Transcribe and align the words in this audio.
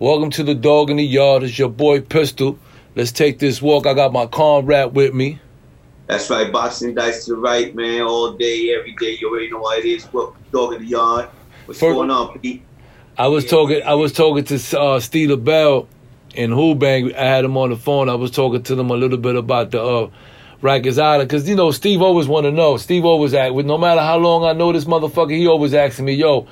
Welcome 0.00 0.30
to 0.30 0.42
the 0.42 0.54
dog 0.54 0.88
in 0.88 0.96
the 0.96 1.04
yard. 1.04 1.42
It's 1.42 1.58
your 1.58 1.68
boy 1.68 2.00
Pistol. 2.00 2.58
Let's 2.96 3.12
take 3.12 3.38
this 3.38 3.60
walk. 3.60 3.86
I 3.86 3.92
got 3.92 4.14
my 4.14 4.24
comrade 4.24 4.94
with 4.94 5.12
me. 5.12 5.38
That's 6.06 6.30
right, 6.30 6.50
boxing 6.50 6.94
dice 6.94 7.26
to 7.26 7.32
the 7.32 7.36
right, 7.36 7.74
man, 7.74 8.00
all 8.00 8.32
day, 8.32 8.74
every 8.74 8.94
day. 8.94 9.18
You 9.20 9.28
already 9.28 9.50
know 9.50 9.58
what 9.58 9.78
it 9.80 9.84
is. 9.84 10.06
What 10.06 10.32
dog 10.52 10.72
in 10.72 10.80
the 10.80 10.88
yard? 10.88 11.28
What's 11.66 11.80
going 11.80 12.10
on, 12.10 12.38
Pete? 12.38 12.62
I 13.18 13.28
was 13.28 13.44
talking. 13.44 13.82
I 13.82 13.92
was 13.92 14.14
talking 14.14 14.42
to 14.44 14.80
uh, 14.80 15.00
Steve 15.00 15.44
Bell 15.44 15.86
in 16.34 16.52
Hubang. 16.52 17.14
I 17.14 17.22
had 17.22 17.44
him 17.44 17.58
on 17.58 17.68
the 17.68 17.76
phone. 17.76 18.08
I 18.08 18.14
was 18.14 18.30
talking 18.30 18.62
to 18.62 18.74
them 18.74 18.90
a 18.90 18.96
little 18.96 19.18
bit 19.18 19.36
about 19.36 19.70
the 19.70 19.82
uh, 19.82 20.10
Rikers 20.62 20.98
Island 20.98 21.28
because 21.28 21.46
you 21.46 21.56
know 21.56 21.72
Steve 21.72 22.00
always 22.00 22.26
want 22.26 22.44
to 22.44 22.50
know. 22.50 22.78
Steve 22.78 23.04
always 23.04 23.34
act 23.34 23.52
with 23.52 23.66
No 23.66 23.76
matter 23.76 24.00
how 24.00 24.16
long 24.16 24.44
I 24.44 24.54
know 24.54 24.72
this 24.72 24.86
motherfucker, 24.86 25.36
he 25.36 25.46
always 25.46 25.74
asking 25.74 26.06
me, 26.06 26.14
"Yo, 26.14 26.46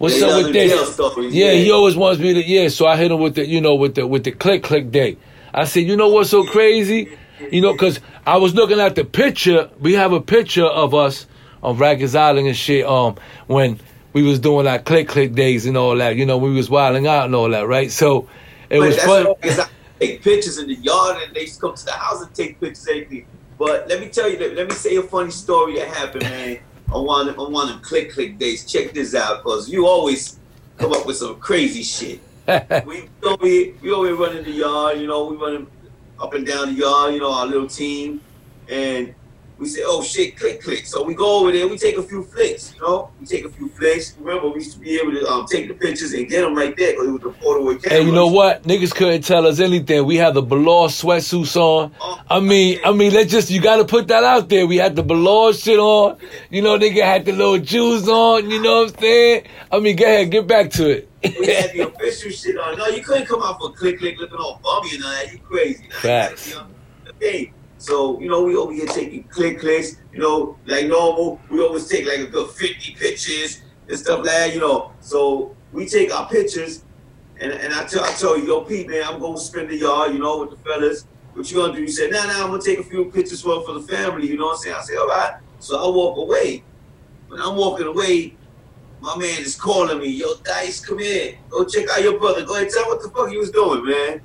what's 0.00 0.20
up 0.20 0.44
with 0.44 0.52
this?" 0.52 0.94
stories, 0.94 1.34
yeah, 1.34 1.52
yeah. 1.52 1.62
he 1.62 1.70
always 1.70 1.96
wants 1.96 2.20
me 2.20 2.34
to. 2.34 2.42
Yeah, 2.44 2.68
so 2.68 2.86
I 2.86 2.96
hit 2.96 3.12
him 3.12 3.20
with 3.20 3.36
the, 3.36 3.46
you 3.46 3.60
know, 3.60 3.76
with 3.76 3.94
the 3.94 4.06
with 4.06 4.24
the 4.24 4.32
click 4.32 4.64
click 4.64 4.90
day. 4.90 5.16
I 5.54 5.64
said, 5.64 5.80
you 5.80 5.96
know 5.96 6.08
what's 6.08 6.30
so 6.30 6.44
crazy? 6.44 7.16
You 7.50 7.60
know, 7.60 7.72
because 7.72 8.00
I 8.26 8.36
was 8.38 8.54
looking 8.54 8.80
at 8.80 8.94
the 8.96 9.04
picture. 9.04 9.70
We 9.78 9.94
have 9.94 10.12
a 10.12 10.20
picture 10.20 10.66
of 10.66 10.94
us 10.94 11.26
on 11.62 11.76
Rikers 11.76 12.18
Island 12.18 12.48
and 12.48 12.56
shit. 12.56 12.84
Um, 12.86 13.16
when 13.46 13.80
we 14.12 14.22
was 14.22 14.38
doing 14.38 14.66
like 14.66 14.84
click 14.84 15.08
click 15.08 15.34
days 15.34 15.66
and 15.66 15.76
all 15.76 15.96
that. 15.96 16.16
You 16.16 16.26
know, 16.26 16.38
we 16.38 16.52
was 16.52 16.68
wilding 16.68 17.06
out 17.06 17.26
and 17.26 17.34
all 17.34 17.48
that, 17.50 17.66
right? 17.66 17.90
So 17.90 18.28
it 18.68 18.78
But 18.78 18.88
was 18.88 19.02
fun. 19.02 19.26
I 19.42 19.66
take 19.98 20.22
pictures 20.22 20.58
in 20.58 20.68
the 20.68 20.74
yard 20.74 21.22
and 21.22 21.34
they 21.34 21.42
used 21.42 21.56
to 21.56 21.60
come 21.60 21.74
to 21.74 21.84
the 21.84 21.92
house 21.92 22.22
and 22.22 22.34
take 22.34 22.58
pictures 22.60 22.86
and 22.86 23.02
everything. 23.02 23.26
But 23.58 23.88
let 23.88 24.00
me 24.00 24.08
tell 24.08 24.28
you, 24.28 24.38
let, 24.38 24.54
let 24.54 24.68
me 24.68 24.74
say 24.74 24.96
a 24.96 25.02
funny 25.02 25.30
story 25.30 25.78
that 25.78 25.88
happened, 25.88 26.22
man, 26.22 26.58
on 26.92 27.06
one, 27.06 27.28
on 27.30 27.52
one 27.52 27.68
of 27.68 27.82
click 27.82 28.12
click 28.12 28.38
days. 28.38 28.64
Check 28.64 28.92
this 28.92 29.14
out, 29.14 29.42
because 29.42 29.68
you 29.68 29.86
always 29.86 30.38
come 30.78 30.92
up 30.92 31.06
with 31.06 31.16
some 31.16 31.38
crazy 31.38 31.82
shit. 31.82 32.20
we 32.86 33.08
always 33.24 33.74
we 33.80 33.92
always 33.92 34.16
run 34.16 34.36
in 34.36 34.44
the 34.44 34.50
yard, 34.50 34.98
you 34.98 35.06
know, 35.06 35.26
we 35.26 35.36
run 35.36 35.66
up 36.20 36.34
and 36.34 36.46
down 36.46 36.74
the 36.74 36.80
yard, 36.80 37.14
you 37.14 37.20
know, 37.20 37.32
our 37.32 37.46
little 37.46 37.68
team, 37.68 38.20
and 38.68 39.14
we 39.60 39.68
say, 39.68 39.82
oh 39.84 40.02
shit, 40.02 40.36
click 40.38 40.62
click. 40.62 40.86
So 40.86 41.04
we 41.04 41.14
go 41.14 41.40
over 41.40 41.52
there, 41.52 41.68
we 41.68 41.76
take 41.76 41.98
a 41.98 42.02
few 42.02 42.24
flicks, 42.24 42.74
you 42.74 42.80
know, 42.80 43.10
we 43.20 43.26
take 43.26 43.44
a 43.44 43.50
few 43.50 43.68
flicks. 43.68 44.16
Remember, 44.18 44.48
we 44.48 44.54
used 44.60 44.72
to 44.72 44.78
be 44.78 44.98
able 44.98 45.12
to 45.12 45.26
um, 45.28 45.46
take 45.46 45.68
the 45.68 45.74
pictures 45.74 46.14
and 46.14 46.28
get 46.28 46.40
them 46.40 46.54
right 46.54 46.74
there 46.76 46.92
because 46.92 47.08
it 47.08 47.12
was 47.12 47.20
the 47.20 47.32
photo 47.34 47.64
with 47.64 47.84
Hey, 47.84 48.02
you 48.02 48.10
know 48.10 48.26
what? 48.26 48.62
Niggas 48.62 48.94
couldn't 48.94 49.22
tell 49.22 49.46
us 49.46 49.60
anything. 49.60 50.06
We 50.06 50.16
had 50.16 50.32
the 50.34 50.40
velour 50.40 50.88
sweatsuits 50.88 51.56
on. 51.56 51.92
I 52.30 52.40
mean, 52.40 52.80
I 52.84 52.92
mean, 52.92 53.12
let's 53.12 53.30
just 53.30 53.50
you 53.50 53.60
got 53.60 53.76
to 53.76 53.84
put 53.84 54.08
that 54.08 54.24
out 54.24 54.48
there. 54.48 54.66
We 54.66 54.78
had 54.78 54.96
the 54.96 55.02
velour 55.02 55.52
shit 55.52 55.78
on. 55.78 56.16
You 56.48 56.62
know, 56.62 56.78
nigga 56.78 57.04
had 57.04 57.26
the 57.26 57.32
little 57.32 57.62
shoes 57.62 58.08
on. 58.08 58.50
You 58.50 58.62
know 58.62 58.82
what 58.82 58.94
I'm 58.94 59.00
saying? 59.00 59.44
I 59.70 59.78
mean, 59.78 59.96
go 59.96 60.04
ahead, 60.06 60.30
get 60.30 60.46
back 60.46 60.70
to 60.72 60.88
it. 60.88 61.08
we 61.22 61.52
had 61.52 61.72
the 61.72 61.86
official 61.86 62.30
shit 62.30 62.56
on. 62.56 62.78
No, 62.78 62.86
you 62.86 63.02
couldn't 63.02 63.26
come 63.26 63.42
out 63.42 63.60
for 63.60 63.72
click 63.72 63.98
click 63.98 64.18
looking 64.18 64.38
all 64.38 64.58
bummy 64.64 64.94
and 64.94 65.04
all 65.04 65.10
that. 65.10 65.30
You 65.30 65.38
crazy. 65.38 65.86
Facts. 65.90 66.48
You 66.48 66.54
know, 66.54 66.66
Hey, 67.20 67.52
so 67.80 68.20
you 68.20 68.28
know 68.28 68.42
we 68.42 68.54
over 68.56 68.72
here 68.72 68.86
taking 68.86 69.24
click 69.24 69.60
clicks. 69.60 69.96
You 70.12 70.20
know, 70.20 70.58
like 70.66 70.86
normal, 70.86 71.40
we 71.50 71.62
always 71.62 71.88
take 71.88 72.06
like 72.06 72.18
a 72.18 72.26
good 72.26 72.50
fifty 72.50 72.94
pictures 72.94 73.62
and 73.88 73.98
stuff 73.98 74.18
like 74.18 74.26
that. 74.26 74.54
You 74.54 74.60
know, 74.60 74.92
so 75.00 75.56
we 75.72 75.86
take 75.86 76.12
our 76.14 76.28
pictures, 76.28 76.84
and 77.40 77.50
and 77.50 77.72
I 77.72 77.84
tell 77.84 78.04
I 78.04 78.12
tell 78.12 78.38
you, 78.38 78.46
yo, 78.46 78.60
Pete, 78.60 78.86
man, 78.86 79.02
I'm 79.04 79.18
gonna 79.18 79.38
spend 79.38 79.70
the 79.70 79.76
yard. 79.76 80.12
You 80.12 80.18
know, 80.18 80.40
with 80.40 80.50
the 80.50 80.56
fellas. 80.56 81.06
What 81.32 81.48
you 81.50 81.56
gonna 81.56 81.72
do? 81.72 81.80
You 81.80 81.88
said, 81.88 82.10
nah, 82.10 82.24
nah, 82.26 82.42
I'm 82.42 82.50
gonna 82.50 82.60
take 82.60 82.80
a 82.80 82.82
few 82.82 83.04
pictures 83.06 83.40
for 83.40 83.64
for 83.64 83.74
the 83.74 83.82
family. 83.82 84.28
You 84.28 84.36
know 84.36 84.46
what 84.46 84.56
I'm 84.56 84.62
saying? 84.62 84.76
I 84.76 84.82
say, 84.82 84.96
all 84.96 85.06
right. 85.06 85.38
So 85.60 85.78
I 85.78 85.88
walk 85.94 86.18
away. 86.18 86.64
When 87.28 87.40
I'm 87.40 87.56
walking 87.56 87.86
away, 87.86 88.34
my 89.00 89.16
man 89.16 89.40
is 89.40 89.54
calling 89.54 90.00
me, 90.00 90.08
yo, 90.08 90.34
Dice, 90.44 90.84
come 90.84 90.98
here. 90.98 91.38
Go 91.48 91.64
check 91.64 91.88
out 91.88 92.02
your 92.02 92.18
brother. 92.18 92.44
Go 92.44 92.56
ahead, 92.56 92.68
tell 92.70 92.86
what 92.88 93.00
the 93.00 93.08
fuck 93.10 93.30
he 93.30 93.36
was 93.36 93.50
doing, 93.50 93.84
man. 93.86 94.20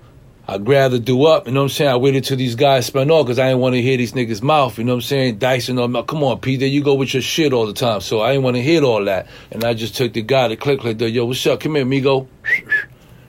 I'd 0.48 0.68
rather 0.68 1.00
do 1.00 1.26
up, 1.26 1.48
you 1.48 1.54
know 1.54 1.62
what 1.62 1.66
I'm 1.66 1.70
saying? 1.70 1.90
I 1.90 1.96
waited 1.96 2.24
till 2.24 2.38
these 2.38 2.54
guys 2.54 2.86
spun 2.86 3.10
off 3.10 3.26
because 3.26 3.40
I 3.40 3.48
didn't 3.48 3.62
want 3.62 3.74
to 3.74 3.82
hear 3.82 3.98
these 3.98 4.14
niggas' 4.14 4.44
mouth, 4.44 4.78
you 4.78 4.84
know 4.84 4.94
what 4.94 4.98
I'm 4.98 5.02
saying? 5.02 5.40
Dyson, 5.40 5.78
come 5.78 6.24
on, 6.24 6.40
Pete, 6.40 6.60
there 6.60 6.70
you 6.70 6.84
go 6.84 6.94
with 6.94 7.14
your 7.16 7.24
shit 7.24 7.52
all 7.52 7.66
the 7.66 7.74
time. 7.74 8.02
So 8.02 8.22
I 8.22 8.32
didn't 8.32 8.44
want 8.44 8.56
to 8.58 8.62
hear 8.62 8.84
all 8.84 9.04
that. 9.06 9.28
And 9.50 9.64
I 9.64 9.74
just 9.74 9.96
took 9.96 10.14
the 10.14 10.22
guy 10.22 10.48
to 10.48 10.56
click, 10.56 10.82
click, 10.82 11.02
yo, 11.02 11.26
what's 11.26 11.46
up? 11.48 11.62
Come 11.62 11.76
here, 11.76 11.86
Migo. 11.86 12.28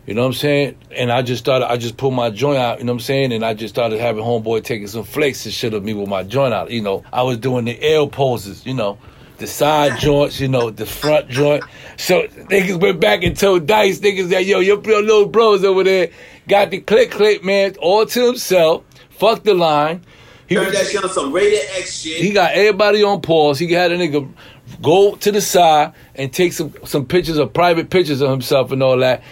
You 0.07 0.15
know 0.15 0.21
what 0.21 0.29
I'm 0.29 0.35
saying? 0.35 0.77
And 0.93 1.11
I 1.11 1.23
just 1.23 1.43
started, 1.43 1.69
I 1.69 1.79
just 1.79 1.97
pulled 1.97 2.15
my 2.15 2.31
joint 2.31 2.59
out, 2.59 2.79
you 2.79 2.85
know 2.85 2.93
what 2.93 3.01
I'm 3.01 3.05
saying? 3.05 3.33
And 3.33 3.45
I 3.45 3.55
just 3.55 3.75
started 3.75 3.99
having 3.99 4.23
homeboy 4.23 4.63
taking 4.63 4.87
some 4.87 5.03
flicks 5.03 5.45
and 5.47 5.55
shit 5.55 5.75
of 5.75 5.83
me 5.83 5.95
with 5.95 6.09
my 6.09 6.23
joint 6.23 6.55
out. 6.55 6.71
You 6.71 6.83
know, 6.83 7.03
I 7.13 7.23
was 7.23 7.39
doing 7.39 7.65
the 7.65 7.95
L 7.95 8.09
poses, 8.09 8.65
you 8.65 8.75
know, 8.75 8.99
the 9.39 9.47
side 9.47 9.99
joints, 9.99 10.41
you 10.41 10.49
know, 10.49 10.71
the 10.71 10.87
front 10.87 11.29
joint. 11.29 11.63
So 11.97 12.23
niggas 12.27 12.81
went 12.81 13.01
back 13.01 13.23
and 13.23 13.37
told 13.37 13.67
Dice, 13.67 13.99
niggas 14.01 14.31
that, 14.31 14.45
yo, 14.45 14.61
your, 14.61 14.83
your 14.83 15.03
little 15.03 15.27
bros 15.27 15.65
over 15.65 15.85
there 15.85 16.11
got 16.49 16.71
the 16.71 16.81
click, 16.81 17.11
click, 17.11 17.45
man, 17.45 17.75
all 17.81 18.07
to 18.07 18.27
himself. 18.27 18.85
Fuck 19.11 19.43
the 19.45 19.55
line. 19.55 20.03
He 20.49 20.55
Heard 20.55 20.73
that 20.75 20.87
shit 20.87 21.03
on 21.03 21.11
some 21.11 21.33
rated 21.33 21.61
X 21.77 22.01
shit. 22.03 22.19
he 22.23 22.33
got 22.33 22.53
everybody 22.53 23.03
on 23.03 23.21
pause. 23.21 23.59
He 23.59 23.71
had 23.73 23.91
a 23.91 23.99
nigga 23.99 24.33
go 24.81 25.17
to 25.17 25.33
the 25.33 25.41
side 25.41 25.93
and 26.15 26.33
take 26.33 26.53
some 26.53 26.73
some 26.85 27.05
pictures 27.05 27.37
of 27.39 27.53
private 27.53 27.91
pictures 27.91 28.21
of 28.21 28.31
himself 28.31 28.71
and 28.71 28.81
all 28.83 28.99
that. 28.99 29.23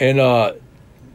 And 0.00 0.20
uh 0.20 0.52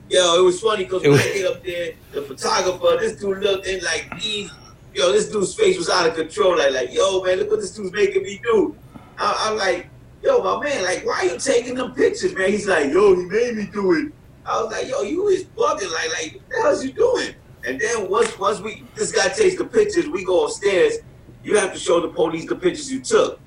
Yo, 0.09 0.40
it 0.40 0.44
was 0.44 0.59
funny 0.62 0.85
because 0.85 1.02
when 1.03 1.12
was- 1.12 1.22
I 1.22 1.34
get 1.34 1.46
up 1.52 1.63
there, 1.63 1.91
the 2.12 2.22
photographer, 2.23 2.97
this 2.99 3.20
dude 3.20 3.40
looked 3.40 3.67
in 3.67 3.84
like 3.84 4.14
he, 4.20 4.49
yo, 4.96 5.12
this 5.12 5.30
dude's 5.30 5.53
face 5.53 5.78
was 5.78 5.90
out 5.90 6.08
of 6.08 6.16
control. 6.16 6.58
Like, 6.58 6.72
like, 6.72 6.94
yo, 6.94 7.22
man, 7.22 7.40
look 7.40 7.52
what 7.52 7.59
this 7.59 7.72
dude's 7.72 7.92
making 7.92 8.24
me 8.24 8.40
do. 8.44 8.76
I, 9.18 9.50
I'm 9.50 9.58
like, 9.58 9.90
yo, 10.24 10.42
my 10.42 10.64
man, 10.64 10.84
like, 10.84 11.06
why 11.06 11.20
are 11.20 11.26
you 11.26 11.38
taking 11.38 11.76
them 11.76 11.94
pictures, 11.94 12.34
man? 12.34 12.50
He's 12.50 12.68
like, 12.68 12.92
yo, 12.92 13.16
he 13.16 13.26
made 13.26 13.56
me 13.56 13.70
do 13.72 13.94
it. 13.94 14.14
I 14.46 14.62
was 14.62 14.72
like, 14.72 14.88
yo, 14.88 15.02
you 15.02 15.28
is 15.28 15.44
bugging. 15.44 15.92
Like, 15.92 16.09
like, 16.12 16.34
what 16.36 16.50
the 16.50 16.62
hell's 16.62 16.86
you 16.86 16.94
doing? 16.94 17.36
And 17.68 17.80
then 17.80 18.09
once, 18.09 18.38
once 18.40 18.62
we, 18.62 18.84
this 18.96 19.12
guy 19.12 19.28
takes 19.30 19.58
the 19.58 19.66
pictures, 19.66 20.08
we 20.08 20.24
go 20.24 20.46
upstairs. 20.46 21.00
You 21.44 21.58
have 21.58 21.74
to 21.74 21.80
show 21.80 22.00
the 22.00 22.09
police 22.09 22.48
the 22.48 22.56
pictures 22.56 22.91
you 22.91 23.02
took. 23.02 23.40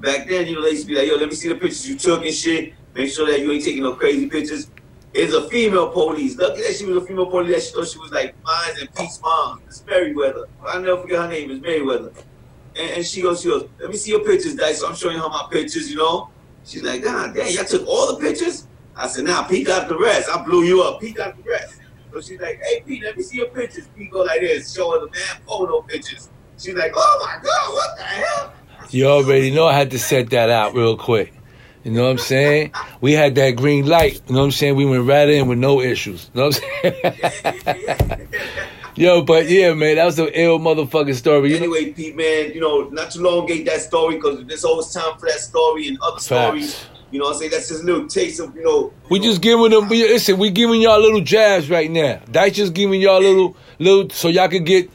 Back 0.00 0.28
then, 0.28 0.46
you 0.46 0.54
know, 0.54 0.62
they 0.62 0.70
used 0.70 0.82
to 0.82 0.88
be 0.88 0.94
like, 0.94 1.08
yo, 1.08 1.16
let 1.16 1.28
me 1.28 1.34
see 1.34 1.48
the 1.48 1.54
pictures 1.54 1.88
you 1.88 1.98
took 1.98 2.24
and 2.24 2.34
shit. 2.34 2.72
Make 2.94 3.12
sure 3.12 3.26
that 3.26 3.40
you 3.40 3.50
ain't 3.52 3.64
taking 3.64 3.82
no 3.82 3.94
crazy 3.94 4.28
pictures. 4.28 4.70
It's 5.14 5.32
a 5.32 5.48
female 5.48 5.90
police. 5.90 6.36
Lucky 6.36 6.62
that 6.62 6.74
she 6.74 6.84
was 6.84 7.02
a 7.02 7.06
female 7.06 7.26
police. 7.26 7.54
That 7.54 7.62
she 7.62 7.72
thought 7.72 7.88
she 7.88 7.98
was 7.98 8.12
like 8.12 8.34
mine 8.44 8.74
and 8.80 8.94
Pete's 8.94 9.20
mom. 9.20 9.62
It's 9.66 9.84
Merriweather. 9.86 10.46
I'll 10.66 10.80
never 10.80 11.00
forget 11.00 11.22
her 11.22 11.28
name. 11.28 11.50
It's 11.50 11.62
Merriweather. 11.62 12.12
And, 12.76 12.90
and 12.90 13.06
she 13.06 13.22
goes, 13.22 13.40
she 13.40 13.48
goes, 13.48 13.68
let 13.80 13.90
me 13.90 13.96
see 13.96 14.10
your 14.10 14.24
pictures, 14.24 14.54
Dice. 14.54 14.80
So 14.80 14.88
I'm 14.88 14.94
showing 14.94 15.18
her 15.18 15.28
my 15.28 15.46
pictures, 15.50 15.90
you 15.90 15.96
know. 15.96 16.30
She's 16.64 16.82
like, 16.82 17.02
God 17.02 17.34
damn, 17.34 17.50
y'all 17.50 17.64
took 17.64 17.86
all 17.86 18.14
the 18.14 18.20
pictures? 18.20 18.66
I 18.94 19.06
said, 19.06 19.24
nah, 19.24 19.44
Pete 19.44 19.66
got 19.66 19.88
the 19.88 19.98
rest. 19.98 20.28
I 20.28 20.42
blew 20.44 20.64
you 20.64 20.82
up. 20.82 21.00
Pete 21.00 21.16
got 21.16 21.36
the 21.36 21.48
rest. 21.48 21.80
So 22.12 22.20
she's 22.20 22.40
like, 22.40 22.60
hey, 22.62 22.82
Pete, 22.86 23.02
let 23.02 23.16
me 23.16 23.22
see 23.22 23.38
your 23.38 23.48
pictures. 23.48 23.88
Pete 23.96 24.10
go 24.10 24.22
like 24.22 24.40
this, 24.40 24.74
show 24.74 24.92
her 24.92 25.00
the 25.00 25.06
man 25.06 25.42
photo 25.46 25.82
pictures. 25.82 26.28
She's 26.58 26.74
like, 26.74 26.92
oh 26.94 27.24
my 27.24 27.42
God, 27.42 27.72
what 27.72 27.96
the 27.96 28.02
hell? 28.02 28.52
you 28.90 29.06
already 29.06 29.50
know 29.50 29.66
I 29.66 29.74
had 29.74 29.90
to 29.92 29.98
set 29.98 30.30
that 30.30 30.50
out 30.50 30.74
real 30.74 30.96
quick. 30.96 31.32
You 31.84 31.92
know 31.92 32.04
what 32.04 32.10
I'm 32.10 32.18
saying? 32.18 32.72
We 33.00 33.12
had 33.12 33.34
that 33.36 33.52
green 33.52 33.86
light. 33.86 34.20
You 34.26 34.34
know 34.34 34.40
what 34.40 34.46
I'm 34.46 34.50
saying? 34.52 34.76
We 34.76 34.84
went 34.84 35.06
right 35.06 35.28
in 35.28 35.48
with 35.48 35.58
no 35.58 35.80
issues. 35.80 36.30
You 36.34 36.40
know 36.40 36.46
what 36.48 36.60
I'm 36.84 36.92
saying? 37.02 38.28
Yo, 38.96 39.22
but 39.22 39.48
yeah, 39.48 39.74
man, 39.74 39.94
that 39.94 40.06
was 40.06 40.18
an 40.18 40.28
ill 40.34 40.58
motherfucking 40.58 41.14
story. 41.14 41.56
Anyway, 41.56 41.92
Pete, 41.92 42.16
man, 42.16 42.50
you 42.52 42.60
know, 42.60 42.88
not 42.88 43.12
to 43.12 43.20
elongate 43.20 43.64
that 43.66 43.80
story 43.80 44.16
because 44.16 44.44
there's 44.46 44.64
always 44.64 44.92
time 44.92 45.16
for 45.20 45.26
that 45.26 45.38
story 45.38 45.86
and 45.86 45.98
other 46.02 46.18
stories. 46.18 46.84
You 47.12 47.20
know 47.20 47.26
what 47.26 47.34
I'm 47.34 47.38
saying? 47.38 47.50
That's 47.52 47.68
just 47.68 47.84
a 47.84 47.86
little 47.86 48.08
taste 48.08 48.40
of, 48.40 48.56
you 48.56 48.64
know. 48.64 48.92
we 49.08 49.18
you 49.18 49.24
know, 49.24 49.30
just 49.30 49.40
giving 49.40 49.70
them. 49.70 49.88
We, 49.88 50.02
listen, 50.02 50.36
we 50.36 50.50
giving 50.50 50.82
y'all 50.82 51.00
little 51.00 51.20
jabs 51.20 51.70
right 51.70 51.88
now. 51.88 52.20
Dice 52.30 52.56
just 52.56 52.74
giving 52.74 53.00
y'all 53.00 53.20
little, 53.20 53.56
little, 53.78 54.10
so 54.10 54.26
y'all 54.26 54.48
can 54.48 54.64
get 54.64 54.90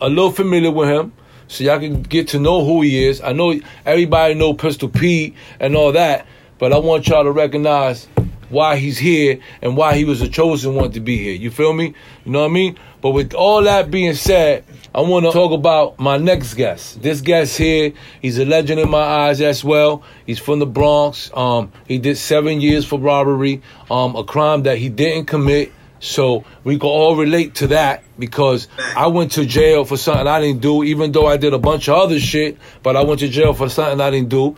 a 0.00 0.10
little 0.10 0.30
familiar 0.30 0.70
with 0.70 0.90
him, 0.90 1.12
so 1.48 1.64
y'all 1.64 1.80
can 1.80 2.02
get 2.02 2.28
to 2.28 2.38
know 2.38 2.64
who 2.64 2.82
he 2.82 3.04
is. 3.04 3.20
I 3.20 3.32
know 3.32 3.58
everybody 3.84 4.34
know 4.34 4.54
Pistol 4.54 4.88
Pete 4.88 5.34
and 5.58 5.74
all 5.74 5.92
that, 5.92 6.26
but 6.58 6.72
I 6.72 6.78
want 6.78 7.08
y'all 7.08 7.24
to 7.24 7.32
recognize 7.32 8.06
why 8.50 8.76
he's 8.76 8.98
here 8.98 9.40
and 9.60 9.76
why 9.76 9.94
he 9.94 10.04
was 10.04 10.20
the 10.20 10.28
chosen 10.28 10.74
one 10.74 10.92
to 10.92 11.00
be 11.00 11.18
here. 11.18 11.34
You 11.34 11.50
feel 11.50 11.72
me? 11.72 11.94
You 12.24 12.32
know 12.32 12.40
what 12.40 12.50
I 12.50 12.54
mean? 12.54 12.78
But 13.00 13.10
with 13.10 13.34
all 13.34 13.62
that 13.62 13.90
being 13.90 14.14
said, 14.14 14.64
I 14.94 15.02
want 15.02 15.26
to 15.26 15.32
talk 15.32 15.52
about 15.52 15.98
my 15.98 16.16
next 16.16 16.54
guest. 16.54 17.02
This 17.02 17.20
guest 17.20 17.56
here, 17.56 17.92
he's 18.20 18.38
a 18.38 18.44
legend 18.44 18.80
in 18.80 18.90
my 18.90 19.02
eyes 19.02 19.40
as 19.40 19.62
well. 19.62 20.02
He's 20.26 20.38
from 20.38 20.58
the 20.58 20.66
Bronx. 20.66 21.30
Um, 21.34 21.72
he 21.86 21.98
did 21.98 22.16
seven 22.16 22.60
years 22.60 22.84
for 22.84 22.98
robbery, 22.98 23.62
um, 23.90 24.16
a 24.16 24.24
crime 24.24 24.62
that 24.62 24.78
he 24.78 24.88
didn't 24.88 25.26
commit. 25.26 25.72
So 26.00 26.44
we 26.64 26.78
can 26.78 26.88
all 26.88 27.16
relate 27.16 27.56
to 27.56 27.68
that 27.68 28.04
because 28.18 28.68
I 28.96 29.08
went 29.08 29.32
to 29.32 29.44
jail 29.44 29.84
for 29.84 29.96
something 29.96 30.26
I 30.26 30.40
didn't 30.40 30.60
do, 30.60 30.84
even 30.84 31.12
though 31.12 31.26
I 31.26 31.36
did 31.36 31.54
a 31.54 31.58
bunch 31.58 31.88
of 31.88 31.96
other 31.96 32.20
shit, 32.20 32.58
but 32.82 32.96
I 32.96 33.04
went 33.04 33.20
to 33.20 33.28
jail 33.28 33.52
for 33.54 33.68
something 33.68 34.00
I 34.00 34.10
didn't 34.10 34.28
do. 34.28 34.56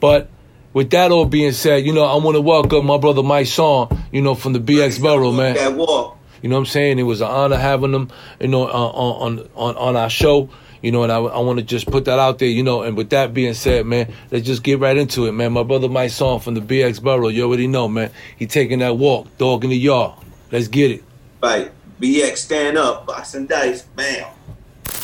But 0.00 0.28
with 0.72 0.90
that 0.90 1.10
all 1.10 1.26
being 1.26 1.52
said, 1.52 1.84
you 1.84 1.92
know, 1.92 2.04
I 2.04 2.16
want 2.16 2.36
to 2.36 2.40
welcome 2.40 2.86
my 2.86 2.98
brother 2.98 3.22
Mysonne, 3.22 3.98
you 4.12 4.22
know, 4.22 4.34
from 4.34 4.52
the 4.52 4.60
BX 4.60 5.02
Borough, 5.02 5.32
man. 5.32 5.54
That 5.54 5.74
walk. 5.74 6.16
You 6.42 6.48
know 6.48 6.56
what 6.56 6.60
I'm 6.60 6.66
saying? 6.66 6.98
It 6.98 7.02
was 7.02 7.20
an 7.20 7.28
honor 7.28 7.56
having 7.56 7.90
them, 7.90 8.10
you 8.40 8.48
know, 8.48 8.68
uh, 8.68 8.70
on 8.70 9.38
on 9.38 9.48
on, 9.56 9.76
on 9.76 9.96
our 9.96 10.10
show. 10.10 10.48
You 10.80 10.92
know, 10.92 11.02
and 11.02 11.10
I, 11.10 11.16
I 11.16 11.40
want 11.40 11.58
to 11.58 11.64
just 11.64 11.90
put 11.90 12.04
that 12.04 12.20
out 12.20 12.38
there, 12.38 12.48
you 12.48 12.62
know. 12.62 12.82
And 12.82 12.96
with 12.96 13.10
that 13.10 13.34
being 13.34 13.54
said, 13.54 13.84
man, 13.84 14.12
let's 14.30 14.46
just 14.46 14.62
get 14.62 14.78
right 14.78 14.96
into 14.96 15.26
it, 15.26 15.32
man. 15.32 15.52
My 15.52 15.64
brother 15.64 15.88
Mysonne 15.88 16.40
from 16.40 16.54
the 16.54 16.60
BX 16.60 17.02
Borough, 17.02 17.26
you 17.26 17.42
already 17.42 17.66
know, 17.66 17.88
man. 17.88 18.12
He 18.36 18.46
taking 18.46 18.78
that 18.78 18.96
walk, 18.96 19.36
dog 19.38 19.64
in 19.64 19.70
the 19.70 19.76
yard. 19.76 20.14
Let's 20.50 20.68
get 20.68 20.90
it. 20.90 21.04
Right. 21.42 21.70
BX 22.00 22.36
stand 22.36 22.78
up, 22.78 23.06
boxing 23.06 23.46
dice, 23.46 23.82
bam. 23.82 24.26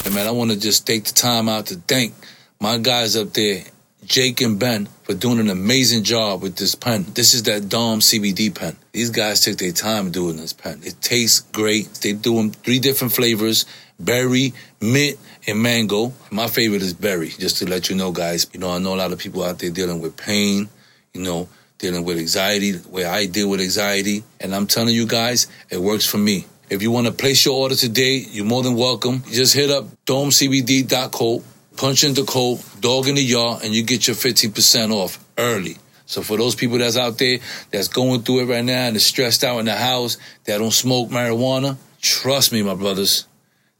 And 0.05 0.15
man, 0.15 0.27
I 0.27 0.31
want 0.31 0.51
to 0.53 0.59
just 0.59 0.87
take 0.87 1.05
the 1.05 1.13
time 1.13 1.49
out 1.49 1.67
to 1.67 1.77
thank 1.77 2.15
my 2.61 2.79
guys 2.79 3.17
up 3.17 3.33
there, 3.33 3.65
Jake 4.05 4.41
and 4.41 4.59
Ben, 4.59 4.87
for 5.03 5.15
doing 5.15 5.41
an 5.41 5.51
amazing 5.51 6.05
job 6.05 6.43
with 6.43 6.57
this 6.57 6.75
pen. 6.75 7.05
This 7.15 7.35
is 7.35 7.43
that 7.45 7.69
Dom 7.69 8.01
CBD 8.01 8.55
pen. 8.55 8.77
These 8.93 9.11
guys 9.11 9.41
took 9.41 9.59
their 9.59 9.73
time 9.73 10.11
doing 10.11 10.37
this 10.37 10.53
pen. 10.53 10.81
It 10.85 11.01
tastes 11.01 11.41
great. 11.41 11.87
They 12.03 12.13
do 12.13 12.37
them 12.37 12.51
three 12.51 12.79
different 12.79 13.13
flavors 13.13 13.67
berry, 13.99 14.53
mint, 14.81 15.19
and 15.47 15.63
mango. 15.63 16.13
My 16.31 16.49
favorite 16.49 16.83
is 16.83 16.95
berry, 16.95 17.29
just 17.29 17.59
to 17.59 17.67
let 17.67 17.89
you 17.89 17.97
know, 17.97 18.13
guys. 18.13 18.47
You 18.53 18.61
know, 18.61 18.71
I 18.71 18.79
know 18.79 18.95
a 18.95 18.97
lot 18.97 19.13
of 19.13 19.19
people 19.19 19.43
out 19.43 19.59
there 19.59 19.71
dealing 19.71 20.01
with 20.01 20.17
pain, 20.17 20.69
you 21.13 21.23
know, 21.23 21.49
dealing 21.85 22.05
with 22.05 22.17
anxiety, 22.17 22.71
the 22.71 22.89
way 22.89 23.05
I 23.05 23.27
deal 23.27 23.51
with 23.51 23.61
anxiety. 23.61 24.25
And 24.41 24.55
I'm 24.55 24.67
telling 24.67 24.95
you 24.95 25.07
guys, 25.07 25.49
it 25.69 25.77
works 25.77 26.07
for 26.07 26.17
me. 26.17 26.47
If 26.71 26.81
you 26.81 26.91
want 26.91 27.09
to 27.09 27.13
place 27.13 27.45
your 27.45 27.61
order 27.61 27.75
today, 27.75 28.25
you're 28.31 28.47
more 28.47 28.63
than 28.63 28.75
welcome. 28.75 29.23
Just 29.31 29.53
hit 29.53 29.71
up 29.71 29.85
domecbd.co, 30.07 31.45
punch 31.77 32.05
in 32.05 32.15
the 32.15 32.25
code, 32.25 32.61
dog 32.81 33.07
in 33.07 33.17
the 33.17 33.23
yard, 33.23 33.65
and 33.65 33.75
you 33.75 33.83
get 33.83 34.07
your 34.07 34.17
15% 34.17 34.93
off 34.93 35.23
early. 35.37 35.77
So 36.07 36.23
for 36.23 36.39
those 36.39 36.55
people 36.55 36.79
that's 36.79 36.97
out 36.97 37.19
there 37.19 37.41
that's 37.71 37.89
going 37.89 38.23
through 38.23 38.41
it 38.41 38.47
right 38.47 38.65
now 38.65 38.87
and 38.87 38.97
is 38.97 39.05
stressed 39.05 39.45
out 39.45 39.59
in 39.59 39.67
the 39.67 39.75
house, 39.75 40.17
that 40.45 40.57
don't 40.57 40.71
smoke 40.73 41.11
marijuana, 41.11 41.77
trust 42.01 42.51
me, 42.51 42.63
my 42.63 42.75
brothers. 42.75 43.27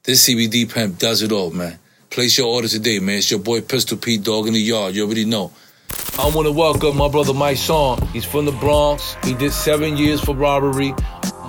This 0.03 0.29
CBD 0.29 0.71
pen 0.71 0.97
does 0.99 1.23
it 1.23 1.33
all, 1.33 1.53
man. 1.53 1.79
Place 2.11 2.37
your 2.37 2.49
order 2.49 2.69
today, 2.69 2.99
man. 2.99 3.17
It's 3.17 3.31
your 3.31 3.41
boy 3.41 3.63
Pistol 3.63 3.97
Pete, 3.97 4.23
dog 4.23 4.47
in 4.47 4.53
the 4.53 4.61
yard. 4.61 4.95
You 4.95 5.07
already 5.07 5.25
know. 5.25 5.53
I 6.19 6.31
want 6.35 6.47
to 6.47 6.53
welcome 6.53 6.97
my 6.97 7.09
brother 7.09 7.33
Mysonne. 7.33 8.07
He's 8.09 8.25
from 8.25 8.45
the 8.45 8.53
Bronx. 8.53 9.17
He 9.25 9.35
did 9.35 9.53
seven 9.53 9.97
years 9.97 10.21
for 10.21 10.35
robbery, 10.35 10.95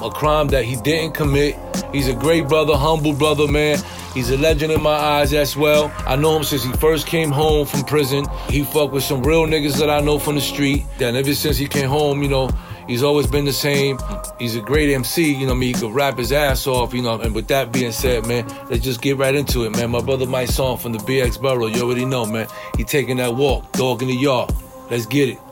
a 0.01 0.09
crime 0.09 0.47
that 0.49 0.65
he 0.65 0.75
didn't 0.75 1.13
commit. 1.13 1.55
He's 1.93 2.07
a 2.07 2.13
great 2.13 2.47
brother, 2.47 2.75
humble 2.75 3.13
brother, 3.13 3.47
man. 3.47 3.77
He's 4.13 4.29
a 4.31 4.37
legend 4.37 4.71
in 4.71 4.81
my 4.81 4.95
eyes 4.95 5.33
as 5.33 5.55
well. 5.55 5.93
I 6.07 6.15
know 6.15 6.37
him 6.37 6.43
since 6.43 6.63
he 6.63 6.71
first 6.73 7.05
came 7.05 7.31
home 7.31 7.65
from 7.67 7.83
prison. 7.83 8.25
He 8.49 8.63
fucked 8.63 8.93
with 8.93 9.03
some 9.03 9.21
real 9.23 9.45
niggas 9.45 9.77
that 9.79 9.89
I 9.89 9.99
know 9.99 10.19
from 10.19 10.35
the 10.35 10.41
street. 10.41 10.85
And 10.99 11.17
ever 11.17 11.33
since 11.35 11.57
he 11.57 11.67
came 11.67 11.89
home, 11.89 12.23
you 12.23 12.29
know, 12.29 12.49
he's 12.87 13.03
always 13.03 13.27
been 13.27 13.45
the 13.45 13.53
same. 13.53 13.99
He's 14.39 14.55
a 14.55 14.61
great 14.61 14.93
MC, 14.93 15.33
you 15.33 15.45
know, 15.45 15.53
I 15.53 15.55
mean, 15.55 15.73
he 15.73 15.79
could 15.79 15.93
rap 15.93 16.17
his 16.17 16.31
ass 16.31 16.67
off, 16.67 16.93
you 16.93 17.01
know. 17.01 17.19
And 17.19 17.33
with 17.33 17.47
that 17.47 17.71
being 17.71 17.91
said, 17.91 18.25
man, 18.27 18.47
let's 18.69 18.83
just 18.83 19.01
get 19.01 19.17
right 19.17 19.35
into 19.35 19.63
it, 19.63 19.71
man. 19.71 19.91
My 19.91 20.01
brother 20.01 20.25
Mysonne 20.25 20.79
from 20.79 20.93
the 20.93 20.99
BX 20.99 21.41
Borough, 21.41 21.67
you 21.67 21.81
already 21.83 22.05
know, 22.05 22.25
man. 22.25 22.47
He 22.77 22.83
taking 22.83 23.17
that 23.17 23.35
walk, 23.35 23.71
dog 23.73 24.01
in 24.01 24.07
the 24.07 24.15
yard. 24.15 24.51
Let's 24.89 25.05
get 25.05 25.29
it. 25.29 25.44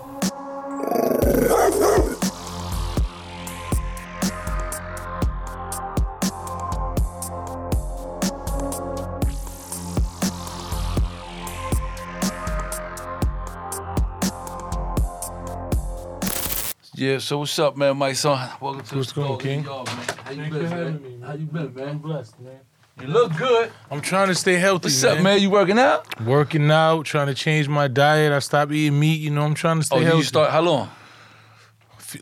Yeah, 17.03 17.17
so 17.17 17.39
what's 17.39 17.59
up, 17.59 17.75
man? 17.75 17.95
Mysonne, 17.95 18.61
welcome 18.61 18.81
to 18.85 18.95
What's 18.95 19.11
the 19.11 19.15
going, 19.21 19.27
Dog 19.37 19.45
in 19.45 19.63
the 19.63 19.63
King? 19.63 19.65
Man. 19.65 19.85
How 20.23 20.31
you 20.31 20.37
Thank 20.37 20.53
been, 20.53 20.61
you 20.63 20.69
man? 20.69 21.03
me, 21.03 21.09
man. 21.09 21.21
How 21.27 21.33
you 21.33 21.45
been, 21.47 21.73
man? 21.73 21.89
I'm 21.89 21.97
blessed, 21.97 22.39
man. 22.39 22.59
You 23.01 23.07
look 23.07 23.35
good. 23.35 23.71
I'm 23.91 23.99
trying 23.99 24.29
to 24.29 24.35
stay 24.35 24.53
healthy. 24.53 24.85
What's 24.85 25.03
up, 25.03 25.19
man? 25.21 25.41
You 25.41 25.49
working 25.49 25.79
out? 25.79 26.21
Working 26.21 26.71
out, 26.71 27.05
trying 27.05 27.27
to 27.27 27.33
change 27.33 27.67
my 27.67 27.89
diet. 27.89 28.31
I 28.31 28.39
stopped 28.39 28.71
eating 28.71 28.97
meat. 28.97 29.19
You 29.19 29.31
know, 29.31 29.41
I'm 29.41 29.53
trying 29.53 29.79
to 29.79 29.83
stay 29.85 29.97
Oh, 29.97 29.99
healthy. 29.99 30.17
you 30.19 30.23
start 30.23 30.51
how 30.51 30.61
long? 30.61 30.89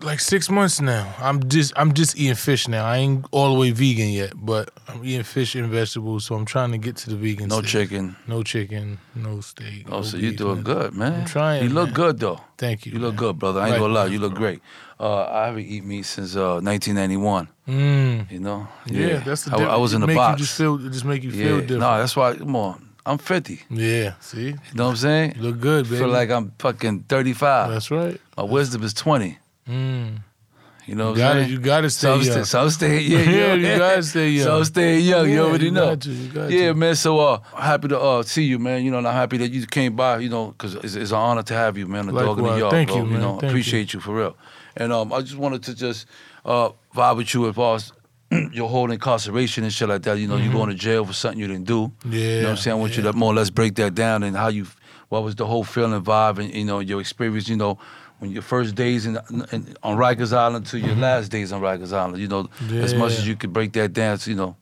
Like 0.01 0.19
six 0.19 0.49
months 0.49 0.79
now. 0.81 1.13
I'm 1.19 1.47
just 1.49 1.73
I'm 1.75 1.93
just 1.93 2.17
eating 2.17 2.35
fish 2.35 2.67
now. 2.67 2.85
I 2.85 2.97
ain't 2.97 3.25
all 3.31 3.53
the 3.53 3.59
way 3.59 3.71
vegan 3.71 4.09
yet, 4.09 4.33
but 4.35 4.71
I'm 4.87 5.03
eating 5.03 5.23
fish 5.23 5.55
and 5.55 5.67
vegetables. 5.69 6.25
So 6.25 6.35
I'm 6.35 6.45
trying 6.45 6.71
to 6.71 6.77
get 6.77 6.95
to 6.97 7.09
the 7.09 7.15
vegan. 7.15 7.49
No 7.49 7.59
stage. 7.59 7.71
chicken. 7.71 8.15
No 8.27 8.43
chicken. 8.43 8.99
No 9.15 9.41
steak. 9.41 9.85
Oh, 9.87 9.97
no 9.97 10.01
so 10.03 10.17
you 10.17 10.31
doing 10.31 10.55
man. 10.55 10.63
good, 10.63 10.93
man. 10.93 11.13
I'm 11.21 11.25
trying, 11.25 11.63
You 11.63 11.69
look 11.69 11.87
man. 11.87 11.93
good 11.95 12.19
though. 12.19 12.41
Thank 12.57 12.85
you. 12.85 12.93
You 12.93 12.99
look 12.99 13.15
good, 13.15 13.37
brother. 13.39 13.59
I 13.61 13.69
ain't 13.69 13.79
gonna 13.79 13.93
lie. 13.93 14.05
You 14.05 14.19
look 14.19 14.33
bro. 14.33 14.39
great. 14.39 14.61
Uh, 14.99 15.23
I 15.25 15.45
haven't 15.47 15.65
eaten 15.65 15.89
meat 15.89 16.05
since 16.05 16.35
uh, 16.35 16.61
1991. 16.61 17.47
Mm. 17.67 18.31
You 18.31 18.39
know? 18.39 18.67
Yeah, 18.85 19.17
that's 19.17 19.45
the 19.45 19.55
I, 19.55 19.73
I 19.73 19.77
was 19.77 19.93
in 19.93 20.01
the 20.01 20.07
box. 20.07 20.39
You 20.39 20.45
just 20.45 20.57
feel, 20.57 20.85
it 20.85 20.91
just 20.91 21.05
make 21.05 21.23
you 21.23 21.31
yeah. 21.31 21.45
feel 21.45 21.61
different. 21.61 21.81
No, 21.81 21.97
that's 21.97 22.15
why. 22.15 22.35
Come 22.35 22.55
on. 22.55 22.87
I'm 23.03 23.17
50. 23.17 23.61
yeah, 23.71 24.13
see, 24.19 24.49
You 24.49 24.53
know 24.75 24.85
what 24.85 24.89
I'm 24.91 24.95
saying? 24.97 25.33
you 25.37 25.41
look 25.41 25.59
good, 25.59 25.85
baby. 25.85 25.97
feel 25.97 26.07
like 26.09 26.29
I'm 26.29 26.53
fucking 26.59 27.05
35. 27.09 27.71
that's 27.71 27.89
right. 27.89 28.21
My 28.37 28.43
wisdom 28.43 28.83
is 28.83 28.93
20. 28.93 29.39
Mm. 29.67 30.23
You 30.87 30.95
know 30.95 31.11
You 31.11 31.17
gotta, 31.17 31.45
you 31.45 31.59
gotta 31.59 31.89
stay 31.91 32.07
so 32.07 32.13
young. 32.15 32.23
sta- 32.23 32.43
so 32.45 32.61
I'm 32.63 32.69
staying, 32.71 33.11
yeah, 33.11 33.19
Yeah, 33.19 33.29
yeah, 33.29 33.53
you 33.53 33.77
gotta 33.77 34.03
stay 34.03 34.29
young. 34.37 34.45
So 34.45 34.57
I'm 34.57 34.65
staying 34.65 35.05
young. 35.05 35.29
you 35.29 35.39
already 35.43 35.65
you 35.65 35.71
know. 35.71 35.91
you 36.01 36.27
got 36.29 36.49
yeah, 36.51 36.73
man. 36.73 36.95
So 36.95 37.19
uh, 37.19 37.39
happy 37.55 37.87
to 37.89 37.99
uh, 37.99 38.23
see 38.23 38.43
you, 38.43 38.57
man. 38.57 38.83
You 38.83 38.91
know, 38.91 38.97
and 38.97 39.07
I'm 39.07 39.13
happy 39.13 39.37
that 39.37 39.51
you 39.51 39.65
came 39.67 39.95
by. 39.95 40.17
You 40.19 40.29
know, 40.29 40.47
because 40.47 40.75
it's, 40.75 40.95
it's 40.95 41.11
an 41.11 41.17
honor 41.17 41.43
to 41.43 41.53
have 41.53 41.77
you, 41.77 41.87
man. 41.87 42.07
The 42.07 42.13
dog 42.13 42.37
in 42.39 42.43
the 42.43 42.49
Likewise. 42.49 42.59
yard, 42.59 42.71
Thank 42.71 42.89
bro. 42.89 42.97
you, 42.97 43.05
man. 43.05 43.21
know, 43.21 43.31
Thank 43.39 43.51
appreciate 43.51 43.93
you. 43.93 43.99
for 43.99 44.15
real. 44.15 44.35
And 44.75 44.91
um, 44.91 45.13
I 45.13 45.21
just 45.21 45.35
wanted 45.37 45.63
to 45.63 45.75
just 45.75 46.07
uh, 46.45 46.71
vibe 46.95 47.17
with 47.17 47.33
you 47.35 47.47
as 47.47 47.55
far 47.55 47.75
as 47.75 47.93
your 48.51 48.67
whole 48.67 48.89
incarceration 48.91 49.63
and 49.63 49.71
shit 49.71 49.87
like 49.87 50.01
that. 50.03 50.17
You 50.17 50.27
know, 50.27 50.37
you 50.37 50.51
going 50.51 50.69
to 50.69 50.75
jail 50.75 51.05
for 51.05 51.13
something 51.13 51.39
you 51.39 51.47
didn't 51.47 51.65
do. 51.67 51.91
Yeah. 52.09 52.19
You 52.19 52.35
know 52.37 52.43
what 52.45 52.49
I'm 52.51 52.57
saying? 52.57 52.77
I 52.77 52.79
want 52.79 52.97
you 52.97 53.03
to 53.03 53.13
more 53.13 53.31
or 53.31 53.35
less 53.35 53.51
break 53.51 53.75
that 53.75 53.93
down 53.93 54.23
and 54.23 54.35
how 54.35 54.47
you, 54.47 54.65
what 55.09 55.23
was 55.23 55.35
the 55.35 55.45
whole 55.45 55.63
feeling, 55.63 56.01
vibe, 56.01 56.39
and 56.39 56.53
you 56.53 56.65
know 56.65 56.79
your 56.79 56.99
experience. 56.99 57.47
You 57.49 57.57
know, 57.57 57.77
when 58.21 58.29
your 58.31 58.43
first 58.43 58.75
days 58.75 59.07
in, 59.07 59.17
in 59.51 59.75
on 59.81 59.97
Rikers 59.97 60.31
Island 60.31 60.67
to 60.67 60.79
your 60.79 60.95
last 60.95 61.29
days 61.29 61.51
on 61.51 61.59
Rikers 61.59 61.91
Island. 61.91 62.19
You 62.19 62.27
know, 62.27 62.49
as 62.71 62.93
much 62.93 63.13
Mm-hmm. 63.13 63.21
As 63.21 63.27
you 63.27 63.35
could 63.35 63.51
break 63.51 63.73
that 63.73 63.93
down. 63.93 64.19
You 64.25 64.35
know, 64.35 64.55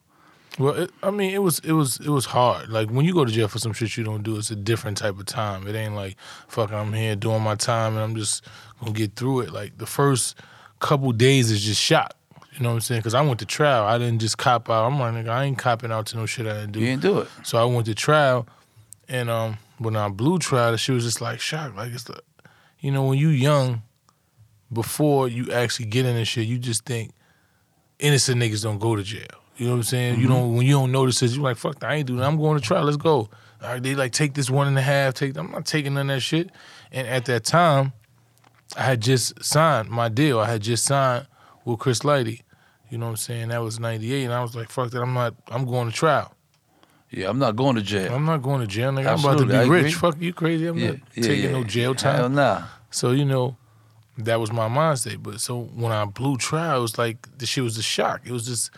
Well, 0.57 0.75
it, 0.75 0.91
I 1.03 1.11
mean, 1.11 1.33
it 1.33 1.43
was 1.43 1.59
it 1.59 1.73
was 1.73 1.99
it 1.99 2.07
was 2.07 2.25
hard. 2.25 2.69
Like 2.69 2.89
when 2.89 3.05
you 3.05 3.13
go 3.13 3.25
to 3.25 3.31
jail 3.31 3.49
for 3.49 3.59
some 3.59 3.73
shit 3.73 3.97
you 3.97 4.05
don't 4.05 4.23
do, 4.23 4.37
it's 4.37 4.49
a 4.49 4.55
different 4.55 4.97
type 4.97 5.19
of 5.19 5.25
time. 5.25 5.67
It 5.67 5.75
ain't 5.75 5.93
like 5.93 6.15
fuck, 6.47 6.71
I'm 6.71 6.93
here 6.93 7.17
doing 7.17 7.41
my 7.41 7.55
time 7.55 7.95
and 7.95 8.01
I'm 8.01 8.15
just 8.15 8.45
gonna 8.79 8.93
get 8.93 9.15
through 9.15 9.41
it. 9.41 9.51
Like 9.51 9.77
the 9.77 9.85
first 9.85 10.37
couple 10.79 11.11
days 11.11 11.51
is 11.51 11.61
just 11.61 11.81
shock. 11.81 12.13
You 12.53 12.63
know 12.63 12.69
what 12.69 12.75
I'm 12.75 12.81
saying? 12.81 13.01
Because 13.01 13.13
I 13.13 13.21
went 13.21 13.39
to 13.39 13.45
trial. 13.45 13.85
I 13.85 13.97
didn't 13.97 14.19
just 14.19 14.37
cop 14.37 14.69
out. 14.69 14.85
I'm 14.85 14.99
like, 14.99 15.13
nigga, 15.13 15.29
I 15.29 15.43
ain't 15.43 15.57
copping 15.57 15.91
out 15.91 16.05
to 16.07 16.17
no 16.17 16.25
shit 16.25 16.47
I 16.47 16.53
didn't 16.53 16.71
do. 16.71 16.79
you 16.79 16.87
didn't 16.87 17.01
do 17.01 17.19
it. 17.19 17.27
So 17.43 17.57
I 17.57 17.65
went 17.65 17.85
to 17.85 17.95
trial, 17.95 18.47
and 19.07 19.29
um, 19.29 19.57
when 19.77 19.95
I 19.95 20.09
blew 20.09 20.39
trial, 20.39 20.75
she 20.75 20.91
was 20.91 21.03
just 21.03 21.21
like 21.21 21.39
shocked. 21.39 21.75
Like 21.77 21.93
it's, 21.93 22.03
the, 22.03 22.21
you 22.79 22.91
know, 22.91 23.03
when 23.03 23.17
you 23.17 23.29
young, 23.29 23.81
before 24.71 25.27
you 25.27 25.51
actually 25.51 25.87
get 25.87 26.05
in 26.05 26.15
this 26.15 26.27
shit, 26.27 26.47
you 26.47 26.57
just 26.57 26.85
think 26.85 27.11
innocent 27.99 28.41
niggas 28.41 28.63
don't 28.63 28.79
go 28.79 28.95
to 28.95 29.03
jail. 29.03 29.25
You 29.57 29.65
know 29.65 29.71
what 29.73 29.77
I'm 29.77 29.83
saying? 29.83 30.19
You 30.19 30.27
mm-hmm. 30.27 30.35
don't 30.35 30.55
when 30.55 30.65
you 30.65 30.73
don't 30.73 30.91
notice 30.91 31.21
it, 31.21 31.31
you're 31.31 31.43
like 31.43 31.57
fuck. 31.57 31.79
that, 31.79 31.89
I 31.89 31.95
ain't 31.95 32.07
doing. 32.07 32.19
that. 32.19 32.25
I'm 32.25 32.37
going 32.37 32.57
to 32.57 32.63
trial. 32.63 32.85
Let's 32.85 32.97
go. 32.97 33.29
All 33.61 33.73
right, 33.73 33.83
they 33.83 33.93
like 33.93 34.13
take 34.13 34.33
this 34.33 34.49
one 34.49 34.67
and 34.67 34.77
a 34.77 34.81
half. 34.81 35.15
Take. 35.15 35.37
I'm 35.37 35.51
not 35.51 35.65
taking 35.65 35.95
none 35.95 36.09
of 36.09 36.15
that 36.15 36.21
shit. 36.21 36.49
And 36.93 37.05
at 37.07 37.25
that 37.25 37.43
time, 37.43 37.91
I 38.77 38.83
had 38.83 39.01
just 39.01 39.43
signed 39.43 39.89
my 39.89 40.07
deal. 40.07 40.39
I 40.39 40.49
had 40.49 40.61
just 40.61 40.85
signed 40.85 41.27
with 41.65 41.79
Chris 41.79 41.99
Lighty. 41.99 42.43
You 42.89 42.97
know 42.97 43.07
what 43.07 43.11
I'm 43.11 43.17
saying? 43.17 43.49
That 43.49 43.61
was 43.61 43.79
'98, 43.79 44.23
and 44.23 44.33
I 44.33 44.41
was 44.41 44.55
like, 44.55 44.69
fuck 44.69 44.91
that. 44.91 45.01
I'm 45.01 45.13
not. 45.13 45.35
I'm 45.49 45.65
going 45.65 45.89
to 45.89 45.93
trial. 45.93 46.33
Yeah, 47.11 47.29
I'm 47.29 47.39
not 47.39 47.55
going 47.55 47.75
to 47.75 47.81
jail. 47.81 48.13
I'm 48.13 48.25
not 48.25 48.41
going 48.43 48.61
to 48.61 48.67
jail, 48.67 48.91
nigga. 48.91 49.07
I'm 49.07 49.19
about 49.19 49.39
to 49.39 49.45
be 49.45 49.69
rich. 49.69 49.95
Fuck 49.95 50.21
you, 50.21 50.33
crazy. 50.33 50.67
I'm 50.67 50.77
yeah, 50.77 50.91
not 50.91 50.99
yeah, 51.15 51.23
taking 51.23 51.45
yeah. 51.45 51.51
no 51.51 51.63
jail 51.63 51.95
time. 51.95 52.15
Hell 52.15 52.29
nah. 52.29 52.63
So 52.91 53.11
you 53.11 53.25
know, 53.25 53.57
that 54.17 54.39
was 54.39 54.51
my 54.51 54.67
mindset. 54.69 55.21
But 55.23 55.41
so 55.41 55.61
when 55.61 55.91
I 55.91 56.05
blew 56.05 56.37
trial, 56.37 56.79
it 56.79 56.81
was 56.81 56.97
like 56.97 57.37
the 57.37 57.45
shit 57.45 57.63
was 57.63 57.77
a 57.77 57.83
shock. 57.83 58.21
It 58.25 58.31
was 58.31 58.45
just. 58.45 58.71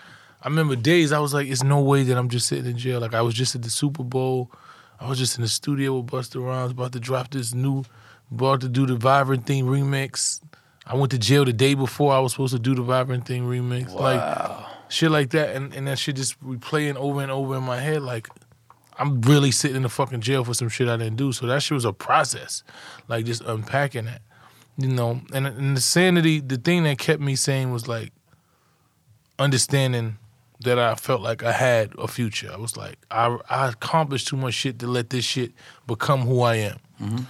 I 0.43 0.47
remember 0.47 0.75
days 0.75 1.11
I 1.11 1.19
was 1.19 1.33
like, 1.33 1.47
"It's 1.47 1.63
no 1.63 1.81
way 1.81 2.03
that 2.03 2.17
I'm 2.17 2.29
just 2.29 2.47
sitting 2.47 2.65
in 2.65 2.77
jail." 2.77 2.99
Like 2.99 3.13
I 3.13 3.21
was 3.21 3.35
just 3.35 3.53
at 3.53 3.61
the 3.61 3.69
Super 3.69 4.03
Bowl. 4.03 4.49
I 4.99 5.09
was 5.09 5.17
just 5.17 5.37
in 5.37 5.41
the 5.41 5.47
studio 5.47 5.99
with 5.99 6.11
Busta 6.11 6.43
Rhymes, 6.43 6.71
about 6.71 6.93
to 6.93 6.99
drop 6.99 7.31
this 7.31 7.53
new, 7.53 7.83
about 8.31 8.61
to 8.61 8.69
do 8.69 8.85
the 8.85 8.95
Vivrant 8.95 9.45
Thing 9.45 9.65
remix. 9.65 10.41
I 10.85 10.95
went 10.95 11.11
to 11.11 11.17
jail 11.17 11.43
the 11.43 11.53
day 11.53 11.73
before 11.73 12.13
I 12.13 12.19
was 12.19 12.33
supposed 12.33 12.53
to 12.53 12.59
do 12.59 12.75
the 12.75 12.83
Vivrant 12.83 13.25
Thing 13.25 13.43
remix. 13.43 13.93
Like 13.93 14.19
shit 14.91 15.11
like 15.11 15.29
that, 15.31 15.55
and, 15.55 15.73
and 15.73 15.87
that 15.87 15.97
shit 15.97 16.15
just 16.15 16.39
replaying 16.43 16.95
over 16.95 17.21
and 17.21 17.31
over 17.31 17.55
in 17.55 17.63
my 17.63 17.79
head. 17.79 18.01
Like 18.01 18.27
I'm 18.97 19.21
really 19.21 19.51
sitting 19.51 19.77
in 19.77 19.83
the 19.83 19.89
fucking 19.89 20.21
jail 20.21 20.43
for 20.43 20.53
some 20.53 20.69
shit 20.69 20.87
I 20.87 20.97
didn't 20.97 21.15
do. 21.15 21.31
So 21.31 21.47
that 21.47 21.63
shit 21.63 21.75
was 21.75 21.85
a 21.85 21.93
process, 21.93 22.63
like 23.07 23.25
just 23.25 23.41
unpacking 23.43 24.07
it, 24.07 24.21
you 24.77 24.89
know. 24.89 25.21
And, 25.33 25.47
and 25.47 25.77
the 25.77 25.81
sanity, 25.81 26.39
the 26.39 26.57
thing 26.57 26.83
that 26.83 26.99
kept 26.99 27.21
me 27.21 27.35
sane 27.35 27.71
was 27.71 27.87
like 27.87 28.11
understanding 29.39 30.17
that 30.63 30.77
I 30.77 30.95
felt 30.95 31.21
like 31.21 31.43
I 31.43 31.51
had 31.51 31.93
a 31.97 32.07
future. 32.07 32.51
I 32.53 32.57
was 32.57 32.77
like, 32.77 32.97
I 33.09 33.37
I 33.49 33.69
accomplished 33.69 34.27
too 34.27 34.37
much 34.37 34.53
shit 34.53 34.79
to 34.79 34.87
let 34.87 35.09
this 35.09 35.25
shit 35.25 35.53
become 35.87 36.21
who 36.21 36.41
I 36.41 36.55
am. 36.55 36.77
Mm-hmm. 37.01 37.23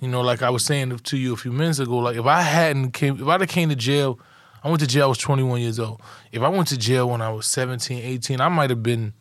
You 0.00 0.08
know, 0.08 0.20
like 0.20 0.42
I 0.42 0.50
was 0.50 0.64
saying 0.64 0.96
to 0.96 1.16
you 1.16 1.32
a 1.32 1.36
few 1.36 1.52
minutes 1.52 1.78
ago, 1.78 1.96
like 1.96 2.16
if 2.16 2.26
I 2.26 2.42
hadn't 2.42 2.92
came, 2.92 3.20
if 3.20 3.26
I'd 3.26 3.40
have 3.40 3.48
came 3.48 3.70
to 3.70 3.76
jail, 3.76 4.20
I 4.66 4.68
went 4.68 4.80
to 4.80 4.86
jail. 4.88 5.04
I 5.04 5.06
was 5.06 5.18
21 5.18 5.60
years 5.60 5.78
old. 5.78 6.00
If 6.32 6.42
I 6.42 6.48
went 6.48 6.66
to 6.68 6.76
jail 6.76 7.08
when 7.08 7.22
I 7.22 7.30
was 7.30 7.46
17, 7.46 8.02
18, 8.02 8.40
I 8.40 8.48
might 8.48 8.70
have 8.70 8.82
been. 8.82 9.12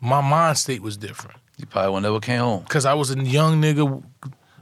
My 0.00 0.22
mind 0.22 0.56
state 0.56 0.80
was 0.80 0.96
different 0.96 1.36
You 1.58 1.66
probably 1.66 1.90
will 1.90 2.00
never 2.00 2.20
came 2.20 2.40
home. 2.40 2.62
because 2.62 2.86
I 2.86 2.94
was 2.94 3.10
a 3.10 3.22
young 3.22 3.60
nigga. 3.60 4.02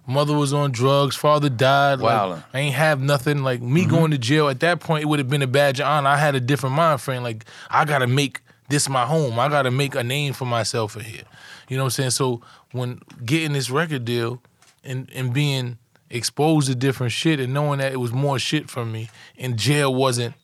Mother 0.09 0.35
was 0.35 0.53
on 0.53 0.73
drugs. 0.73 1.15
Father 1.15 1.49
died. 1.49 2.01
Like, 2.01 2.43
I 2.53 2.59
ain't 2.59 2.75
have 2.75 3.01
nothing. 3.01 3.45
Like 3.45 3.63
me 3.63 3.83
mm-hmm. 3.83 3.91
going 3.91 4.11
to 4.11 4.19
jail 4.19 4.49
at 4.49 4.59
that 4.61 4.81
point, 4.81 5.05
it 5.05 5.07
would 5.07 5.21
have 5.21 5.29
been 5.29 5.43
a 5.43 5.47
badge 5.47 5.79
of 5.79 5.87
honor. 5.87 6.09
I 6.09 6.17
had 6.17 6.35
a 6.35 6.41
different 6.41 6.75
mind 6.75 7.01
frame. 7.01 7.23
Like 7.23 7.45
I 7.71 7.85
gotta 7.85 8.09
make 8.09 8.41
this 8.69 8.89
my 8.89 9.07
home. 9.07 9.39
I 9.39 9.49
gotta 9.49 9.71
make 9.71 9.95
a 9.95 10.03
name 10.03 10.33
for 10.33 10.47
myself 10.47 10.97
in 10.97 11.05
here. 11.05 11.23
You 11.69 11.77
know 11.77 11.85
what 11.85 11.89
I'm 11.99 12.11
saying? 12.11 12.11
So 12.11 12.41
when 12.73 13.01
getting 13.25 13.53
this 13.53 13.71
record 13.71 14.05
deal 14.05 14.43
and 14.83 15.09
and 15.15 15.33
being 15.33 15.79
exposed 16.11 16.69
to 16.69 16.75
different 16.75 17.13
shit 17.13 17.41
and 17.41 17.53
knowing 17.53 17.79
that 17.81 17.93
it 17.93 17.97
was 17.99 18.13
more 18.13 18.39
shit 18.39 18.71
from 18.71 18.93
me 18.93 19.11
and 19.39 19.59
jail 19.59 19.95
wasn't, 19.95 20.35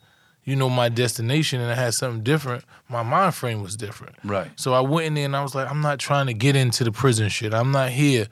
you 0.44 0.54
know, 0.56 0.68
my 0.68 0.88
destination 0.88 1.61
and 1.61 1.71
I 1.71 1.75
had 1.75 1.94
something 1.94 2.23
different, 2.23 2.64
my 2.88 3.02
mind 3.02 3.35
frame 3.35 3.62
was 3.62 3.76
different. 3.76 4.16
Right. 4.25 4.50
So 4.56 4.75
I 4.75 4.80
went 4.80 5.06
in 5.06 5.14
there 5.14 5.25
and 5.25 5.35
I 5.37 5.42
was 5.42 5.54
like, 5.54 5.71
I'm 5.71 5.80
not 5.80 5.99
trying 5.99 6.26
to 6.26 6.35
get 6.35 6.54
into 6.54 6.85
the 6.85 6.92
prison 6.92 7.28
shit. 7.30 7.54
I'm 7.54 7.73
not 7.73 7.90
here 7.90 8.26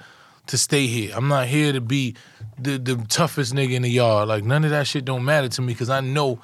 to 0.48 0.58
stay 0.58 0.86
here. 0.86 1.12
I'm 1.16 1.28
not 1.28 1.46
here 1.46 1.72
to 1.72 1.80
be 1.80 2.14
the 2.58 2.76
the 2.76 2.96
toughest 3.08 3.54
nigga 3.54 3.72
in 3.74 3.82
the 3.82 3.90
yard. 3.90 4.28
Like 4.28 4.44
none 4.44 4.64
of 4.64 4.70
that 4.70 4.86
shit 4.86 5.04
don't 5.04 5.24
matter 5.24 5.48
to 5.48 5.62
me 5.62 5.68
because 5.72 5.88
I 5.88 6.00
know 6.00 6.40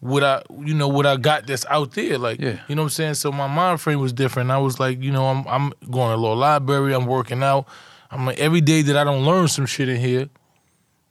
what 0.00 0.24
I 0.24 0.42
you 0.58 0.74
know 0.74 0.88
what 0.88 1.06
I 1.06 1.16
got 1.16 1.46
that's 1.46 1.64
out 1.68 1.92
there. 1.92 2.18
Like 2.18 2.40
Yeah. 2.40 2.58
you 2.66 2.74
know 2.74 2.82
what 2.82 2.86
I'm 2.86 2.90
saying. 2.90 3.14
So 3.14 3.30
my 3.30 3.46
mind 3.46 3.80
frame 3.80 4.00
was 4.00 4.12
different. 4.12 4.50
I 4.50 4.58
was 4.58 4.80
like, 4.80 5.00
you 5.00 5.12
know, 5.12 5.26
I'm 5.26 5.46
I'm 5.46 5.72
going 5.90 6.10
to 6.10 6.16
little 6.16 6.36
library. 6.36 6.94
I'm 6.94 7.06
working 7.06 7.42
out. 7.44 7.68
I'm 8.12 8.26
like 8.26 8.38
every 8.38 8.60
day 8.60 8.82
that 8.82 8.96
I 8.96 9.04
don't 9.04 9.24
learn 9.24 9.48
some 9.48 9.66
shit 9.66 9.88
in 9.88 9.96
here. 9.96 10.28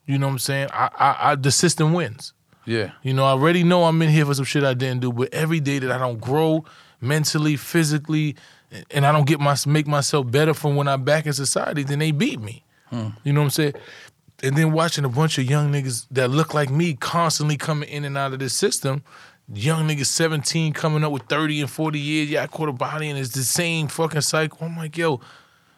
You 0.05 0.17
know 0.17 0.27
what 0.27 0.33
I'm 0.33 0.39
saying? 0.39 0.69
I 0.71 0.89
I, 0.95 1.31
I 1.31 1.35
the 1.35 1.51
system 1.51 1.93
wins. 1.93 2.33
Yeah. 2.65 2.91
You 3.01 3.13
know, 3.13 3.25
I 3.25 3.31
already 3.31 3.63
know 3.63 3.85
I'm 3.85 4.01
in 4.01 4.09
here 4.09 4.25
for 4.25 4.33
some 4.35 4.45
shit 4.45 4.63
I 4.63 4.73
didn't 4.73 5.01
do, 5.01 5.11
but 5.11 5.33
every 5.33 5.59
day 5.59 5.79
that 5.79 5.91
I 5.91 5.97
don't 5.97 6.21
grow 6.21 6.63
mentally, 7.01 7.57
physically, 7.57 8.35
and 8.91 9.05
I 9.05 9.11
don't 9.11 9.25
get 9.25 9.39
my 9.39 9.55
make 9.65 9.87
myself 9.87 10.29
better 10.29 10.53
from 10.53 10.75
when 10.75 10.87
I'm 10.87 11.03
back 11.03 11.25
in 11.25 11.33
society, 11.33 11.83
then 11.83 11.99
they 11.99 12.11
beat 12.11 12.39
me. 12.39 12.63
Hmm. 12.85 13.09
You 13.23 13.33
know 13.33 13.41
what 13.41 13.45
I'm 13.45 13.51
saying? 13.51 13.73
And 14.43 14.57
then 14.57 14.71
watching 14.71 15.05
a 15.05 15.09
bunch 15.09 15.37
of 15.37 15.45
young 15.45 15.71
niggas 15.71 16.07
that 16.11 16.29
look 16.29 16.53
like 16.53 16.69
me 16.69 16.93
constantly 16.95 17.57
coming 17.57 17.89
in 17.89 18.05
and 18.05 18.17
out 18.17 18.33
of 18.33 18.39
this 18.39 18.53
system. 18.53 19.03
Young 19.53 19.87
niggas 19.87 20.05
17 20.05 20.71
coming 20.73 21.03
up 21.03 21.11
with 21.11 21.23
30 21.23 21.61
and 21.61 21.69
40 21.69 21.99
years. 21.99 22.29
Yeah, 22.29 22.43
I 22.43 22.47
caught 22.47 22.69
a 22.69 22.73
body 22.73 23.09
and 23.09 23.19
it's 23.19 23.31
the 23.31 23.43
same 23.43 23.87
fucking 23.87 24.21
cycle. 24.21 24.59
I'm 24.61 24.77
like, 24.77 24.97
yo, 24.97 25.19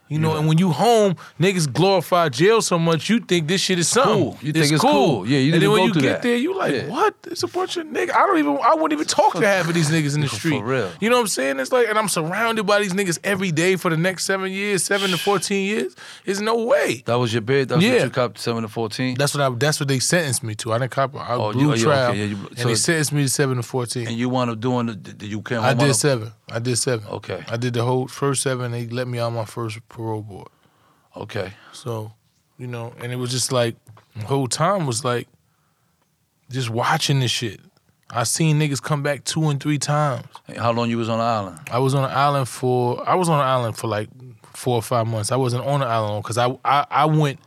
you 0.09 0.19
know, 0.19 0.35
and 0.37 0.47
when 0.47 0.57
you 0.59 0.69
home, 0.71 1.15
niggas 1.39 1.71
glorify 1.71 2.29
jail 2.29 2.61
so 2.61 2.77
much, 2.77 3.09
you 3.09 3.19
think 3.19 3.47
this 3.47 3.61
shit 3.61 3.79
is 3.79 3.87
something. 3.87 4.13
Cool. 4.13 4.37
You 4.41 4.53
think 4.53 4.71
it's 4.71 4.81
cool. 4.81 5.25
Yeah, 5.27 5.39
you 5.39 5.53
and 5.53 5.61
then 5.61 5.71
when 5.71 5.83
you 5.85 5.93
get 5.93 6.01
that. 6.03 6.21
there, 6.21 6.35
you 6.35 6.55
like, 6.55 6.73
Yeah. 6.73 6.87
what? 6.87 7.15
It's 7.25 7.41
a 7.43 7.47
bunch 7.47 7.77
of 7.77 7.87
niggas. 7.87 8.11
I 8.13 8.19
don't 8.27 8.37
even. 8.37 8.57
I 8.63 8.75
wouldn't 8.75 8.93
even 8.93 9.05
talk 9.07 9.33
to 9.33 9.45
half 9.47 9.67
of 9.67 9.73
these 9.73 9.89
niggas 9.89 10.13
in 10.15 10.21
the 10.21 10.27
For 10.33 10.35
street. 10.35 10.61
real. 10.61 10.91
You 10.99 11.09
know 11.09 11.15
what 11.15 11.21
I'm 11.21 11.27
saying? 11.27 11.59
It's 11.59 11.71
like, 11.71 11.87
and 11.87 11.97
I'm 11.97 12.09
surrounded 12.09 12.65
by 12.65 12.79
these 12.79 12.93
niggas 12.93 13.17
every 13.23 13.51
day 13.51 13.75
for 13.75 13.89
the 13.89 13.97
next 13.97 14.25
seven 14.25 14.51
years, 14.51 14.83
seven 14.83 15.09
to 15.11 15.17
fourteen 15.17 15.65
years. 15.65 15.95
There's 16.25 16.41
no 16.41 16.63
way. 16.63 17.01
That 17.05 17.15
was 17.15 17.33
your 17.33 17.41
bid. 17.41 17.69
That 17.69 17.75
was 17.77 17.85
Yeah. 17.85 17.93
what 17.93 18.03
you 18.03 18.09
copped 18.11 18.37
seven 18.39 18.61
to 18.63 18.67
fourteen. 18.69 19.15
That's 19.17 19.33
what 19.33 19.41
I. 19.41 19.49
That's 19.55 19.79
what 19.79 19.87
they 19.89 19.99
sentenced 19.99 20.43
me 20.43 20.53
to. 20.55 20.73
I 20.73 20.77
didn't 20.79 20.91
cop. 20.91 21.15
I 21.15 21.33
Oh, 21.33 21.51
blew 21.53 21.73
you- 21.73 21.83
trial, 21.83 22.11
okay, 22.11 22.19
yeah, 22.19 22.25
you- 22.25 22.47
and 22.49 22.59
so- 22.59 22.67
they 22.67 22.75
sentenced 22.75 23.13
me 23.13 23.23
to 23.23 23.29
seven 23.29 23.57
to 23.57 23.63
fourteen. 23.63 24.07
and 24.07 24.15
you 24.17 24.29
wound 24.29 24.51
up 24.51 24.59
doing 24.59 24.85
the. 24.87 25.25
You 25.25 25.41
came? 25.41 25.61
I 25.61 25.73
did 25.73 25.95
seven. 25.95 26.33
I 26.51 26.59
did 26.59 26.75
seven. 26.77 27.07
Okay. 27.07 27.43
I 27.49 27.57
did 27.57 27.73
the 27.73 27.83
whole 27.83 28.07
first 28.07 28.43
seven. 28.43 28.71
They 28.73 28.85
let 28.87 29.07
me 29.07 29.17
on 29.17 29.33
my 29.33 29.45
first 29.45 29.79
parole 29.93 30.21
board. 30.21 30.49
Okay. 31.15 31.53
So, 31.71 32.11
you 32.57 32.67
know, 32.67 32.93
and 32.99 33.11
it 33.11 33.15
was 33.15 33.31
just 33.31 33.51
like 33.51 33.75
the 34.15 34.25
whole 34.25 34.47
time 34.47 34.85
was 34.85 35.05
like 35.05 35.27
just 36.49 36.69
watching 36.69 37.19
this 37.19 37.31
shit. 37.31 37.59
I 38.09 38.23
seen 38.23 38.59
niggas 38.59 38.81
come 38.81 39.01
back 39.01 39.23
two 39.23 39.49
and 39.49 39.61
three 39.61 39.79
times. 39.79 40.25
How 40.57 40.71
long 40.71 40.89
you 40.89 40.97
was 40.97 41.09
on 41.09 41.17
the 41.17 41.23
island? 41.23 41.59
I 41.71 41.79
was 41.79 41.95
on 41.95 42.03
an 42.03 42.11
island 42.11 42.47
for 42.47 43.07
I 43.07 43.15
was 43.15 43.29
on 43.29 43.39
an 43.39 43.45
island 43.45 43.77
for 43.77 43.87
like 43.87 44.09
four 44.53 44.75
or 44.75 44.81
five 44.81 45.07
months. 45.07 45.31
I 45.31 45.35
wasn't 45.35 45.65
on 45.65 45.79
the 45.79 45.87
island 45.87 46.23
because 46.23 46.37
I, 46.37 46.57
I 46.63 46.85
I 46.89 47.05
went 47.05 47.39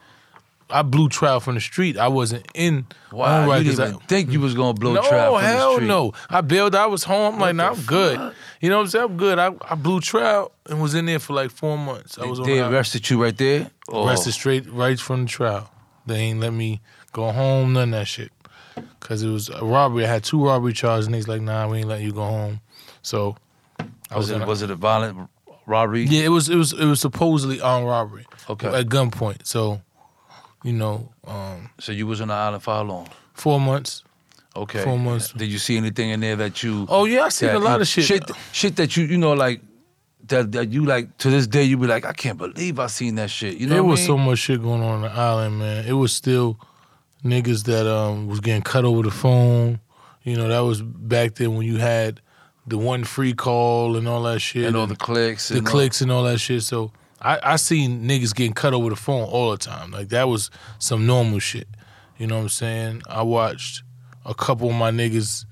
I 0.68 0.82
blew 0.82 1.08
trial 1.08 1.38
from 1.40 1.54
the 1.54 1.61
street. 1.61 1.96
I 1.96 2.08
wasn't 2.08 2.46
in 2.54 2.87
Wow, 3.12 3.44
you 3.52 3.64
didn't 3.64 3.73
even 3.75 3.85
Island. 3.87 4.08
think 4.08 4.32
you 4.32 4.40
was 4.40 4.54
gonna 4.54 4.75
blow 4.75 4.94
no, 4.94 5.02
trap 5.02 5.30
from 5.32 5.35
the 5.40 5.46
hell 5.46 5.75
street. 5.75 5.87
no. 5.87 6.12
I 6.28 6.40
bailed. 6.40 6.75
I 6.75 6.87
was 6.87 7.04
home. 7.04 7.35
I'm 7.35 7.40
like, 7.40 7.54
nah, 7.54 7.70
I'm 7.70 7.80
good. 7.82 8.32
You 8.61 8.68
know 8.70 8.76
what 8.78 8.82
I'm 8.82 8.88
saying? 8.88 9.04
I'm 9.04 9.16
good. 9.16 9.38
I, 9.38 9.52
I 9.70 9.75
blew 9.76 10.00
trial 10.00 10.50
and 10.68 10.82
was 10.82 10.94
in 10.94 11.06
there 11.06 11.18
for 11.20 11.35
like 11.35 11.50
four 11.52 11.78
months. 11.78 12.18
I 12.18 12.25
was 12.26 12.40
on 12.40 12.46
They 12.46 12.58
the 12.58 12.68
arrested 12.68 13.08
you 13.08 13.23
right 13.23 13.37
there. 13.37 13.70
Oh. 13.88 14.06
Arrested 14.08 14.32
straight 14.32 14.68
right 14.68 14.99
from 14.99 15.23
the 15.23 15.28
trial. 15.28 15.70
They 16.04 16.16
ain't 16.16 16.40
let 16.40 16.52
me 16.52 16.80
go 17.12 17.30
home, 17.30 17.73
none 17.75 17.94
of 17.94 18.00
that 18.00 18.06
shit. 18.08 18.32
Cause 19.00 19.23
it 19.23 19.28
was 19.28 19.49
a 19.49 19.64
robbery. 19.64 20.04
I 20.04 20.08
had 20.08 20.25
two 20.25 20.44
robbery 20.44 20.73
charges, 20.73 21.06
and 21.06 21.14
he's 21.14 21.28
like, 21.28 21.40
"Nah, 21.40 21.68
we 21.68 21.78
ain't 21.78 21.88
letting 21.88 22.04
you 22.06 22.12
go 22.12 22.25
home." 22.25 22.61
So 23.02 23.37
I 24.11 24.16
Was 24.16 24.28
was, 24.28 24.30
it 24.30 24.42
a- 24.42 24.46
was 24.46 24.62
it 24.62 24.70
a 24.70 24.75
violent 24.75 25.30
robbery? 25.64 26.04
yeah, 26.04 26.25
it 26.25 26.28
was 26.28 26.49
it 26.49 26.56
was 26.56 26.73
it 26.73 26.85
was 26.85 27.00
supposedly 27.00 27.61
armed 27.61 27.87
robbery. 27.87 28.26
Okay. 28.50 28.68
At 28.68 28.87
gunpoint. 28.87 29.46
So, 29.46 29.80
you 30.66 30.73
know, 30.73 31.08
um, 31.26 31.70
So 31.78 31.92
you 31.92 32.06
was 32.06 32.20
on 32.20 32.28
the 32.28 32.35
island 32.35 32.62
for 32.62 32.75
how 32.75 32.82
long? 32.82 33.08
four 33.35 33.61
months. 33.61 34.02
Okay. 34.54 34.82
Four 34.82 34.99
months. 34.99 35.32
Did 35.32 35.49
you 35.49 35.58
see 35.58 35.76
anything 35.76 36.11
in 36.11 36.20
there 36.20 36.37
that 36.37 36.62
you? 36.62 36.87
Oh 36.88 37.04
yeah, 37.04 37.25
I 37.25 37.28
seen 37.28 37.50
a 37.50 37.58
lot 37.58 37.80
of 37.80 37.87
shit. 37.87 38.04
Shit, 38.04 38.25
shit 38.52 38.76
that 38.76 38.96
you 38.96 39.04
you 39.04 39.18
know 39.18 39.35
like 39.35 39.61
that 40.28 40.52
that 40.52 40.73
you 40.73 40.85
like 40.87 41.06
to 41.18 41.30
this 41.30 41.46
day 41.46 41.62
you 41.64 41.76
be 41.76 41.87
like 41.87 42.04
I 42.06 42.12
can't 42.14 42.38
believe 42.38 42.78
I 42.78 42.87
seen 42.88 43.14
that 43.16 43.30
shit. 43.30 43.58
You 43.58 43.66
know 43.66 43.75
there 43.75 43.85
was 43.85 44.00
I 44.00 44.06
so 44.06 44.16
much 44.18 44.38
shit 44.40 44.62
going 44.62 44.82
on 44.82 44.94
on 44.96 45.02
the 45.02 45.11
island, 45.12 45.58
man. 45.58 45.85
It 45.87 45.92
was 45.92 46.12
still 46.12 46.58
niggas 47.25 47.64
that 47.64 47.87
um 47.87 48.26
was 48.28 48.40
getting 48.40 48.62
cut 48.62 48.85
over 48.87 49.02
the 49.02 49.11
phone. 49.11 49.78
You 50.25 50.37
know, 50.37 50.49
that 50.49 50.61
was 50.61 50.80
back 50.82 51.35
then 51.37 51.54
when 51.54 51.66
you 51.66 51.76
had 51.76 52.20
the 52.66 52.78
one 52.78 53.04
free 53.04 53.35
call 53.35 53.96
and 53.96 54.08
all 54.08 54.23
that 54.25 54.40
shit. 54.40 54.64
and 54.64 54.75
all 54.76 54.87
the 54.88 54.96
clicks. 54.96 55.49
the 55.49 55.58
and 55.58 55.66
all- 55.66 55.73
clicks 55.73 56.00
and 56.00 56.11
all 56.11 56.25
that 56.25 56.38
shit. 56.38 56.62
So 56.62 56.90
I, 57.20 57.38
I 57.42 57.56
seen 57.56 58.06
niggas 58.08 58.35
getting 58.35 58.52
cut 58.52 58.75
over 58.75 58.90
the 58.90 58.96
phone 58.96 59.25
all 59.25 59.50
the 59.50 59.56
time. 59.56 59.90
Like 59.90 60.08
that 60.08 60.28
was 60.28 60.50
some 60.78 61.06
normal 61.06 61.38
shit. 61.38 61.68
You 62.18 62.26
know 62.26 62.37
what 62.37 62.42
I'm 62.42 62.49
saying? 62.49 63.02
I 63.08 63.23
watched 63.23 63.82
a 64.25 64.35
couple 64.35 64.68
of 64.68 64.75
my 64.75 64.90
niggas 64.90 65.44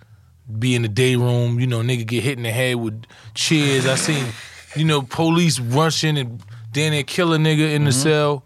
be 0.59 0.75
in 0.75 0.83
the 0.83 0.88
day 0.88 1.16
room, 1.16 1.59
you 1.59 1.66
know, 1.66 1.80
nigga 1.80 2.06
get 2.06 2.23
hit 2.23 2.37
in 2.37 2.42
the 2.42 2.50
head 2.50 2.76
with 2.76 3.04
chairs. 3.35 3.87
I 3.87 3.94
seen, 3.94 4.26
you 4.76 4.85
know, 4.85 5.02
police 5.02 5.59
rushing 5.59 6.18
and 6.18 6.42
then 6.73 6.92
they 6.92 7.02
kill 7.02 7.33
a 7.33 7.38
nigga 7.38 7.73
in 7.73 7.85
the 7.85 7.90
mm-hmm. 7.90 8.00
cell. 8.00 8.44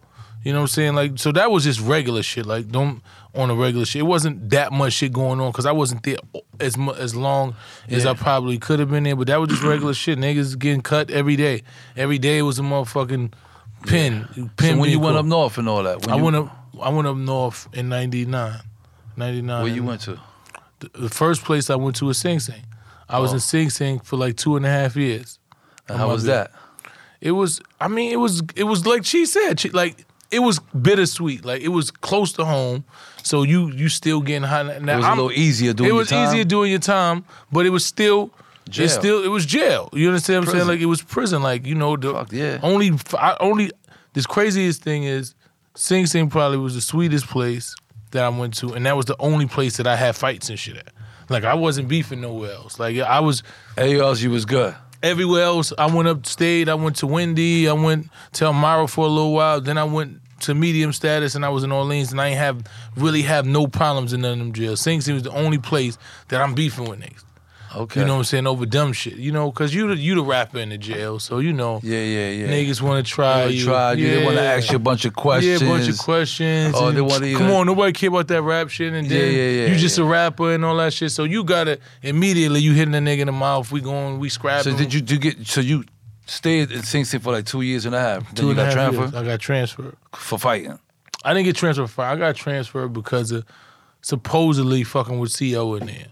You 0.48 0.54
know 0.54 0.60
what 0.60 0.64
I'm 0.64 0.68
saying? 0.68 0.94
Like, 0.94 1.18
so 1.18 1.30
that 1.32 1.50
was 1.50 1.64
just 1.64 1.78
regular 1.80 2.22
shit. 2.22 2.46
Like, 2.46 2.68
don't 2.70 3.02
on 3.34 3.50
a 3.50 3.54
regular 3.54 3.84
shit. 3.84 4.00
It 4.00 4.04
wasn't 4.06 4.48
that 4.48 4.72
much 4.72 4.94
shit 4.94 5.12
going 5.12 5.40
on 5.40 5.52
because 5.52 5.66
I 5.66 5.72
wasn't 5.72 6.02
there 6.04 6.16
as 6.58 6.74
mu- 6.78 6.94
as 6.94 7.14
long 7.14 7.54
as 7.90 8.06
I 8.06 8.14
probably 8.14 8.56
could 8.58 8.78
have 8.80 8.90
been 8.90 9.02
there. 9.02 9.14
But 9.14 9.26
that 9.26 9.38
was 9.38 9.50
just 9.50 9.62
regular 9.62 9.92
shit. 9.92 10.18
Niggas 10.18 10.58
getting 10.58 10.80
cut 10.80 11.10
every 11.10 11.36
day. 11.36 11.64
Every 11.98 12.16
day 12.18 12.40
was 12.40 12.58
a 12.58 12.62
motherfucking 12.62 13.34
pin. 13.86 14.26
So 14.34 14.48
Pin 14.56 14.78
when 14.78 14.88
you 14.88 14.96
being 14.96 15.02
went 15.04 15.14
caught. 15.16 15.20
up 15.20 15.26
north 15.26 15.58
and 15.58 15.68
all 15.68 15.82
that, 15.82 16.06
when 16.06 16.14
I 16.14 16.16
you, 16.16 16.24
went 16.24 16.36
up. 16.36 16.56
I 16.80 16.88
went 16.88 17.06
up 17.08 17.16
north 17.18 17.68
in 17.74 17.90
'99. 17.90 18.60
'99. 19.18 19.62
Where 19.62 19.70
you 19.70 19.82
went 19.82 20.00
to? 20.02 20.18
The, 20.94 21.10
first 21.10 21.44
place 21.44 21.68
I 21.68 21.74
went 21.74 21.96
to 21.96 22.06
was 22.06 22.16
Sing 22.16 22.40
Sing. 22.40 22.62
I 23.06 23.18
was 23.18 23.32
Oh. 23.32 23.34
in 23.34 23.40
Sing 23.40 23.68
Sing 23.68 23.98
for 24.00 24.16
like 24.16 24.36
two 24.36 24.56
and 24.56 24.64
a 24.64 24.70
half 24.70 24.96
years. 24.96 25.38
And 25.88 25.98
how 25.98 26.06
my 26.06 26.12
was 26.14 26.24
bad. 26.24 26.46
that? 26.48 26.52
It 27.20 27.32
was. 27.32 27.60
I 27.80 27.88
mean, 27.88 28.12
it 28.12 28.16
was. 28.16 28.42
It 28.56 28.64
was 28.64 28.86
like 28.86 29.04
she 29.04 29.26
said. 29.26 29.60
She, 29.60 29.68
like 29.70 30.06
it 30.30 30.40
was 30.40 30.58
bittersweet. 30.80 31.44
Like 31.44 31.62
it 31.62 31.68
was 31.68 31.90
close 31.90 32.32
to 32.34 32.44
home, 32.44 32.84
so 33.22 33.42
you 33.42 33.70
you 33.70 33.88
still 33.88 34.20
getting 34.20 34.42
high. 34.42 34.62
Now, 34.62 34.94
It 34.94 34.96
was 34.96 35.04
a 35.04 35.08
I'm- 35.08 35.16
little 35.18 35.32
easier 35.32 35.72
doing 35.72 35.90
It 35.90 35.92
was 35.92 36.10
your 36.10 36.20
time? 36.20 36.28
easier 36.30 36.44
doing 36.44 36.70
your 36.70 36.80
time, 36.80 37.24
but 37.52 37.66
it 37.66 37.70
was 37.70 37.84
still. 37.84 38.30
Jail. 38.68 38.84
It 38.84 38.88
still 38.90 39.24
it 39.24 39.28
was 39.28 39.46
jail. 39.46 39.88
You 39.94 40.08
understand 40.08 40.40
what 40.44 40.48
I'm 40.50 40.56
saying? 40.58 40.68
Like 40.68 40.80
it 40.80 40.86
was 40.86 41.00
prison. 41.00 41.42
Like 41.42 41.64
you 41.66 41.74
know 41.74 41.96
the 41.96 42.12
Fuck, 42.12 42.32
yeah. 42.32 42.58
only 42.62 42.92
I 43.18 43.34
only 43.40 43.70
this 44.12 44.26
craziest 44.26 44.82
thing 44.82 45.04
is 45.04 45.34
Sing 45.74 46.04
Sing 46.04 46.28
probably 46.28 46.58
was 46.58 46.74
the 46.74 46.82
sweetest 46.82 47.28
place 47.28 47.74
that 48.10 48.24
I 48.24 48.28
went 48.28 48.54
to, 48.58 48.74
and 48.74 48.84
that 48.84 48.94
was 48.94 49.06
the 49.06 49.16
only 49.20 49.46
place 49.46 49.78
that 49.78 49.86
I 49.86 49.96
had 49.96 50.16
fights 50.16 50.50
and 50.50 50.58
shit 50.58 50.76
at. 50.76 50.88
Like 51.30 51.44
I 51.44 51.54
wasn't 51.54 51.88
beefing 51.88 52.20
nowhere 52.20 52.52
else. 52.52 52.78
Like 52.78 52.98
I 52.98 53.20
was 53.20 53.42
Everywhere 53.78 54.04
else 54.04 54.20
you 54.20 54.30
was 54.30 54.44
good. 54.44 54.74
Everywhere 55.02 55.44
else. 55.44 55.72
I 55.78 55.86
went 55.86 56.08
upstate. 56.08 56.68
I 56.68 56.74
went 56.74 56.96
to 56.96 57.06
Wende. 57.06 57.66
I 57.68 57.72
went 57.72 58.08
to 58.34 58.46
Elmira 58.46 58.88
for 58.88 59.06
a 59.06 59.08
little 59.08 59.32
while. 59.32 59.60
Then 59.60 59.78
I 59.78 59.84
went 59.84 60.20
to 60.40 60.54
medium 60.54 60.92
status, 60.92 61.34
and 61.34 61.44
I 61.44 61.48
was 61.48 61.64
in 61.64 61.72
Orleans, 61.72 62.12
and 62.12 62.20
I 62.20 62.28
ain't 62.28 62.38
have 62.38 62.64
really 62.96 63.22
have 63.22 63.46
no 63.46 63.66
problems 63.66 64.12
in 64.12 64.20
none 64.22 64.32
of 64.32 64.38
them 64.38 64.52
jails. 64.52 64.80
Sing 64.80 65.00
Sing 65.00 65.14
was 65.14 65.24
the 65.24 65.32
only 65.32 65.58
place 65.58 65.98
that 66.28 66.40
I'm 66.40 66.54
beefing 66.54 66.88
with 66.88 67.00
niggas. 67.00 67.24
Okay. 67.78 68.00
You 68.00 68.06
know 68.06 68.14
what 68.14 68.18
I'm 68.18 68.24
saying? 68.24 68.46
Over 68.46 68.66
dumb 68.66 68.92
shit. 68.92 69.14
You 69.14 69.30
know, 69.32 69.50
cause 69.52 69.72
you 69.72 69.88
the 69.88 69.96
you 69.96 70.14
the 70.14 70.22
rapper 70.22 70.58
in 70.58 70.68
the 70.70 70.78
jail, 70.78 71.18
so 71.18 71.38
you 71.38 71.52
know 71.52 71.80
Yeah, 71.82 71.98
yeah, 72.02 72.30
yeah. 72.30 72.46
niggas 72.48 72.80
want 72.82 73.04
to 73.06 73.10
try 73.12 73.46
They 73.46 73.52
you. 73.54 73.64
tried 73.64 73.98
you. 73.98 74.08
They 74.10 74.24
want 74.24 74.36
to 74.36 74.42
ask 74.42 74.70
you 74.70 74.76
a 74.76 74.80
bunch 74.80 75.04
of 75.04 75.14
questions. 75.14 75.62
Yeah, 75.62 75.68
a 75.68 75.70
bunch 75.70 75.88
of 75.88 75.98
questions. 75.98 76.74
Oh, 76.76 76.90
they 76.90 77.00
wanna 77.00 77.32
come 77.34 77.50
on, 77.52 77.66
nobody 77.66 77.92
care 77.92 78.08
about 78.08 78.28
that 78.28 78.42
rap 78.42 78.68
shit, 78.68 78.92
and 78.92 79.08
then 79.08 79.18
Yeah, 79.20 79.26
yeah, 79.26 79.50
yeah, 79.62 79.72
you 79.72 79.76
just 79.76 79.96
yeah. 79.96 80.04
a 80.04 80.08
rapper 80.08 80.52
and 80.52 80.64
all 80.64 80.76
that 80.78 80.92
shit. 80.92 81.10
So 81.12 81.24
you 81.24 81.44
gotta 81.44 81.78
immediately 82.02 82.60
you 82.60 82.72
hitting 82.72 82.92
the 82.92 82.98
nigga 82.98 83.20
in 83.20 83.26
the 83.26 83.32
mouth. 83.32 83.70
We 83.72 83.80
going, 83.80 84.18
we 84.18 84.28
scrapping. 84.28 84.72
So 84.72 84.78
did 84.78 84.92
you 84.92 85.00
do 85.00 85.18
get? 85.18 85.46
So 85.46 85.60
you 85.60 85.84
stayed 86.26 86.70
in 86.70 86.82
Sing 86.82 87.04
Sing 87.04 87.20
for 87.20 87.32
like 87.32 87.46
two 87.46 87.62
years 87.62 87.86
and 87.86 87.94
a 87.94 88.00
half. 88.00 88.34
Then 88.34 88.48
you 88.48 88.54
got 88.54 88.72
transferred. 88.72 89.14
I 89.14 89.24
got 89.24 89.40
transferred. 89.40 89.96
for 90.14 90.38
fighting. 90.38 90.78
I 91.24 91.32
didn't 91.34 91.46
get 91.46 91.56
transferred. 91.56 91.88
For, 91.90 92.02
I 92.04 92.16
got 92.16 92.36
transferred 92.36 92.92
because 92.92 93.32
of 93.32 93.44
supposedly 94.02 94.84
fucking 94.84 95.18
with 95.18 95.36
CO 95.36 95.74
in 95.74 95.86
there. 95.86 96.06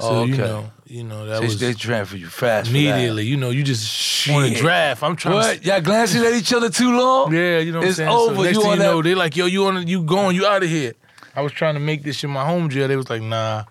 So 0.00 0.08
Oh, 0.08 0.24
you 0.24 0.36
know, 0.36 0.70
you 0.86 1.04
know 1.04 1.26
that 1.26 1.40
They, 1.40 1.46
was 1.46 1.60
they 1.60 1.72
transferred 1.74 2.20
you 2.20 2.28
fast. 2.28 2.70
immediately. 2.70 3.24
You 3.26 3.36
know, 3.36 3.50
you 3.50 3.62
just 3.62 3.82
a 3.84 3.86
Shit. 3.86 4.56
draft. 4.58 5.02
I'm 5.02 5.14
trying. 5.16 5.34
What? 5.34 5.62
to 5.62 5.68
Y'all 5.68 5.80
glancing 5.80 6.24
at 6.24 6.32
each 6.34 6.52
other 6.52 6.70
too 6.70 6.96
long? 6.98 7.32
Yeah, 7.34 7.58
you 7.58 7.72
know 7.72 7.78
what 7.80 7.88
It's 7.88 7.98
I'm 8.00 8.06
saying. 8.06 8.18
over. 8.18 8.34
So 8.36 8.42
next 8.42 8.54
You 8.56 8.62
thing 8.62 8.70
you 8.72 8.76
know, 8.78 8.96
that- 8.96 9.02
they 9.08 9.14
like, 9.14 9.36
yo, 9.36 9.46
you 9.46 9.66
on, 9.66 9.86
you 9.86 10.02
going, 10.02 10.34
you 10.36 10.46
out 10.46 10.62
of 10.62 10.68
here. 10.68 10.94
I 11.36 11.42
was 11.42 11.52
trying 11.52 11.74
to 11.74 11.80
make 11.80 12.02
this 12.02 12.16
shit 12.16 12.28
my 12.30 12.44
home 12.44 12.68
jail. 12.70 12.88
They 12.88 12.96
was 12.96 13.08
like, 13.10 13.22
nah. 13.22 13.64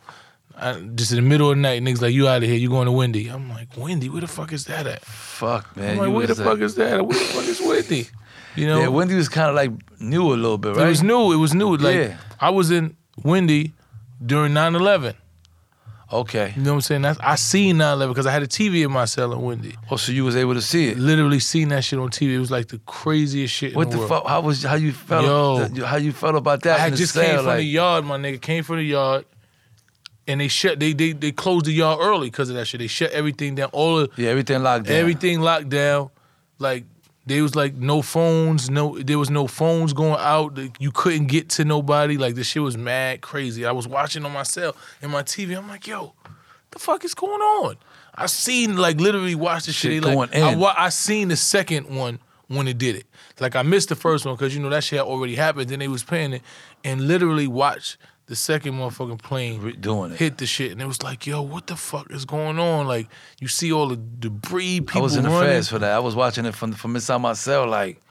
I, 0.62 0.74
just 0.96 1.12
in 1.12 1.16
the 1.16 1.22
middle 1.22 1.50
of 1.50 1.56
the 1.56 1.62
night, 1.62 1.82
niggas 1.82 2.02
like, 2.02 2.14
you 2.14 2.28
out 2.28 2.44
of 2.44 2.50
here. 2.50 2.58
You 2.58 2.70
going 2.70 2.86
to 2.86 2.92
Wende? 2.92 3.34
I'm 3.34 3.50
like, 3.50 3.70
Wende? 3.76 4.10
Where 4.10 4.22
the 4.22 4.28
fuck 4.28 4.52
is 4.52 4.66
that 4.66 4.86
at? 4.88 5.02
Fuck, 5.06 5.76
man. 5.78 5.92
I'm 5.92 5.98
like, 6.08 6.14
where 6.16 6.28
the 6.28 6.34
a- 6.34 6.46
fuck 6.46 6.60
is 6.60 6.76
that? 6.76 7.00
at? 7.00 7.08
Where 7.08 7.18
the 7.18 7.26
fuck 7.26 7.46
is 7.48 7.60
Wende? 7.62 8.10
You 8.56 8.68
know, 8.68 8.80
Yeah, 8.82 8.88
Wende 8.88 9.16
was 9.16 9.30
kind 9.30 9.50
of 9.50 9.56
like 9.56 9.72
new 10.02 10.34
a 10.34 10.36
little 10.36 10.58
bit, 10.58 10.76
right? 10.76 10.86
it 10.86 10.90
was 10.90 11.02
new. 11.04 11.32
It 11.32 11.38
was 11.38 11.54
new. 11.54 11.78
Like 11.78 11.96
Yeah. 11.96 12.18
I 12.42 12.50
was 12.50 12.72
in 12.72 12.98
Wende 13.24 13.72
during 14.26 14.54
9/11. 14.54 15.14
Okay. 16.12 16.54
You 16.56 16.64
know 16.64 16.72
what 16.72 16.76
I'm 16.76 16.82
saying? 16.82 17.02
That's, 17.04 17.20
I 17.20 17.36
seen 17.36 17.78
9/11 17.78 18.08
because 18.10 18.26
I 18.26 18.32
had 18.32 18.42
a 18.42 18.48
TV 18.48 18.84
in 18.84 18.92
my 18.92 19.06
cell 19.06 19.32
in 19.32 19.40
Wende. 19.40 19.76
Oh, 19.92 19.96
so 19.96 20.12
you 20.12 20.24
was 20.26 20.36
able 20.36 20.56
to 20.56 20.62
see 20.62 20.90
it. 20.90 20.98
Literally 20.98 21.40
seen 21.40 21.70
that 21.70 21.84
shit 21.84 22.00
on 22.00 22.10
TV. 22.10 22.34
It 22.34 22.40
was 22.40 22.50
like 22.50 22.68
the 22.68 22.80
craziest 22.80 23.54
shit. 23.54 23.76
What 23.76 23.88
in 23.88 23.92
the, 23.92 23.98
the 24.00 24.08
fuck? 24.08 24.26
How 24.26 24.42
was 24.42 24.64
how 24.64 24.76
you 24.76 24.92
felt? 24.92 25.26
Yo. 25.26 25.86
how 25.86 25.98
you 25.98 26.12
felt 26.12 26.36
about 26.36 26.64
that? 26.64 26.80
I 26.80 26.84
had 26.84 26.96
just 26.96 27.14
cell, 27.14 27.24
came 27.24 27.38
from 27.38 27.46
like, 27.46 27.58
the 27.58 27.64
yard, 27.64 28.06
my 28.06 28.18
nigga. 28.18 28.42
Came 28.42 28.64
from 28.64 28.78
the 28.78 28.84
yard, 28.84 29.26
and 30.28 30.42
they 30.42 30.48
shut. 30.48 30.80
They 30.80 30.94
they 30.94 31.12
they 31.12 31.32
closed 31.32 31.66
the 31.66 31.74
yard 31.74 32.00
early 32.02 32.32
because 32.32 32.50
of 32.50 32.56
that 32.56 32.66
shit. 32.66 32.80
They 32.80 32.88
shut 32.88 33.12
everything 33.12 33.54
down. 33.56 33.70
All 33.72 34.00
of 34.00 34.12
Yeah, 34.18 34.30
everything 34.30 34.64
locked 34.64 34.86
down. 34.88 34.96
everything 34.96 35.42
locked 35.42 35.70
down. 35.70 36.10
Like 36.58 36.86
there 37.30 37.44
was 37.44 37.56
like 37.56 37.76
no 37.76 38.02
phones. 38.02 38.70
No, 38.70 38.98
there 38.98 39.20
was 39.20 39.30
no 39.30 39.48
phones 39.48 39.94
going 39.94 40.20
out. 40.20 40.58
Like, 40.58 40.76
You 40.80 40.92
couldn't 40.92 41.28
get 41.28 41.50
to 41.52 41.66
nobody. 41.66 42.18
Like 42.18 42.36
this 42.36 42.48
shit 42.48 42.62
was 42.62 42.78
mad 42.78 43.22
crazy. 43.22 43.66
I 43.66 43.72
was 43.72 43.88
watching 43.88 44.26
on 44.26 44.34
my 44.34 44.44
cell 44.44 44.76
in 45.02 45.12
my 45.12 45.24
TV. 45.24 45.58
I'm 45.58 45.68
like, 45.68 45.88
yo, 45.88 46.14
the 46.72 46.80
fuck 46.80 47.06
is 47.06 47.14
going 47.14 47.42
on? 47.42 47.78
I 48.16 48.26
seen 48.26 48.76
like 48.78 49.00
literally 49.00 49.36
watch 49.36 49.66
the 49.66 49.72
shit. 49.72 49.92
Shit 49.92 50.04
like, 50.04 50.14
going 50.16 50.44
I, 50.44 50.52
in. 50.54 50.60
wa- 50.60 50.76
I 50.78 50.90
seen 50.90 51.30
the 51.30 51.36
second 51.36 51.96
one 51.96 52.20
when 52.48 52.68
it 52.68 52.78
did 52.78 52.96
it. 52.96 53.06
Like 53.40 53.56
I 53.56 53.62
missed 53.62 53.90
the 53.90 53.96
first 53.96 54.26
one 54.26 54.36
because 54.36 54.54
you 54.56 54.62
know 54.62 54.70
that 54.70 54.84
shit 54.84 54.98
had 54.98 55.06
already 55.06 55.36
happened. 55.36 55.70
Then 55.70 55.80
they 55.80 55.88
was 55.88 56.04
playing 56.04 56.34
it 56.34 56.42
and 56.84 57.08
literally 57.08 57.48
watched 57.48 57.98
the 58.30 58.36
second 58.36 58.76
motherfucking 58.76 59.22
plane 59.22 59.76
doing 59.82 60.12
it. 60.12 60.18
hit 60.20 60.38
the 60.38 60.46
shit, 60.46 60.72
and 60.72 60.80
it 60.82 60.86
was 60.86 61.02
like, 61.04 61.26
yo, 61.28 61.42
what 61.42 61.66
the 61.68 61.76
fuck 61.76 62.10
is 62.12 62.26
going 62.26 62.60
on? 62.60 62.88
Like 62.88 63.08
you 63.40 63.48
see 63.48 63.74
all 63.74 63.88
the 63.88 63.96
debris, 63.98 64.82
people 64.82 65.02
I 65.02 65.04
was 65.04 65.16
in 65.18 65.24
the 65.24 65.30
running. 65.30 65.50
feds 65.50 65.68
for 65.70 65.80
that. 65.80 65.92
I 65.92 66.00
was 66.00 66.16
watching 66.16 66.46
it 66.46 66.54
from 66.56 66.72
from 66.74 66.96
inside 66.96 67.18
my 67.18 67.34
cell, 67.34 67.68
like, 67.68 68.02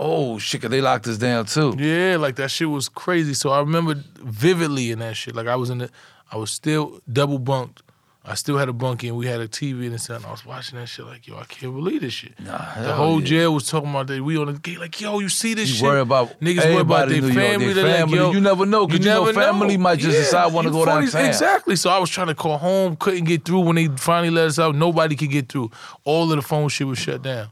oh 0.00 0.38
shit, 0.38 0.62
'cause 0.62 0.70
they 0.70 0.80
locked 0.80 1.06
us 1.06 1.18
down 1.18 1.44
too. 1.46 1.74
Yeah, 1.78 2.16
like 2.18 2.36
that 2.36 2.50
shit 2.50 2.68
was 2.70 2.88
crazy. 2.88 3.34
So 3.34 3.50
I 3.50 3.60
remember 3.60 4.02
vividly 4.16 4.90
in 4.90 4.98
that 5.00 5.14
shit. 5.16 5.36
Like 5.36 5.46
I 5.46 5.56
was 5.56 5.68
in 5.70 5.78
the, 5.78 5.90
I 6.32 6.36
was 6.38 6.50
still 6.50 7.00
double 7.12 7.38
bunked. 7.38 7.82
I 8.26 8.34
still 8.36 8.56
had 8.56 8.70
a 8.70 8.72
bunkie 8.72 9.08
and 9.08 9.18
we 9.18 9.26
had 9.26 9.40
a 9.42 9.46
TV 9.48 9.84
in 9.84 9.92
the 9.92 9.98
cell. 9.98 10.16
And 10.16 10.24
I 10.24 10.30
was 10.30 10.46
watching 10.46 10.78
that 10.78 10.86
shit 10.88 11.04
like, 11.04 11.26
yo, 11.28 11.36
I 11.36 11.44
can't 11.44 11.74
believe 11.74 12.00
this 12.00 12.14
shit. 12.14 12.32
Nah, 12.40 12.56
the 12.80 12.94
whole 12.94 13.20
yeah. 13.20 13.26
jail 13.26 13.52
was 13.54 13.68
talking 13.68 13.90
about 13.90 14.06
that. 14.06 14.22
We 14.24 14.38
on 14.38 14.46
the 14.46 14.54
gate 14.54 14.78
like, 14.80 14.98
yo, 14.98 15.18
you 15.18 15.28
see 15.28 15.52
this 15.52 15.68
You 15.68 15.74
shit? 15.74 15.84
worry 15.84 16.00
about 16.00 16.40
niggas 16.40 16.64
worry 16.64 16.76
about 16.78 17.08
their 17.10 17.18
in 17.18 17.24
New 17.28 17.32
York, 17.34 17.46
family. 17.50 17.72
their 17.74 18.06
like, 18.06 18.14
yo, 18.14 18.32
You 18.32 18.40
never 18.40 18.64
know, 18.64 18.86
'cause 18.86 18.98
you 18.98 19.04
know 19.04 19.24
never 19.26 19.34
family 19.38 19.76
might 19.76 19.98
just 19.98 20.16
decide 20.16 20.54
wanna 20.54 20.68
you 20.68 20.72
go 20.72 20.84
funny- 20.86 21.04
downtown. 21.06 21.26
Exactly. 21.26 21.76
So 21.76 21.90
I 21.90 21.98
was 21.98 22.08
trying 22.08 22.28
to 22.28 22.34
call 22.34 22.56
home, 22.56 22.96
couldn't 22.96 23.24
get 23.24 23.44
through. 23.44 23.60
When 23.60 23.76
they 23.76 23.88
finally 23.88 24.30
let 24.30 24.46
us 24.46 24.58
out, 24.58 24.74
nobody 24.74 25.16
could 25.16 25.30
get 25.30 25.50
through. 25.50 25.70
All 26.04 26.30
of 26.30 26.36
the 26.36 26.42
phone 26.42 26.70
shit 26.70 26.86
was 26.86 26.98
shut 26.98 27.20
down. 27.22 27.48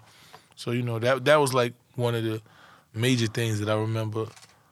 So 0.56 0.70
you 0.70 0.80
know 0.82 0.98
that 1.00 1.24
that 1.26 1.36
was 1.36 1.52
like 1.52 1.74
one 1.96 2.14
of 2.14 2.24
the 2.24 2.40
major 2.94 3.26
things 3.26 3.60
that 3.60 3.68
I 3.68 3.74
remember. 3.74 4.24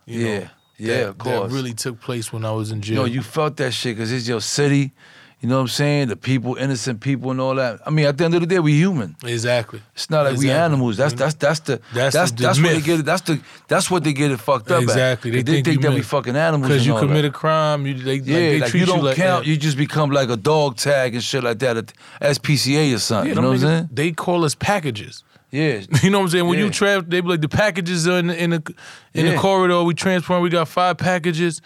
You 0.07 0.21
Yeah. 0.27 0.39
know, 0.39 0.49
Yeah, 0.79 0.97
that, 0.97 1.09
of 1.11 1.19
course. 1.19 1.51
That 1.51 1.55
really 1.55 1.75
took 1.75 2.01
place 2.01 2.33
when 2.33 2.47
I 2.47 2.53
was 2.53 2.71
in 2.71 2.79
You 2.79 2.83
jail. 2.85 2.97
know, 2.97 3.05
you 3.05 3.21
felt 3.21 3.59
that 3.59 3.73
shit 3.75 3.97
because 3.97 4.11
it's 4.11 4.27
your 4.27 4.41
city. 4.41 4.93
You 5.41 5.49
know 5.49 5.55
what 5.57 5.63
I'm 5.63 5.69
saying? 5.69 6.09
The 6.09 6.17
people, 6.17 6.57
innocent 6.57 7.01
people, 7.01 7.31
and 7.31 7.41
all 7.41 7.55
that. 7.55 7.81
I 7.87 7.91
mean, 7.91 8.05
at 8.05 8.19
the 8.19 8.27
end 8.27 8.35
of 8.35 8.41
the 8.43 8.47
day, 8.47 8.59
we 8.59 8.75
human. 8.75 9.17
exactly. 9.25 9.81
It's 9.95 10.11
not 10.11 10.27
like 10.27 10.37
we 10.37 10.51
animals. 10.51 10.99
That's 10.99 11.15
that's 11.15 11.33
that's 11.35 11.61
the 11.61 11.81
That's 11.95 12.15
that's 12.15 12.31
the- 12.33 12.43
that's, 12.43 12.59
the 12.59 12.65
what 12.65 12.73
they 12.75 12.81
get. 12.83 13.01
It, 13.01 13.07
that's 13.07 13.23
the 13.23 13.41
that's 13.67 13.91
what 13.91 14.05
they 14.05 14.13
get 14.13 14.31
it 14.33 14.37
fucked 14.39 14.71
up. 14.71 14.83
Exactly. 14.83 15.31
At. 15.31 15.33
They 15.33 15.43
'Cause 15.43 15.53
think 15.55 15.65
think, 15.67 15.83
you 15.83 15.89
that 15.89 15.95
we 15.97 16.03
fucking 16.03 16.37
animals. 16.37 16.69
Because 16.69 16.87
you 16.87 16.93
all 16.93 17.01
commit 17.01 17.23
that. 17.23 17.29
a 17.29 17.33
crime, 17.33 17.87
you 17.87 17.95
they, 17.95 18.15
Yeah, 18.17 18.19
like, 18.19 18.27
they 18.27 18.61
like 18.61 18.71
treat 18.71 18.81
you 18.81 18.87
don't 18.87 19.03
like 19.03 19.17
count. 19.17 19.45
that. 19.45 19.51
You 19.51 19.57
just 19.57 19.79
become 19.79 20.11
like 20.11 20.29
a 20.29 20.37
dog 20.37 20.77
tag 20.77 21.15
and 21.15 21.25
shit 21.25 21.43
like 21.43 21.59
that 21.61 21.77
at 21.79 21.93
SPCA 22.21 22.95
or 22.95 22.99
something. 22.99 23.31
Yeah, 23.31 23.35
you 23.37 23.41
know 23.41 23.49
what 23.49 23.55
I'm 23.55 23.61
saying? 23.61 23.89
They 23.93 24.13
call 24.13 24.45
us 24.45 24.55
packages. 24.55 25.25
Yeah. 25.51 25.81
You 26.03 26.11
know 26.11 26.19
what 26.19 26.25
I'm 26.25 26.31
saying? 26.31 26.47
When 26.49 26.59
Yeah. 26.59 26.67
you 26.67 26.71
trap, 26.71 27.05
they 27.09 27.21
be 27.23 27.29
like 27.29 27.41
the 27.41 27.49
packages 27.49 28.07
are 28.07 28.19
in 28.19 28.27
the 28.27 28.37
in 28.45 28.51
the 28.51 28.75
in 29.15 29.25
the 29.27 29.37
corridor. 29.39 29.83
We 29.85 29.95
transport. 29.95 30.43
We 30.43 30.51
got 30.51 30.69
five 30.69 30.99
packages. 30.99 31.63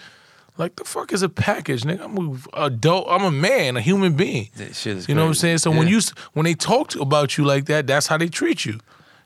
Like 0.56 0.76
the 0.76 0.84
fuck 0.84 1.12
is 1.12 1.22
a 1.22 1.28
package, 1.28 1.82
nigga? 1.82 2.04
I'm 2.04 2.16
a 2.54 2.66
adult. 2.66 3.06
I'm 3.08 3.24
a 3.24 3.30
man, 3.30 3.76
a 3.76 3.80
human 3.80 4.14
being. 4.14 4.50
That 4.56 4.76
shit 4.76 4.98
is 4.98 5.08
You 5.08 5.14
know 5.14 5.22
what 5.22 5.28
I'm 5.28 5.34
saying? 5.34 5.58
So 5.58 5.70
when 5.70 5.88
you 5.88 6.00
when 6.32 6.44
they 6.44 6.54
talk 6.54 6.94
about 6.94 7.36
you 7.36 7.44
like 7.44 7.66
that, 7.66 7.86
that's 7.86 8.06
how 8.06 8.16
they 8.16 8.28
treat 8.28 8.64
you. 8.64 8.78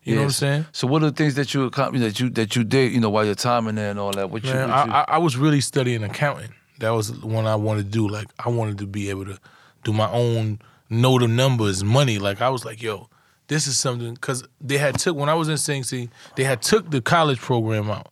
You 0.05 0.15
know 0.15 0.23
what 0.23 0.27
I'm 0.27 0.31
saying? 0.33 0.67
So 0.73 0.87
what 0.87 1.03
are 1.03 1.11
the 1.11 1.17
things 1.17 1.35
that 1.35 1.53
you 1.53 1.65
accomplished 1.65 2.03
that 2.03 2.19
you 2.19 2.31
that 2.31 2.57
you 2.57 2.65
did? 2.65 2.93
You 2.93 3.01
know, 3.01 3.11
while 3.11 3.27
your 3.27 3.35
time 3.35 3.69
in 3.69 3.75
there 3.75 3.91
and 3.91 3.99
all 3.99 4.13
that. 4.13 4.31
What 4.31 4.43
you? 4.43 4.55
Man, 4.55 4.71
what 4.71 4.87
you 4.87 4.93
I, 4.93 5.01
I, 5.01 5.05
I 5.09 5.19
was 5.19 5.37
really 5.37 5.61
studying 5.61 6.03
accounting. 6.03 6.55
That 6.79 6.91
was 6.91 7.13
one 7.21 7.47
I 7.47 7.57
wanted 7.57 7.85
to 7.85 7.91
do. 7.91 8.09
Like 8.09 8.29
I 8.39 8.49
wanted 8.49 8.79
to 8.79 8.87
be 8.87 9.11
able 9.11 9.27
to 9.27 9.39
do 9.85 9.93
my 9.93 10.11
own 10.11 10.61
know 10.89 11.19
the 11.19 11.29
numbers, 11.29 11.85
money. 11.85 12.19
Like 12.19 12.41
I 12.41 12.49
was 12.49 12.65
like, 12.65 12.83
yo, 12.83 13.11
this 13.49 13.67
is 13.67 13.77
something 13.77 14.15
because 14.15 14.45
they 14.63 14.79
had 14.79 14.99
took 14.99 15.15
when 15.15 15.29
I 15.29 15.35
was 15.35 15.51
in 15.51 15.59
Sing 15.59 15.83
Sing, 15.83 16.11
they 16.37 16.45
had 16.45 16.63
took 16.63 16.91
the 16.91 17.03
college 17.03 17.39
program 17.39 17.91
out 17.91 18.09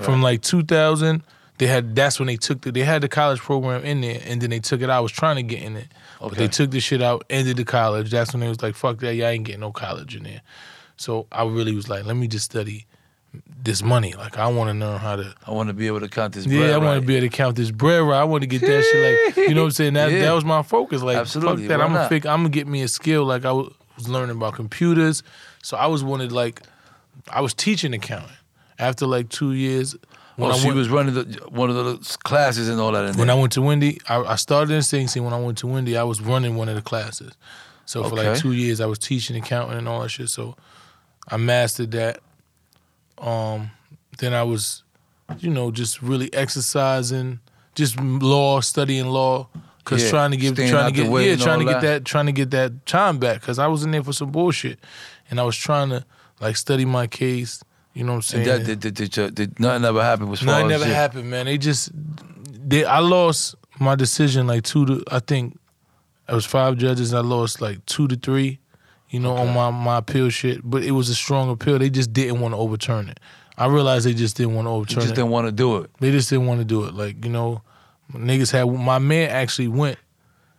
from 0.00 0.22
like 0.22 0.42
2000. 0.42 1.24
They 1.60 1.66
had 1.66 1.94
that's 1.94 2.18
when 2.18 2.26
they 2.26 2.36
took 2.38 2.62
the 2.62 2.72
they 2.72 2.84
had 2.84 3.02
the 3.02 3.08
college 3.08 3.38
program 3.38 3.84
in 3.84 4.00
there 4.00 4.18
and 4.24 4.40
then 4.40 4.48
they 4.48 4.60
took 4.60 4.80
it 4.80 4.88
out. 4.88 4.96
I 4.96 5.00
was 5.00 5.12
trying 5.12 5.36
to 5.36 5.42
get 5.42 5.62
in 5.62 5.76
it, 5.76 5.88
but 6.18 6.34
they 6.36 6.48
took 6.48 6.70
the 6.70 6.80
shit 6.80 7.02
out, 7.02 7.22
ended 7.28 7.58
the 7.58 7.66
college. 7.66 8.10
That's 8.10 8.32
when 8.32 8.40
they 8.40 8.48
was 8.48 8.62
like, 8.62 8.74
fuck 8.74 8.96
that, 9.00 9.14
y'all 9.14 9.26
ain't 9.28 9.44
getting 9.44 9.60
no 9.60 9.70
college 9.70 10.16
in 10.16 10.22
there. 10.22 10.40
So 10.96 11.26
I 11.30 11.44
really 11.44 11.74
was 11.74 11.86
like, 11.90 12.06
let 12.06 12.16
me 12.16 12.28
just 12.28 12.46
study 12.46 12.86
this 13.62 13.82
money. 13.82 14.14
Like 14.14 14.38
I 14.38 14.48
want 14.48 14.70
to 14.70 14.74
learn 14.86 14.98
how 15.00 15.16
to 15.16 15.34
I 15.46 15.50
want 15.50 15.68
to 15.68 15.74
be 15.74 15.86
able 15.86 16.00
to 16.00 16.08
count 16.08 16.32
this. 16.32 16.46
yeah, 16.46 16.74
I 16.74 16.78
want 16.78 16.98
to 16.98 17.06
be 17.06 17.16
able 17.16 17.28
to 17.28 17.36
count 17.36 17.56
this 17.56 17.70
bread 17.70 18.02
right. 18.04 18.20
I 18.20 18.24
want 18.24 18.40
to 18.40 18.46
get 18.46 18.62
that 18.62 18.82
shit 18.82 19.36
like 19.36 19.36
you 19.48 19.54
know 19.54 19.60
what 19.64 19.66
I'm 19.66 19.70
saying. 19.72 19.92
That 19.92 20.10
Yeah. 20.12 20.20
that 20.20 20.32
was 20.32 20.46
my 20.46 20.62
focus. 20.62 21.02
Like 21.02 21.18
Absolutely. 21.18 21.64
fuck 21.64 21.68
that. 21.68 21.78
Why 21.78 21.84
I'm 21.84 21.92
gonna 21.92 22.08
fig- 22.08 22.26
I'm 22.26 22.38
gonna 22.40 22.48
get 22.48 22.66
me 22.68 22.80
a 22.80 22.88
skill. 22.88 23.24
Like 23.26 23.44
I 23.44 23.52
was 23.52 23.70
learning 24.08 24.34
about 24.36 24.54
computers, 24.54 25.22
so 25.62 25.76
I 25.76 25.88
was 25.88 26.02
wanted 26.02 26.32
like 26.32 26.62
I 27.30 27.42
was 27.42 27.52
teaching 27.52 27.92
accounting 27.92 28.30
after 28.78 29.06
like 29.06 29.28
two 29.28 29.52
years. 29.52 29.94
When 30.40 30.50
Oh, 30.50 30.54
I 30.54 30.58
she 30.58 30.66
went, 30.66 30.78
was 30.78 30.88
running 30.88 31.14
the, 31.14 31.22
one 31.50 31.70
of 31.70 31.76
the 31.76 32.18
classes 32.24 32.68
and 32.68 32.80
all 32.80 32.92
that. 32.92 33.16
When 33.16 33.26
there. 33.28 33.36
I 33.36 33.38
went 33.38 33.52
to 33.52 33.60
Wende, 33.60 34.00
I, 34.08 34.20
I 34.22 34.36
started 34.36 34.72
in 34.72 34.82
Sing 34.82 35.06
Sing. 35.08 35.22
When 35.24 35.32
I 35.32 35.40
went 35.40 35.58
to 35.58 35.66
Wende, 35.66 35.96
I 35.98 36.04
was 36.04 36.20
running 36.20 36.56
one 36.56 36.68
of 36.68 36.74
the 36.74 36.82
classes. 36.82 37.32
So 37.84 38.04
for 38.04 38.16
like 38.16 38.38
two 38.38 38.52
years, 38.52 38.80
I 38.80 38.86
was 38.86 38.98
teaching 38.98 39.36
accounting 39.36 39.76
and 39.78 39.88
all 39.88 40.00
that 40.02 40.10
shit. 40.10 40.28
So 40.28 40.56
I 41.28 41.36
mastered 41.36 41.90
that. 41.92 42.20
Um, 43.18 43.70
then 44.18 44.32
I 44.32 44.42
was, 44.44 44.82
you 45.38 45.50
know, 45.50 45.70
just 45.70 46.00
really 46.00 46.32
exercising, 46.32 47.40
just 47.74 47.98
law, 48.00 48.60
studying 48.60 49.06
law, 49.06 49.48
cause 49.84 50.04
Yeah, 50.04 50.10
trying 50.10 50.30
to 50.30 50.36
get, 50.36 50.54
staying 50.54 50.70
trying 50.70 50.92
to 50.92 51.02
get, 51.02 51.10
yeah, 51.10 51.36
trying 51.36 51.58
to 51.58 51.64
get 51.64 51.80
that. 51.80 51.80
that, 51.82 52.04
trying 52.04 52.26
to 52.26 52.32
get 52.32 52.50
that 52.52 52.86
time 52.86 53.18
back, 53.18 53.42
cause 53.42 53.58
I 53.58 53.66
was 53.66 53.82
in 53.84 53.90
there 53.90 54.02
for 54.04 54.12
some 54.12 54.30
bullshit, 54.30 54.78
and 55.30 55.40
I 55.40 55.42
was 55.42 55.56
trying 55.56 55.90
to 55.90 56.04
like 56.40 56.56
study 56.56 56.84
my 56.84 57.06
case. 57.06 57.62
You 57.92 58.04
know 58.04 58.12
what 58.12 58.16
I'm 58.16 58.22
saying? 58.22 58.48
And 58.48 58.66
that 58.66 58.80
did, 58.80 58.94
did, 58.94 59.10
did, 59.10 59.34
did, 59.34 59.60
nothing 59.60 59.84
ever 59.84 60.02
happened. 60.02 60.30
Was 60.30 60.42
Nothing 60.42 60.68
never 60.68 60.84
happened, 60.84 61.30
man. 61.30 61.46
They 61.46 61.58
just 61.58 61.90
they 61.92 62.84
I 62.84 63.00
lost 63.00 63.56
my 63.80 63.94
decision 63.94 64.46
like 64.46 64.62
two 64.62 64.86
to 64.86 65.04
I 65.10 65.18
think 65.18 65.58
it 66.28 66.34
was 66.34 66.46
five 66.46 66.76
judges. 66.76 67.12
And 67.12 67.18
I 67.18 67.28
lost 67.28 67.60
like 67.60 67.84
two 67.86 68.06
to 68.08 68.16
three, 68.16 68.60
you 69.08 69.18
know, 69.18 69.36
on 69.36 69.52
my 69.52 69.70
my 69.70 69.98
appeal 69.98 70.30
shit. 70.30 70.60
But 70.62 70.84
it 70.84 70.92
was 70.92 71.08
a 71.08 71.14
strong 71.14 71.50
appeal. 71.50 71.78
They 71.78 71.90
just 71.90 72.12
didn't 72.12 72.40
want 72.40 72.54
to 72.54 72.58
overturn 72.58 73.08
it. 73.08 73.18
I 73.58 73.66
realized 73.66 74.06
they 74.06 74.14
just 74.14 74.36
didn't 74.36 74.54
want 74.54 74.66
to 74.66 74.70
overturn 74.70 75.00
just 75.02 75.12
it. 75.12 75.16
didn't 75.16 75.30
want 75.30 75.46
to 75.48 75.52
do 75.52 75.78
it. 75.78 75.90
They 75.98 76.12
just 76.12 76.30
didn't 76.30 76.46
want 76.46 76.60
to 76.60 76.64
do 76.64 76.84
it. 76.84 76.94
Like 76.94 77.24
you 77.24 77.30
know, 77.30 77.62
niggas 78.12 78.52
had 78.52 78.72
my 78.72 78.98
man 78.98 79.30
actually 79.30 79.68
went. 79.68 79.98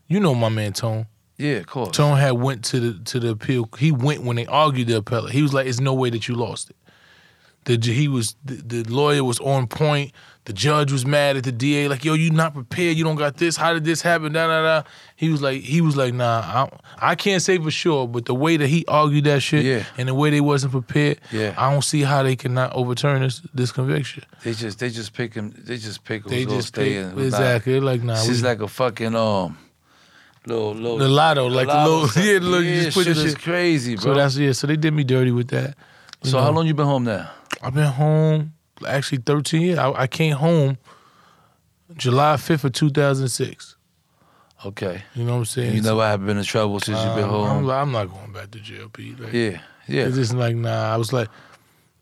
You 0.08 0.20
know 0.20 0.36
my 0.36 0.50
man 0.50 0.74
Tone. 0.74 1.08
Yeah, 1.38 1.54
of 1.54 1.68
course. 1.68 1.96
Tone 1.96 2.18
had 2.18 2.34
went 2.34 2.66
to 2.66 2.80
the 2.80 3.04
to 3.06 3.20
the 3.20 3.30
appeal. 3.30 3.70
He 3.80 3.92
went 3.92 4.24
when 4.24 4.36
they 4.36 4.46
argued 4.46 4.88
the 4.88 4.98
appellate. 4.98 5.32
He 5.32 5.42
was 5.42 5.54
like, 5.54 5.64
"There's 5.66 5.82
no 5.82 5.94
way 5.94 6.10
that 6.10 6.28
you 6.28 6.36
lost 6.36 6.70
it." 6.70 6.76
The 7.66 7.78
he 7.80 8.08
was 8.08 8.36
the, 8.44 8.56
the 8.56 8.84
lawyer 8.94 9.24
was 9.24 9.40
on 9.40 9.68
point. 9.68 10.12
The 10.46 10.54
judge 10.54 10.92
was 10.92 11.06
mad 11.06 11.38
at 11.38 11.44
the 11.44 11.52
DA, 11.52 11.88
like, 11.88 12.04
"Yo, 12.04 12.16
you 12.16 12.32
not 12.32 12.56
prepared. 12.56 12.98
You 12.98 13.04
don't 13.04 13.16
got 13.16 13.38
this. 13.38 13.56
How 13.56 13.74
did 13.74 13.84
this 13.84 14.02
happen?" 14.02 14.34
Da 14.34 14.48
da 14.48 14.62
da. 14.64 14.90
He 15.16 15.30
was 15.30 15.44
like, 15.44 15.62
he 15.62 15.80
was 15.82 15.96
like, 15.96 16.16
"Nah, 16.16 16.42
I, 17.00 17.12
I 17.12 17.16
can't 17.16 17.44
say 17.44 17.60
for 17.60 17.70
sure, 17.70 18.08
but 18.08 18.26
the 18.26 18.34
way 18.34 18.58
that 18.58 18.66
he 18.68 18.84
argued 18.88 19.26
that 19.26 19.44
shit, 19.44 19.64
Yeah. 19.64 19.84
and 20.00 20.10
the 20.10 20.16
way 20.16 20.32
they 20.32 20.42
wasn't 20.42 20.72
prepared, 20.72 21.22
Yeah. 21.32 21.54
I 21.56 21.72
don't 21.72 21.84
see 21.84 22.02
how 22.02 22.24
they 22.24 22.36
cannot 22.36 22.74
overturn 22.74 23.22
this 23.22 23.42
this 23.54 23.72
conviction. 23.72 24.24
They 24.44 24.54
just 24.54 24.80
they 24.80 24.90
just 24.90 25.14
pick 25.14 25.36
him. 25.36 25.54
They 25.56 25.78
just 25.78 26.04
pick 26.04 26.26
They 26.26 26.46
just 26.46 26.70
stay 26.70 26.96
pick, 27.04 27.14
in. 27.14 27.20
exactly. 27.20 27.74
They're 27.74 27.82
like, 27.82 28.02
nah, 28.02 28.16
This 28.16 28.30
is 28.30 28.42
like 28.42 28.62
a 28.62 28.68
fucking 28.68 29.16
um, 29.16 29.60
little 30.48 30.74
little 30.74 30.98
the 30.98 31.08
lotto, 31.08 31.46
like 31.48 31.68
the 31.68 31.88
little, 31.88 32.10
yeah, 32.24 32.40
the 32.40 32.46
little, 32.46 32.64
you 32.64 32.82
just 32.86 32.98
put 32.98 33.06
shit 33.06 33.16
shit. 33.18 33.40
crazy, 33.40 33.94
bro. 33.96 34.04
So 34.06 34.14
that's 34.16 34.38
yeah. 34.38 34.54
So 34.54 34.66
they 34.66 34.76
did 34.78 34.92
me 34.96 35.04
dirty 35.04 35.30
with 35.32 35.50
that. 35.50 35.76
So 36.24 36.38
know, 36.38 36.44
how 36.44 36.52
long 36.52 36.68
you 36.68 36.74
been 36.74 36.86
home 36.86 37.04
now? 37.04 37.32
I've 37.62 37.74
been 37.74 37.86
home 37.86 38.54
actually 38.88 39.20
13 39.20 39.62
years. 39.62 39.78
I, 39.80 39.92
I 39.92 40.08
came 40.08 40.34
home 40.36 40.78
July 41.98 42.36
5th 42.36 42.64
of 42.66 42.74
2006. 42.74 43.76
Okay. 44.66 45.04
You 45.16 45.24
know 45.24 45.32
what 45.34 45.38
I'm 45.40 45.46
saying? 45.46 45.76
You 45.76 45.82
know 45.82 46.00
I 46.00 46.10
have 46.12 46.26
been 46.26 46.38
in 46.38 46.44
trouble 46.44 46.80
since 46.80 47.00
you've 47.04 47.16
been 47.16 47.24
Um, 47.24 47.30
home. 47.32 47.48
I'm, 47.48 47.64
like, 47.66 47.78
I'm 47.82 47.92
not 47.92 48.10
going 48.10 48.32
back 48.32 48.52
to 48.52 48.60
jail, 48.60 48.90
Pete. 48.90 49.20
Like, 49.20 49.34
yeah, 49.34 49.62
yeah. 49.88 50.06
It's 50.06 50.16
just 50.16 50.34
like 50.34 50.56
nah. 50.56 50.94
I 50.94 50.98
was 50.98 51.12
like, 51.12 51.30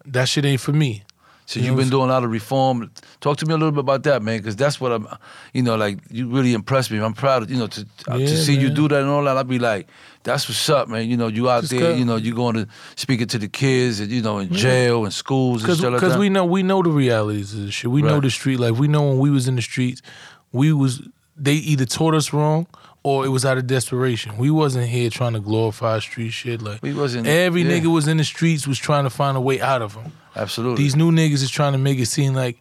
that 0.06 0.28
shit 0.28 0.46
ain't 0.46 0.60
for 0.60 0.74
me. 0.74 1.04
So 1.50 1.60
You 1.60 1.66
you've 1.66 1.78
been 1.78 1.90
doing 1.90 2.12
a 2.12 2.14
lot 2.14 2.24
of 2.24 2.30
reform. 2.30 2.92
Talk 3.22 3.38
to 3.38 3.46
me 3.48 3.56
a 3.56 3.58
little 3.58 3.72
bit 3.72 3.80
about 3.80 4.04
that, 4.04 4.22
man, 4.22 4.38
because 4.38 4.56
that's 4.56 4.80
what 4.80 4.92
I'm. 4.92 5.08
You 5.52 5.64
know, 5.64 5.78
like 5.78 5.98
you 6.12 6.30
really 6.30 6.54
impressed 6.54 6.92
me. 6.92 7.00
I'm 7.00 7.14
proud 7.16 7.42
of 7.42 7.50
you 7.50 7.58
know 7.58 7.66
to 7.66 7.88
uh, 8.08 8.18
Yeah, 8.18 8.28
to 8.28 8.38
see 8.38 8.56
you 8.56 8.70
do 8.70 8.88
that 8.88 9.02
and 9.02 9.10
all 9.10 9.24
that. 9.24 9.36
I'd 9.36 9.48
be 9.48 9.58
like, 9.58 9.88
that's 10.22 10.48
what's 10.48 10.70
up, 10.70 10.90
man. 10.90 11.10
You 11.10 11.18
know, 11.18 11.26
you 11.28 11.50
out 11.50 11.62
Just 11.62 11.72
there. 11.72 11.80
cut- 11.80 11.98
You 11.98 12.06
know, 12.06 12.18
you 12.18 12.36
going 12.36 12.54
to 12.54 12.68
speaking 12.96 13.26
to 13.30 13.40
the 13.40 13.48
kids 13.48 14.00
and 14.00 14.12
you 14.12 14.22
know 14.22 14.38
in 14.38 14.54
jail 14.54 15.06
and 15.06 15.12
schools 15.14 15.64
and 15.64 15.76
stuff 15.76 15.92
like 15.94 16.02
cause 16.02 16.18
we 16.18 16.30
know 16.30 16.46
we 16.46 16.62
know 16.62 16.84
the 16.84 16.92
realities 16.92 17.56
of 17.56 17.66
this 17.66 17.74
shit. 17.74 17.90
We 17.90 18.04
know 18.04 18.20
the 18.22 18.30
street 18.30 18.60
life. 18.60 18.78
We 18.78 18.88
know 18.88 19.10
when 19.10 19.18
we 19.18 19.32
was 19.32 19.48
in 19.48 19.56
the 19.56 19.64
streets, 19.64 20.04
we 20.52 20.72
was 20.72 21.02
they 21.36 21.56
either 21.56 21.86
taught 21.86 22.14
us 22.14 22.32
wrong 22.32 22.68
or 23.04 23.26
it 23.26 23.30
was 23.30 23.46
out 23.46 23.58
of 23.58 23.66
desperation. 23.68 24.38
We 24.38 24.52
wasn't 24.52 24.88
here 24.90 25.10
trying 25.10 25.34
to 25.34 25.40
glorify 25.40 26.00
street 26.00 26.32
shit. 26.32 26.62
Like 26.62 26.82
We 26.82 26.94
wasn't- 26.94 27.28
every 27.28 27.62
yeah. 27.64 27.80
nigga 27.80 27.88
was 27.94 28.08
in 28.08 28.18
the 28.18 28.24
streets 28.24 28.68
was 28.68 28.78
trying 28.78 29.06
to 29.06 29.10
find 29.10 29.38
a 29.38 29.42
way 29.42 29.62
out 29.62 29.82
of 29.82 29.94
them. 29.96 30.12
Absolutely. 30.36 30.84
These 30.84 30.96
new 30.96 31.12
niggas 31.12 31.42
is 31.44 31.50
trying 31.50 31.72
to 31.74 31.80
make 31.80 31.98
it 32.00 32.08
seem 32.08 32.34
like 32.34 32.58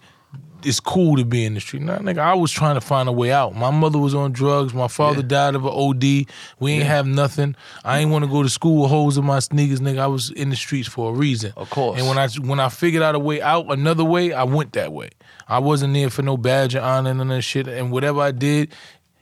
it's 0.65 0.81
cool 0.81 1.17
to 1.17 1.25
be 1.25 1.45
in 1.45 1.55
the 1.55 1.61
street. 1.61 1.83
Nah, 1.83 1.99
nigga, 1.99 2.19
I 2.19 2.35
was 2.35 2.51
trying 2.51 2.75
to 2.75 2.81
find 2.81 3.09
a 3.09 3.13
way 3.13 3.31
out. 3.31 3.55
My 3.55 3.71
mother 3.71 3.97
was 3.99 4.13
on 4.13 4.33
drugs. 4.33 4.75
My 4.75 4.89
father 4.89 5.21
Yeah. 5.21 5.29
died 5.29 5.55
of 5.55 5.65
an 5.65 5.71
OD. 5.73 6.27
We 6.59 6.73
ain't 6.73 6.83
Yeah. 6.83 6.89
have 6.89 7.07
nothing. 7.07 7.55
I 7.85 8.01
ain't 8.01 8.11
want 8.11 8.25
to 8.25 8.31
go 8.31 8.43
to 8.43 8.49
school 8.49 8.83
with 8.83 8.91
holes 8.91 9.17
in 9.17 9.25
my 9.25 9.39
sneakers, 9.39 9.79
nigga. 9.79 10.01
I 10.01 10.09
was 10.09 10.31
in 10.31 10.51
the 10.51 10.57
streets 10.57 10.89
for 10.89 11.11
a 11.11 11.13
reason. 11.15 11.53
Of 11.57 11.71
course. 11.71 11.99
And 12.01 12.09
when 12.09 12.19
I 12.19 12.27
when 12.41 12.59
I 12.59 12.71
figured 12.71 13.05
out 13.05 13.15
a 13.15 13.21
way 13.21 13.41
out, 13.41 13.67
another 13.71 14.03
way, 14.05 14.33
I 14.33 14.43
went 14.43 14.73
that 14.73 14.93
way. 14.93 15.11
I 15.49 15.61
wasn't 15.61 15.95
there 15.95 16.11
for 16.11 16.23
no 16.23 16.37
badge 16.37 16.75
or 16.75 16.81
honor 16.83 17.11
and 17.11 17.19
none 17.19 17.31
of 17.31 17.37
that 17.37 17.43
shit. 17.43 17.69
And 17.69 17.93
whatever 17.93 18.21
I 18.21 18.33
did, 18.33 18.75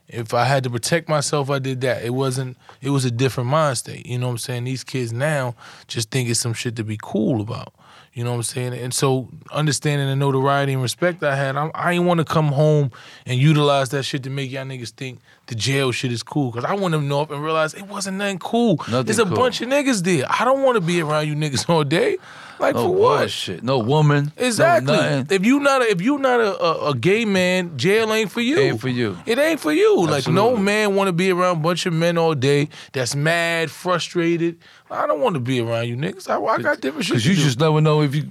if 0.08 0.32
I 0.34 0.44
had 0.44 0.64
to 0.64 0.70
protect 0.70 1.08
myself, 1.08 1.50
I 1.50 1.58
did 1.58 1.80
that. 1.82 2.04
It 2.04 2.10
wasn't. 2.10 2.56
It 2.80 2.90
was 2.90 3.04
a 3.04 3.10
different 3.10 3.50
mind 3.50 3.78
state. 3.78 4.06
You 4.06 4.18
know 4.18 4.26
what 4.26 4.32
I'm 4.32 4.38
saying? 4.38 4.64
These 4.64 4.84
kids 4.84 5.12
now 5.12 5.54
just 5.88 6.10
think 6.10 6.28
it's 6.28 6.40
some 6.40 6.54
shit 6.54 6.76
to 6.76 6.84
be 6.84 6.98
cool 7.00 7.40
about. 7.40 7.74
You 8.16 8.24
know 8.24 8.30
what 8.30 8.36
I'm 8.36 8.42
saying? 8.44 8.72
And 8.72 8.94
so 8.94 9.28
understanding 9.50 10.08
the 10.08 10.16
notoriety 10.16 10.72
and 10.72 10.80
respect 10.80 11.22
I 11.22 11.36
had, 11.36 11.54
I, 11.54 11.70
I 11.74 11.92
ain't 11.92 12.06
want 12.06 12.16
to 12.16 12.24
come 12.24 12.46
home 12.46 12.90
and 13.26 13.38
utilize 13.38 13.90
that 13.90 14.04
shit 14.04 14.22
to 14.22 14.30
make 14.30 14.50
y'all 14.50 14.64
niggas 14.64 14.88
think 14.88 15.20
the 15.48 15.54
jail 15.54 15.92
shit 15.92 16.10
is 16.10 16.22
cool. 16.22 16.50
Cause 16.50 16.64
I 16.64 16.72
want 16.72 16.92
them 16.92 17.02
to 17.02 17.06
know 17.06 17.20
up 17.20 17.30
and 17.30 17.44
realize 17.44 17.74
it 17.74 17.86
wasn't 17.86 18.16
nothing 18.16 18.38
cool. 18.38 18.76
Nothing 18.88 19.04
There's 19.04 19.18
a 19.18 19.26
cool. 19.26 19.36
bunch 19.36 19.60
of 19.60 19.68
niggas 19.68 20.02
there. 20.02 20.24
I 20.30 20.46
don't 20.46 20.62
want 20.62 20.76
to 20.76 20.80
be 20.80 21.02
around 21.02 21.28
you 21.28 21.34
niggas 21.34 21.68
all 21.68 21.84
day. 21.84 22.16
Like 22.58 22.74
no 22.74 22.84
for 22.84 22.94
what? 22.94 23.18
bullshit. 23.18 23.62
No 23.62 23.78
woman. 23.78 24.32
Exactly. 24.36 24.96
nothing. 24.96 25.26
if 25.30 25.44
you 25.44 25.60
not 25.60 25.82
a, 25.82 25.90
if 25.90 26.00
you 26.00 26.18
not 26.18 26.40
a, 26.40 26.58
a, 26.58 26.90
a 26.90 26.94
gay 26.94 27.24
man, 27.26 27.76
jail 27.76 28.12
ain't 28.12 28.30
for 28.30 28.40
you. 28.40 28.58
Ain't 28.58 28.80
for 28.80 28.88
you. 28.88 29.18
It 29.26 29.38
ain't 29.38 29.60
for 29.60 29.72
you. 29.72 30.06
Like 30.06 30.26
no 30.26 30.56
man 30.56 30.94
want 30.94 31.08
to 31.08 31.12
be 31.12 31.30
around 31.30 31.58
a 31.58 31.60
bunch 31.60 31.84
of 31.84 31.92
men 31.92 32.16
all 32.16 32.34
day 32.34 32.70
that's 32.92 33.14
mad, 33.14 33.70
frustrated. 33.70 34.58
I 34.90 35.06
don't 35.06 35.20
want 35.20 35.34
to 35.34 35.40
be 35.40 35.60
around 35.60 35.88
you 35.88 35.96
niggas. 35.96 36.28
I, 36.28 36.40
I 36.40 36.62
got 36.62 36.80
different 36.80 37.06
shit. 37.06 37.14
Because 37.14 37.26
you 37.26 37.34
do. 37.34 37.42
just 37.42 37.58
never 37.58 37.80
know 37.80 38.02
if 38.02 38.14
you 38.14 38.28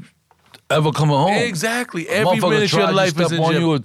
ever 0.69 0.91
coming 0.91 1.15
home. 1.15 1.33
exactly 1.33 2.07
every 2.09 2.39
minute 2.39 2.71
your 2.71 2.91
life 2.91 3.19
is 3.19 3.31
in 3.31 3.39
on 3.39 3.53
you 3.53 3.71
or 3.75 3.79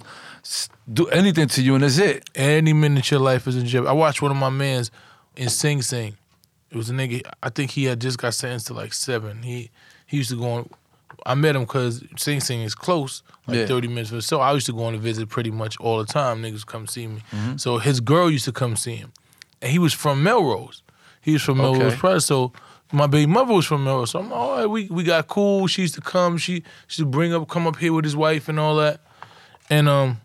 do 0.91 1.07
anything 1.07 1.47
to 1.47 1.61
you, 1.61 1.75
and 1.75 1.83
that's 1.83 1.97
it. 1.97 2.29
Any 2.35 2.73
minute 2.73 3.09
your 3.11 3.19
life 3.19 3.47
is 3.47 3.55
in 3.55 3.65
jeopardy. 3.65 3.89
I 3.89 3.93
watched 3.93 4.21
one 4.21 4.31
of 4.31 4.37
my 4.37 4.49
mans 4.49 4.91
in 5.35 5.49
Sing 5.49 5.81
Sing. 5.81 6.17
It 6.71 6.77
was 6.77 6.89
a 6.89 6.93
nigga. 6.93 7.21
I 7.43 7.49
think 7.49 7.71
he 7.71 7.85
had 7.85 7.99
just 7.99 8.17
got 8.17 8.33
sentenced 8.33 8.67
to 8.67 8.73
like 8.73 8.93
seven. 8.93 9.43
He 9.43 9.69
he 10.07 10.17
used 10.17 10.29
to 10.29 10.37
go 10.37 10.49
on. 10.49 10.69
I 11.25 11.35
met 11.35 11.55
him 11.55 11.63
because 11.63 12.03
Sing 12.17 12.39
Sing 12.39 12.61
is 12.61 12.73
close, 12.73 13.21
like 13.45 13.57
Yeah. 13.57 13.65
thirty 13.67 13.87
minutes. 13.87 14.09
from 14.09 14.21
So 14.21 14.39
I 14.39 14.53
used 14.53 14.65
to 14.67 14.73
go 14.73 14.85
on 14.85 14.95
a 14.95 14.97
visit 14.97 15.29
pretty 15.29 15.51
much 15.51 15.77
all 15.79 15.99
the 15.99 16.05
time. 16.11 16.41
Niggas 16.41 16.65
come 16.65 16.87
see 16.87 17.07
me. 17.07 17.21
Mm-hmm. 17.31 17.57
So 17.57 17.77
his 17.77 17.99
girl 17.99 18.31
used 18.31 18.45
to 18.45 18.51
come 18.51 18.75
see 18.75 18.95
him, 18.95 19.11
and 19.61 19.71
he 19.71 19.77
was 19.79 19.93
from 19.93 20.23
Melrose. 20.23 20.81
He 21.21 21.33
was 21.33 21.41
from 21.41 21.61
Okay. 21.61 21.77
Melrose 21.79 21.95
Press. 21.99 22.25
So 22.25 22.51
my 22.91 23.07
baby 23.07 23.25
mother 23.31 23.53
was 23.53 23.65
from 23.65 23.83
Melrose. 23.83 24.11
So 24.11 24.19
I'm 24.19 24.33
all 24.33 24.57
right. 24.57 24.65
We 24.65 24.87
we 24.87 25.03
got 25.03 25.27
cool. 25.27 25.67
She 25.67 25.83
used 25.83 25.95
to 25.95 26.01
come. 26.01 26.37
She 26.37 26.55
she 26.55 26.63
used 26.89 26.99
to 26.99 27.05
bring 27.05 27.33
up 27.33 27.47
come 27.47 27.67
up 27.67 27.77
here 27.77 27.93
with 27.93 28.05
his 28.05 28.15
wife 28.15 28.49
and 28.49 28.59
all 28.59 28.75
that. 28.77 29.01
And 29.69 29.87
um, 29.87 30.19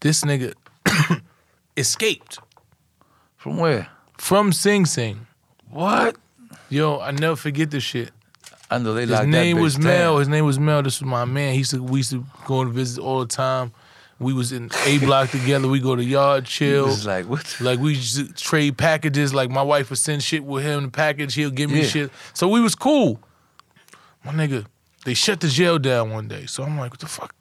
this 0.00 0.22
nigga 0.22 0.52
escaped 1.76 2.38
From 3.36 3.56
where? 3.56 3.88
from 4.18 4.52
Sing 4.52 4.84
Sing. 4.84 5.26
What? 5.70 6.16
Yo, 6.70 6.98
I 6.98 7.12
never 7.12 7.36
forget 7.36 7.70
this 7.70 7.82
shit. 7.84 8.10
I 8.70 8.78
know 8.78 8.92
they 8.92 9.02
His 9.02 9.10
like 9.10 9.28
name 9.28 9.60
was. 9.60 9.78
Mel. 9.78 10.18
His 10.18 10.28
name 10.28 10.44
was 10.44 10.58
Mel. 10.58 10.82
This 10.82 11.00
was 11.00 11.08
my 11.08 11.24
man. 11.24 11.52
He 11.52 11.58
used 11.58 11.70
to 11.70 11.82
we 11.82 12.00
used 12.00 12.10
to 12.10 12.26
go 12.46 12.60
and 12.60 12.72
visit 12.72 13.00
all 13.02 13.20
the 13.20 13.26
time. 13.26 13.72
We 14.20 14.32
was 14.32 14.50
in 14.50 14.68
A 14.84 14.98
block 14.98 15.30
together. 15.30 15.68
We 15.68 15.78
go 15.78 15.94
to 15.94 16.02
yard 16.02 16.44
chill. 16.44 16.86
was 16.86 17.06
like 17.06 17.26
what? 17.26 17.56
Like 17.60 17.78
we 17.78 17.94
to 18.00 18.32
trade 18.34 18.76
packages. 18.76 19.32
Like 19.32 19.48
my 19.50 19.62
wife 19.62 19.90
would 19.90 19.98
send 19.98 20.22
shit 20.24 20.44
with 20.44 20.64
him 20.64 20.82
the 20.84 20.90
package. 20.90 21.34
He'll 21.34 21.50
give 21.50 21.70
me 21.70 21.82
Yeah. 21.82 21.86
shit. 21.88 22.10
So 22.34 22.48
we 22.48 22.60
was 22.60 22.74
cool. 22.74 23.20
My 24.24 24.32
nigga, 24.32 24.66
they 25.04 25.14
shut 25.14 25.38
the 25.40 25.48
jail 25.48 25.78
down 25.78 26.10
one 26.10 26.26
day. 26.26 26.46
So 26.46 26.64
I'm 26.64 26.76
like, 26.76 26.90
what 26.90 26.98
the 27.00 27.06
fuck? 27.06 27.32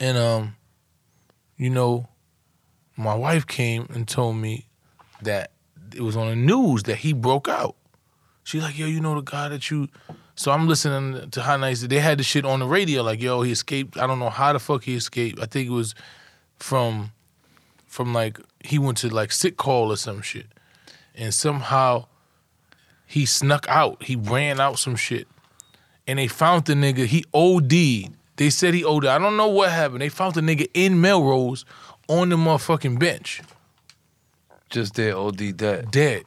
And 0.00 0.16
um, 0.16 0.56
you 1.56 1.70
know, 1.70 2.08
my 2.96 3.14
wife 3.14 3.46
came 3.46 3.86
and 3.92 4.06
told 4.08 4.36
me 4.36 4.66
that 5.22 5.50
it 5.94 6.00
was 6.00 6.16
on 6.16 6.28
the 6.28 6.36
news 6.36 6.84
that 6.84 6.96
he 6.96 7.12
broke 7.12 7.48
out. 7.48 7.76
She's 8.44 8.62
like, 8.62 8.78
yo, 8.78 8.86
you 8.86 9.00
know 9.00 9.14
the 9.16 9.20
guy 9.20 9.48
that 9.48 9.70
you. 9.70 9.88
So 10.38 10.52
I'm 10.52 10.68
listening 10.68 11.30
to 11.30 11.42
High 11.42 11.56
Nights. 11.56 11.80
They 11.80 11.98
had 11.98 12.20
the 12.20 12.22
shit 12.22 12.44
on 12.44 12.60
the 12.60 12.66
radio, 12.66 13.02
like, 13.02 13.20
yo, 13.20 13.42
he 13.42 13.50
escaped. 13.50 13.98
I 13.98 14.06
don't 14.06 14.20
know 14.20 14.30
how 14.30 14.52
the 14.52 14.60
fuck 14.60 14.84
he 14.84 14.94
escaped. 14.94 15.40
I 15.40 15.46
think 15.46 15.66
it 15.66 15.72
was 15.72 15.96
from, 16.60 17.10
from 17.88 18.14
like 18.14 18.38
he 18.64 18.78
went 18.78 18.98
to 18.98 19.08
like 19.08 19.32
sick 19.32 19.56
call 19.56 19.90
or 19.90 19.96
some 19.96 20.22
shit, 20.22 20.46
and 21.16 21.34
somehow 21.34 22.06
he 23.04 23.26
snuck 23.26 23.66
out. 23.68 24.04
He 24.04 24.14
ran 24.14 24.60
out 24.60 24.78
some 24.78 24.94
shit, 24.94 25.26
and 26.06 26.20
they 26.20 26.28
found 26.28 26.66
the 26.66 26.74
nigga. 26.74 27.06
He 27.06 27.24
OD'd. 27.34 28.14
They 28.36 28.50
said 28.50 28.74
he 28.74 28.84
OD'd. 28.84 29.06
I 29.06 29.18
don't 29.18 29.36
know 29.36 29.48
what 29.48 29.72
happened. 29.72 30.02
They 30.02 30.08
found 30.08 30.36
the 30.36 30.40
nigga 30.40 30.70
in 30.72 31.00
Melrose 31.00 31.64
on 32.06 32.28
the 32.28 32.36
motherfucking 32.36 33.00
bench, 33.00 33.42
Just 34.70 34.94
dead, 34.94 35.14
OD 35.14 35.58
that. 35.58 35.90
dead. 35.90 36.22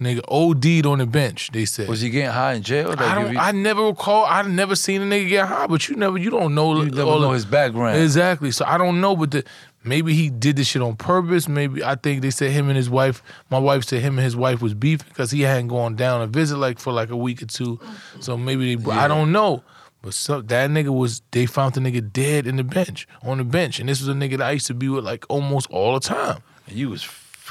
Nigga 0.00 0.22
OD'd 0.28 0.86
on 0.86 0.98
the 0.98 1.06
bench. 1.06 1.50
They 1.52 1.66
said. 1.66 1.86
Was 1.86 2.00
he 2.00 2.08
getting 2.08 2.30
high 2.30 2.54
in 2.54 2.62
jail? 2.62 2.88
Like, 2.88 3.00
I 3.00 3.14
don't. 3.14 3.36
I 3.36 3.52
never 3.52 3.82
recall. 3.82 4.24
I 4.24 4.40
never 4.42 4.74
seen 4.74 5.02
a 5.02 5.04
nigga 5.04 5.28
get 5.28 5.46
high, 5.46 5.66
but 5.66 5.86
you 5.88 5.96
never. 5.96 6.16
You 6.16 6.30
don't 6.30 6.54
know. 6.54 6.82
you 6.82 6.90
never 6.90 7.02
all 7.02 7.20
know 7.20 7.32
his 7.32 7.44
background. 7.44 7.98
Exactly. 7.98 8.50
So 8.50 8.64
I 8.66 8.78
don't 8.78 9.02
know, 9.02 9.14
but 9.14 9.30
the, 9.30 9.44
maybe 9.84 10.14
he 10.14 10.30
did 10.30 10.56
this 10.56 10.68
shit 10.68 10.80
on 10.80 10.96
purpose. 10.96 11.48
Maybe 11.48 11.84
I 11.84 11.96
think 11.96 12.22
they 12.22 12.30
said 12.30 12.50
him 12.50 12.68
and 12.68 12.78
his 12.78 12.88
wife. 12.88 13.22
My 13.50 13.58
wife 13.58 13.84
said 13.84 14.00
him 14.00 14.16
and 14.16 14.24
his 14.24 14.36
wife 14.36 14.62
was 14.62 14.72
beefing 14.72 15.06
because 15.10 15.32
he 15.32 15.42
hadn't 15.42 15.68
gone 15.68 15.96
down 15.96 16.22
a 16.22 16.26
visit 16.26 16.56
like 16.56 16.78
for 16.78 16.94
like 16.94 17.10
a 17.10 17.16
week 17.16 17.42
or 17.42 17.46
two. 17.46 17.78
So 18.20 18.38
maybe 18.38 18.74
they. 18.74 18.90
I 18.92 19.06
don't 19.06 19.32
know. 19.32 19.62
But 20.00 20.14
so, 20.14 20.40
that 20.40 20.70
nigga 20.70 20.88
was. 20.88 21.20
They 21.30 21.44
found 21.44 21.74
the 21.74 21.80
nigga 21.80 22.10
dead 22.10 22.46
in 22.46 22.56
the 22.56 22.64
bench 22.64 23.06
on 23.22 23.36
the 23.36 23.44
bench, 23.44 23.80
and 23.80 23.86
this 23.86 24.00
was 24.00 24.08
a 24.08 24.14
nigga 24.14 24.38
that 24.38 24.48
I 24.48 24.52
used 24.52 24.66
to 24.68 24.74
be 24.74 24.88
with 24.88 25.04
like 25.04 25.26
almost 25.28 25.70
all 25.70 25.92
the 25.92 26.00
time. 26.00 26.42
And 26.66 26.76
you 26.76 26.88
was 26.88 27.02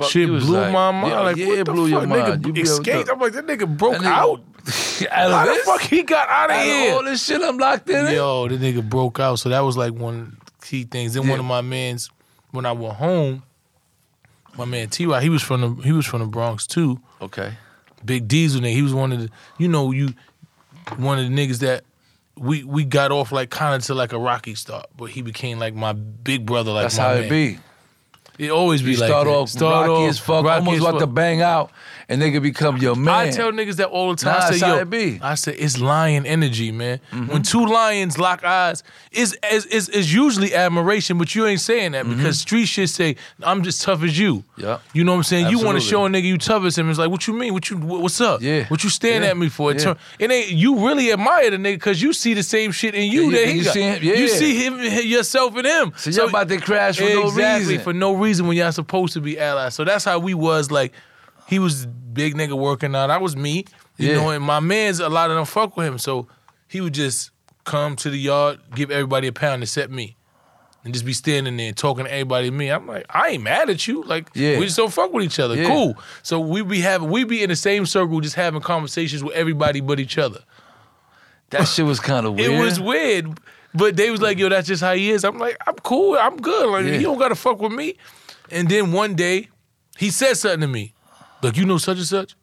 fuck. 0.03 0.09
Shit 0.11 0.27
blew 0.27 0.39
like, 0.39 0.71
my 0.73 0.91
mind. 0.91 1.13
Yeah, 1.13 1.19
like 1.21 1.35
yeah, 1.37 1.47
what 1.47 1.59
it 1.59 1.65
the 1.65 1.71
blew 1.73 1.89
fuck? 1.91 2.01
your 2.01 2.07
mind. 2.07 2.43
Nigga 2.43 2.57
You 2.57 2.63
escaped. 2.63 3.09
I'm 3.09 3.19
like 3.19 3.33
that 3.33 3.45
nigga 3.47 3.77
broke 3.77 3.93
That 3.93 4.01
nigga- 4.01 4.05
out. 4.07 4.41
out 5.11 5.31
How 5.31 5.49
of 5.49 5.55
the 5.57 5.61
fuck 5.65 5.81
he 5.81 6.03
got 6.03 6.27
out 6.29 6.49
of 6.51 6.55
Out 6.55 6.61
of 6.61 6.65
here? 6.65 6.93
all 6.93 7.03
this 7.03 7.23
shit 7.25 7.41
I'm 7.41 7.57
locked 7.57 7.89
in. 7.89 8.05
it? 8.07 8.13
Yo, 8.13 8.47
the 8.47 8.57
nigga 8.57 8.87
broke 8.87 9.19
out. 9.19 9.35
So 9.39 9.49
that 9.49 9.61
was 9.61 9.77
like 9.77 9.93
one 9.93 10.37
key 10.61 10.83
things. 10.83 11.13
Then 11.13 11.23
Yeah. 11.23 11.29
one 11.31 11.39
of 11.39 11.45
my 11.45 11.61
mans, 11.61 12.09
when 12.51 12.65
I 12.65 12.71
went 12.73 12.95
home, 12.95 13.43
my 14.57 14.65
man 14.65 14.89
T 14.89 15.07
Y, 15.07 15.21
he 15.21 15.29
was 15.29 15.41
from 15.41 15.61
the 15.61 15.69
he 15.83 15.91
was 15.91 16.05
from 16.05 16.19
the 16.21 16.27
Bronx 16.27 16.67
too. 16.67 16.99
Okay. 17.21 17.53
Big 18.03 18.27
Diesel 18.27 18.61
nigga. 18.61 18.73
He 18.73 18.81
was 18.81 18.93
one 18.93 19.11
of 19.11 19.19
the 19.21 19.29
you 19.57 19.67
know, 19.67 19.91
you 19.91 20.13
one 20.97 21.19
of 21.19 21.29
the 21.29 21.31
niggas 21.35 21.59
that 21.59 21.83
we 22.35 22.63
we 22.63 22.83
got 22.83 23.11
off 23.11 23.31
like 23.31 23.49
kind 23.49 23.75
of 23.75 23.83
to 23.87 23.93
like 23.93 24.13
a 24.13 24.19
rocky 24.19 24.55
start, 24.55 24.87
but 24.97 25.05
he 25.05 25.21
became 25.21 25.59
like 25.59 25.73
my 25.73 25.93
big 25.93 26.45
brother. 26.45 26.71
Like 26.71 26.85
That's 26.85 26.97
how 26.97 27.13
man. 27.13 27.23
it 27.23 27.29
be. 27.29 27.59
It 28.39 28.51
always 28.51 28.81
be 28.81 28.91
You 28.91 28.97
like 28.97 29.09
start 29.09 29.27
that. 29.27 29.33
off 29.33 29.53
rocky 29.61 30.05
as 30.05 30.17
fuck, 30.17 30.45
almost 30.45 30.79
about 30.79 30.99
to 30.99 31.07
bang 31.07 31.41
out, 31.41 31.71
and 32.09 32.21
they 32.21 32.31
could 32.31 32.43
become 32.43 32.77
your 32.77 32.95
man. 32.95 33.13
I 33.27 33.29
tell 33.31 33.51
niggas 33.51 33.75
that 33.77 33.87
all 33.89 34.09
the 34.09 34.15
time. 34.17 34.33
Nah, 34.39 34.45
I 34.47 34.51
say, 34.51 34.67
yo, 34.67 34.77
it 34.79 34.89
be. 34.89 34.97
Mm-hmm. 35.13 35.23
I 35.23 35.35
say 35.35 35.53
it's 35.53 35.79
lion 35.79 36.25
energy, 36.25 36.71
man. 36.71 36.99
When 37.27 37.43
two 37.43 37.65
lions 37.65 38.17
lock 38.17 38.43
eyes, 38.43 38.83
is 39.11 39.37
is 39.51 39.87
is 39.89 40.13
usually 40.13 40.53
admiration, 40.55 41.17
but 41.19 41.33
you 41.35 41.45
ain't 41.45 41.61
saying 41.61 41.91
that 41.93 42.09
because 42.09 42.39
street 42.39 42.65
shit 42.65 42.89
say 42.89 43.15
I'm 43.43 43.63
just 43.63 43.81
tough 43.83 44.03
as 44.03 44.17
you. 44.17 44.43
Mm-hmm. 44.57 44.97
You 44.97 45.03
know 45.03 45.11
what 45.13 45.17
I'm 45.17 45.23
saying? 45.23 45.47
You 45.47 45.63
want 45.63 45.77
to 45.79 45.83
show 45.85 46.05
a 46.05 46.09
nigga 46.09 46.23
you 46.23 46.37
tough 46.37 46.63
as 46.63 46.77
him. 46.77 46.89
It's 46.89 46.97
like, 46.99 47.11
what 47.11 47.27
you 47.27 47.33
mean? 47.33 47.53
What 47.53 47.69
you 47.69 47.77
what's 47.77 48.19
up? 48.19 48.41
Yeah. 48.41 48.65
What 48.67 48.83
you 48.83 48.89
staring 48.89 49.21
Yeah. 49.23 49.29
at 49.29 49.37
me 49.37 49.47
for? 49.49 49.71
It, 49.71 49.77
Yeah. 49.77 49.83
turn, 49.83 49.97
it 50.17 50.31
ain't 50.31 50.49
you 50.49 50.85
really 50.87 51.11
admire 51.11 51.51
the 51.51 51.57
nigga 51.57 51.75
because 51.75 52.01
you 52.01 52.11
see 52.13 52.33
the 52.33 52.43
same 52.43 52.71
shit 52.71 52.95
in 52.95 53.11
you 53.11 53.29
Yeah, 53.29 53.39
that 53.39 53.47
he 53.49 53.57
you 53.59 53.63
got. 53.63 53.73
see 53.73 53.81
him- 53.81 54.03
yeah. 54.03 54.13
You 54.15 54.27
see 54.27 54.65
him 54.65 54.79
yourself 55.07 55.55
in 55.57 55.65
him. 55.65 55.93
So 55.95 56.09
you're 56.09 56.27
about 56.29 56.47
to 56.49 56.57
crash 56.57 56.97
for 56.97 57.03
no 57.03 57.29
reason. 57.29 57.79
for 57.81 57.93
no 57.93 58.13
reason 58.13 58.47
when 58.47 58.57
y'all 58.57 58.71
supposed 58.71 59.13
to 59.13 59.21
be 59.21 59.39
allies. 59.39 59.75
So 59.75 59.83
that's 59.83 60.05
how 60.05 60.17
we 60.17 60.33
was 60.33 60.71
like. 60.71 60.91
He 61.49 61.59
was 61.59 61.85
big 61.85 62.35
nigga 62.35 62.53
working 62.57 62.95
out. 62.95 63.09
I 63.09 63.17
was 63.17 63.35
me, 63.35 63.65
you 63.97 64.09
Yeah. 64.09 64.15
know. 64.15 64.29
And 64.29 64.43
my 64.43 64.59
man's 64.59 64.99
a 64.99 65.09
lot 65.09 65.29
of 65.31 65.35
them 65.35 65.45
fuck 65.45 65.75
with 65.75 65.87
him. 65.87 65.97
So 65.97 66.27
he 66.67 66.79
would 66.81 66.93
just 66.93 67.31
come 67.65 67.95
to 67.97 68.09
the 68.09 68.17
yard, 68.17 68.59
give 68.75 68.91
everybody 68.91 69.27
a 69.27 69.31
pound 69.33 69.63
except 69.63 69.91
me, 69.91 70.15
and 70.83 70.93
just 70.93 71.05
be 71.05 71.13
standing 71.13 71.57
there 71.57 71.71
talking 71.71 72.05
to 72.05 72.11
everybody. 72.11 72.51
Me, 72.51 72.69
I'm 72.69 72.87
like, 72.87 73.05
I 73.09 73.29
ain't 73.29 73.43
mad 73.43 73.69
at 73.69 73.87
you. 73.87 74.03
Like, 74.03 74.29
Yeah. 74.33 74.59
we 74.59 74.65
just 74.65 74.77
don't 74.77 74.93
fuck 74.93 75.11
with 75.13 75.23
each 75.23 75.39
other. 75.39 75.55
Yeah. 75.55 75.67
Cool. 75.67 75.97
So 76.23 76.39
we 76.39 76.61
be 76.61 76.81
having, 76.81 77.09
we 77.09 77.23
be 77.23 77.41
in 77.43 77.49
the 77.49 77.55
same 77.55 77.85
circle, 77.85 78.19
just 78.21 78.35
having 78.35 78.61
conversations 78.61 79.23
with 79.23 79.33
everybody 79.33 79.81
but 79.81 79.99
each 79.99 80.17
other. 80.17 80.39
that 81.51 81.67
shit 81.67 81.83
was 81.85 81.99
kind 81.99 82.27
of 82.27 82.35
weird. 82.35 82.51
It 82.51 82.59
was 82.63 82.79
weird. 82.79 83.39
But 83.73 83.95
they 83.97 84.11
was 84.11 84.21
like, 84.21 84.37
yo, 84.37 84.49
that's 84.49 84.67
just 84.67 84.83
how 84.83 84.93
he 84.93 85.09
is. 85.09 85.23
I'm 85.23 85.39
like, 85.39 85.57
I'm 85.65 85.73
cool. 85.77 86.15
I'm 86.15 86.37
good. 86.37 86.69
Like, 86.69 86.85
Yeah. 86.85 86.93
you 86.93 87.01
don't 87.01 87.17
gotta 87.17 87.33
fuck 87.35 87.59
with 87.59 87.71
me. 87.71 87.97
And 88.51 88.69
then 88.69 88.91
one 88.91 89.15
day, 89.15 89.49
he 89.97 90.11
said 90.11 90.35
something 90.37 90.61
to 90.61 90.67
me. 90.67 90.93
Like, 91.41 91.57
you 91.57 91.65
know 91.65 91.77
such 91.77 91.97
and 91.97 92.07
such? 92.07 92.35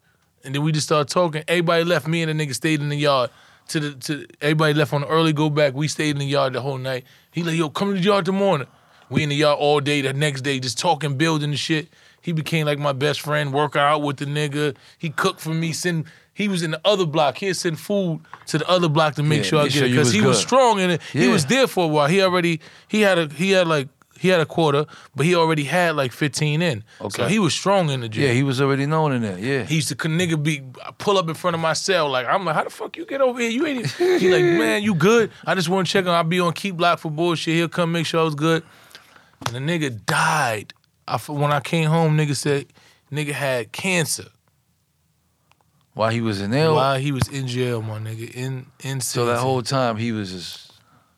And 0.43 0.55
then 0.55 0.63
we 0.63 0.71
just 0.71 0.87
started 0.87 1.11
talking. 1.11 1.43
Everybody 1.47 1.83
left. 1.83 2.07
Me 2.07 2.21
and 2.23 2.39
the 2.39 2.45
nigga 2.45 2.53
stayed 2.53 2.81
in 2.81 2.89
the 2.89 2.95
yard. 2.95 3.29
To 3.69 3.79
the 3.81 3.91
to 3.95 4.25
everybody 4.41 4.73
left 4.73 4.93
on 4.93 5.01
the 5.01 5.07
early 5.07 5.33
go 5.33 5.49
back. 5.49 5.73
We 5.73 5.87
stayed 5.89 6.11
in 6.11 6.19
the 6.19 6.25
yard 6.25 6.53
the 6.53 6.61
whole 6.61 6.77
night. 6.77 7.03
He 7.31 7.43
like, 7.43 7.55
yo, 7.55 7.69
come 7.69 7.89
to 7.93 7.99
the 7.99 8.05
yard 8.05 8.25
tomorrow. 8.25 8.65
We 9.09 9.23
in 9.23 9.29
the 9.29 9.35
yard 9.35 9.57
all 9.59 9.81
day. 9.81 10.01
The 10.01 10.13
next 10.13 10.41
day, 10.41 10.59
just 10.59 10.77
talking, 10.77 11.17
building 11.17 11.51
the 11.51 11.57
shit. 11.57 11.89
He 12.21 12.31
became 12.31 12.65
like 12.65 12.79
my 12.79 12.93
best 12.93 13.19
friend. 13.21 13.53
Working 13.53 13.81
out 13.81 14.03
with 14.03 14.17
the 14.17 14.25
nigga. 14.25 14.75
He 14.97 15.09
cooked 15.09 15.41
for 15.41 15.49
me. 15.49 15.73
Send. 15.73 16.05
He 16.33 16.47
was 16.47 16.61
in 16.63 16.71
the 16.71 16.81
other 16.85 17.05
block. 17.05 17.37
He'd 17.39 17.55
send 17.55 17.79
food 17.79 18.21
to 18.45 18.59
the 18.59 18.69
other 18.69 18.87
block 18.87 19.15
to 19.15 19.23
make 19.23 19.39
Yeah, 19.39 19.43
sure 19.43 19.59
I 19.59 19.63
get 19.63 19.73
sure 19.73 19.85
it 19.85 19.89
because 19.89 20.13
he 20.13 20.21
was 20.21 20.39
strong 20.39 20.79
in 20.79 20.91
it. 20.91 21.01
He 21.11 21.27
was 21.27 21.45
there 21.47 21.67
for 21.67 21.85
a 21.85 21.87
while. 21.87 22.07
He 22.07 22.21
already 22.21 22.61
he 22.87 23.01
had 23.01 23.17
a 23.17 23.27
he 23.27 23.51
had 23.51 23.67
like 23.67 23.89
he 24.19 24.29
had 24.29 24.39
a 24.39 24.45
quarter, 24.45 24.85
but 25.15 25.25
he 25.25 25.35
already 25.35 25.63
had 25.63 25.95
like 25.95 26.11
15 26.11 26.61
in. 26.61 26.83
So 26.99 27.05
Okay. 27.05 27.29
he 27.29 27.39
was 27.39 27.53
strong 27.53 27.89
in 27.89 28.01
the 28.01 28.09
gym. 28.09 28.23
Yeah, 28.23 28.31
he 28.33 28.43
was 28.43 28.59
already 28.61 28.85
known 28.85 29.11
in 29.13 29.21
there. 29.21 29.37
Yeah. 29.39 29.63
He 29.63 29.75
used 29.75 29.89
to 29.89 29.95
nigga 29.95 30.41
be 30.41 30.61
pull 30.97 31.17
up 31.17 31.27
in 31.29 31.35
front 31.35 31.55
of 31.55 31.61
my 31.61 31.73
cell 31.73 32.09
like 32.09 32.25
I'm 32.27 32.45
like 32.45 32.55
how 32.55 32.63
the 32.63 32.69
fuck 32.69 32.97
you 32.97 33.05
get 33.05 33.21
over 33.21 33.39
here? 33.39 33.49
You 33.49 33.65
ain't 33.65 33.79
even. 33.85 34.19
he 34.19 34.29
like 34.31 34.43
man 34.43 34.83
you 34.83 34.95
good? 34.95 35.31
I 35.45 35.55
just 35.55 35.69
want 35.69 35.87
to 35.87 35.93
check 35.93 36.05
on. 36.05 36.11
I'll 36.11 36.23
be 36.23 36.39
on 36.39 36.53
keeplock 36.53 36.99
for 36.99 37.11
bullshit. 37.11 37.55
He'll 37.55 37.67
come 37.69 37.91
make 37.91 38.05
sure 38.05 38.19
I 38.21 38.23
was 38.23 38.35
good. 38.35 38.63
And 39.45 39.55
the 39.55 39.59
nigga 39.59 40.05
died. 40.05 40.73
I 41.07 41.17
when 41.17 41.51
I 41.51 41.59
came 41.59 41.89
home, 41.89 42.17
nigga 42.17 42.35
said 42.35 42.65
nigga 43.11 43.31
had 43.31 43.71
cancer 43.71 44.25
While 45.93 46.09
he 46.11 46.21
was 46.21 46.41
in 46.41 46.51
there. 46.51 46.73
while 46.73 46.97
he 46.99 47.11
was 47.11 47.27
in 47.29 47.47
jail, 47.47 47.81
my 47.81 47.97
nigga. 47.99 48.29
In 48.33 48.67
in 48.83 49.01
so 49.01 49.25
that 49.27 49.39
whole 49.39 49.61
time 49.61 49.95
he 49.97 50.11
was 50.11 50.31
just 50.31 50.66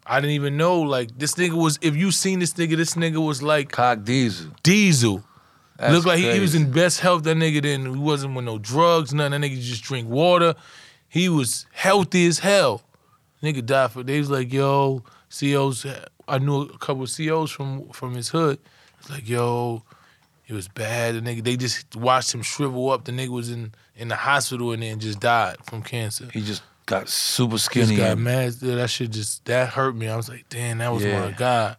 I 0.10 0.19
didn't 0.19 0.34
even 0.34 0.58
know 0.58 0.82
like 0.82 1.17
this 1.19 1.36
nigga 1.36 1.54
was. 1.54 1.78
If 1.84 1.95
you 1.95 2.12
seen 2.12 2.39
this 2.39 2.54
nigga, 2.54 2.76
this 2.76 2.95
nigga 2.95 3.24
was 3.24 3.43
like 3.43 3.72
cock 3.72 4.04
diesel. 4.04 4.52
Diesel. 4.63 5.24
That's 5.78 5.93
Looked 5.93 6.08
like 6.08 6.17
he, 6.17 6.32
he 6.32 6.39
was 6.39 6.56
in 6.56 6.72
best 6.72 7.00
health. 7.00 7.24
That 7.24 7.38
nigga 7.38 7.62
didn't. 7.62 7.93
He 7.93 8.00
wasn't 8.00 8.36
with 8.36 8.43
no 8.43 8.58
drugs. 8.58 9.13
Nothing. 9.13 9.39
That 9.39 9.48
nigga 9.48 9.62
just 9.62 9.84
drink 9.84 10.10
water. 10.10 10.56
He 11.08 11.30
was 11.30 11.67
healthy 11.72 12.26
as 12.26 12.39
hell. 12.39 12.82
Nigga 13.43 13.63
died 13.63 13.91
for. 13.91 14.02
They 14.02 14.17
was 14.17 14.32
like, 14.32 14.52
yo, 14.52 15.04
COs. 15.30 15.86
I 16.28 16.39
knew 16.39 16.63
a 16.63 16.78
couple 16.80 17.04
of 17.04 17.15
COs 17.15 17.52
from 17.52 17.89
from 17.89 18.15
his 18.15 18.30
hood. 18.30 18.58
It's 19.00 19.12
like, 19.12 19.30
yo, 19.30 19.84
it 20.48 20.54
was 20.54 20.67
bad. 20.67 21.15
The 21.15 21.22
nigga. 21.22 21.43
They 21.43 21.56
just 21.56 21.95
watched 21.95 22.34
him 22.34 22.41
shrivel 22.41 22.89
up. 22.89 23.06
The 23.06 23.12
nigga 23.12 23.30
was 23.30 23.52
in 23.52 23.74
in 23.95 24.08
the 24.08 24.15
hospital 24.15 24.72
and 24.72 24.82
then 24.82 25.00
just 25.00 25.19
died 25.19 25.58
from 25.65 25.84
cancer. 25.84 26.30
He 26.34 26.41
just 26.41 26.63
got 26.89 27.08
super 27.08 27.58
skinny. 27.58 27.95
Just 27.95 27.97
got 27.97 28.17
mad. 28.17 28.54
That 28.54 28.89
shit 28.89 29.12
just 29.12 29.45
that 29.45 29.69
hurt 29.69 29.95
me. 29.95 30.08
I 30.08 30.15
was 30.15 30.28
like, 30.28 30.45
damn, 30.49 30.80
that 30.80 30.91
was 30.91 31.04
Yeah. 31.04 31.21
my 31.21 31.32
guy. 31.32 31.75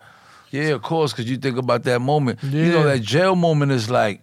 Yeah, 0.51 0.69
of 0.69 0.83
course, 0.83 1.13
because 1.13 1.31
you 1.31 1.37
think 1.37 1.59
about 1.59 1.85
that 1.85 2.01
moment. 2.01 2.39
Yeah. 2.43 2.65
You 2.65 2.73
know 2.73 2.85
that 2.85 3.03
jail 3.03 3.37
moment 3.37 3.73
is 3.73 3.91
like, 3.91 4.23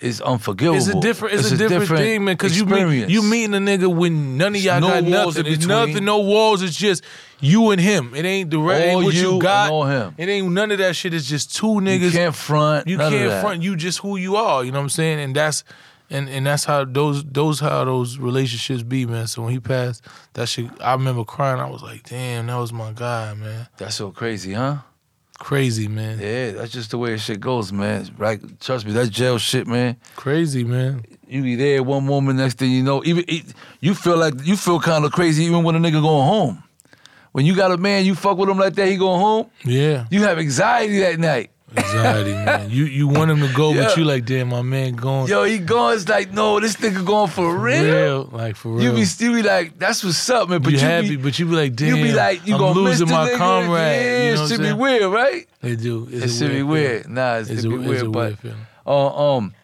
is 0.00 0.20
unforgivable. 0.20 0.76
It's 0.76 0.88
a 0.88 1.00
different, 1.00 1.34
it's, 1.34 1.50
a, 1.52 1.56
different, 1.56 1.88
thing, 1.88 2.24
man. 2.24 2.34
Because 2.34 2.58
you 2.58 2.66
meet, 2.66 3.08
you 3.08 3.22
meeting 3.22 3.54
a 3.54 3.58
nigga 3.58 3.94
when 3.94 4.36
none 4.36 4.54
of 4.54 4.60
y'all 4.60 4.80
no 4.80 4.88
got 4.88 5.04
walls 5.04 5.36
nothing. 5.36 5.52
in 5.52 5.68
nothing, 5.68 6.04
no 6.04 6.18
walls. 6.18 6.62
It's 6.62 6.76
just 6.76 7.04
you 7.40 7.70
and 7.70 7.80
him. 7.80 8.12
It 8.14 8.24
ain't 8.24 8.50
direct. 8.50 8.82
All 8.82 8.98
ain't 8.98 9.04
what 9.04 9.14
you 9.14 9.34
you, 9.34 9.40
got. 9.40 9.70
all 9.70 9.84
him. 9.84 10.14
It 10.18 10.28
ain't 10.28 10.50
none 10.50 10.72
of 10.72 10.78
that 10.78 10.96
shit. 10.96 11.14
It's 11.14 11.28
just 11.28 11.54
two 11.54 11.66
niggas. 11.66 12.00
You 12.00 12.10
can't 12.10 12.34
front. 12.34 12.88
You 12.88 12.98
can't 12.98 13.40
front. 13.40 13.62
You 13.62 13.76
just 13.76 13.98
who 14.00 14.16
you 14.16 14.36
are. 14.36 14.64
You 14.64 14.72
know 14.72 14.78
what 14.78 14.84
I'm 14.84 14.90
saying? 14.90 15.20
And 15.20 15.36
that's 15.36 15.62
and 16.12 16.28
and 16.28 16.46
that's 16.46 16.64
how 16.64 16.84
those 16.84 17.24
those 17.24 17.58
how 17.58 17.84
those 17.84 18.18
relationships 18.18 18.82
be, 18.82 19.06
man. 19.06 19.26
So 19.26 19.42
when 19.42 19.52
he 19.52 19.60
passed, 19.60 20.04
that 20.34 20.48
shit, 20.48 20.70
I 20.80 20.92
remember 20.92 21.24
crying. 21.24 21.60
I 21.60 21.68
was 21.68 21.82
like, 21.82 22.08
damn, 22.08 22.46
that 22.46 22.56
was 22.56 22.72
my 22.72 22.92
guy, 22.92 23.34
man. 23.34 23.66
That's 23.78 23.96
so 23.96 24.10
crazy, 24.10 24.52
huh? 24.52 24.78
Crazy, 25.38 25.88
man. 25.88 26.20
Yeah, 26.20 26.52
that's 26.52 26.70
just 26.70 26.92
the 26.92 26.98
way 26.98 27.16
shit 27.16 27.40
goes, 27.40 27.72
man. 27.72 28.08
Right? 28.16 28.40
Trust 28.60 28.86
me, 28.86 28.92
that 28.92 29.10
jail 29.10 29.38
shit, 29.38 29.66
man. 29.66 29.96
Crazy, 30.14 30.62
man. 30.62 31.04
You 31.26 31.42
be 31.42 31.56
there 31.56 31.82
one 31.82 32.06
moment, 32.06 32.38
next 32.38 32.58
thing 32.58 32.70
you 32.70 32.82
know, 32.82 33.02
even 33.04 33.24
it, 33.26 33.46
you 33.80 33.94
feel 33.94 34.18
like 34.18 34.34
you 34.44 34.56
feel 34.56 34.78
kind 34.78 35.04
of 35.04 35.12
crazy 35.12 35.44
even 35.44 35.64
when 35.64 35.74
a 35.74 35.78
nigga 35.78 36.02
going 36.02 36.28
home. 36.28 36.62
When 37.32 37.46
you 37.46 37.56
got 37.56 37.72
a 37.72 37.78
man, 37.78 38.04
you 38.04 38.14
fuck 38.14 38.36
with 38.36 38.50
him 38.50 38.58
like 38.58 38.74
that, 38.74 38.86
he 38.86 38.96
going 38.98 39.18
home. 39.18 39.50
Yeah. 39.64 40.04
You 40.10 40.22
have 40.24 40.38
anxiety 40.38 41.00
that 41.00 41.18
night. 41.18 41.50
Anxiety, 41.76 42.32
man. 42.32 42.70
You 42.70 42.84
you 42.84 43.08
want 43.08 43.30
him 43.30 43.40
to 43.40 43.52
go, 43.54 43.72
Yeah. 43.72 43.84
but 43.84 43.96
you 43.96 44.04
like, 44.04 44.24
damn, 44.24 44.48
my 44.48 44.62
man 44.62 44.94
going. 44.94 45.28
Yo, 45.28 45.44
he 45.44 45.58
going. 45.58 45.96
It's 45.96 46.08
like, 46.08 46.32
no, 46.32 46.60
this 46.60 46.76
nigga 46.76 47.04
going 47.04 47.28
for 47.30 47.56
real. 47.56 48.28
like 48.32 48.56
for 48.56 48.72
real. 48.72 48.82
You 48.84 48.92
be 48.92 49.04
still 49.04 49.32
be 49.34 49.42
like, 49.42 49.78
that's 49.78 50.02
what's 50.04 50.28
up, 50.30 50.48
man. 50.48 50.62
But 50.62 50.72
you 50.72 50.78
you, 50.78 50.84
happy, 50.84 51.08
be, 51.10 51.16
but 51.16 51.38
you 51.38 51.46
be 51.46 51.52
like, 51.54 51.74
damn, 51.76 51.96
you 51.96 52.02
be 52.04 52.12
like, 52.12 52.46
you 52.46 52.54
I'm 52.54 52.60
gonna 52.60 52.80
losing 52.80 53.06
miss 53.08 53.12
my 53.16 53.28
nigga. 53.30 53.36
comrade. 53.38 54.02
Yeah, 54.02 54.28
you 54.30 54.34
know 54.36 54.44
it 54.44 54.48
should 54.48 54.60
be 54.60 54.72
weird, 54.72 55.12
right? 55.12 55.48
They 55.60 55.76
do. 55.76 56.08
It's 56.10 56.24
It 56.24 56.28
should 56.38 56.48
be 56.48 56.54
feeling. 56.56 56.68
weird. 56.68 57.08
Nah, 57.08 57.36
it's, 57.36 57.50
It's 57.50 57.64
a, 57.64 57.68
be 57.68 57.74
it's 57.76 57.86
weird, 57.88 58.02
a 58.02 58.10
but 58.10 58.18
weird 58.26 58.38
feeling. 58.38 58.66
uh, 58.86 59.36
um, 59.36 59.54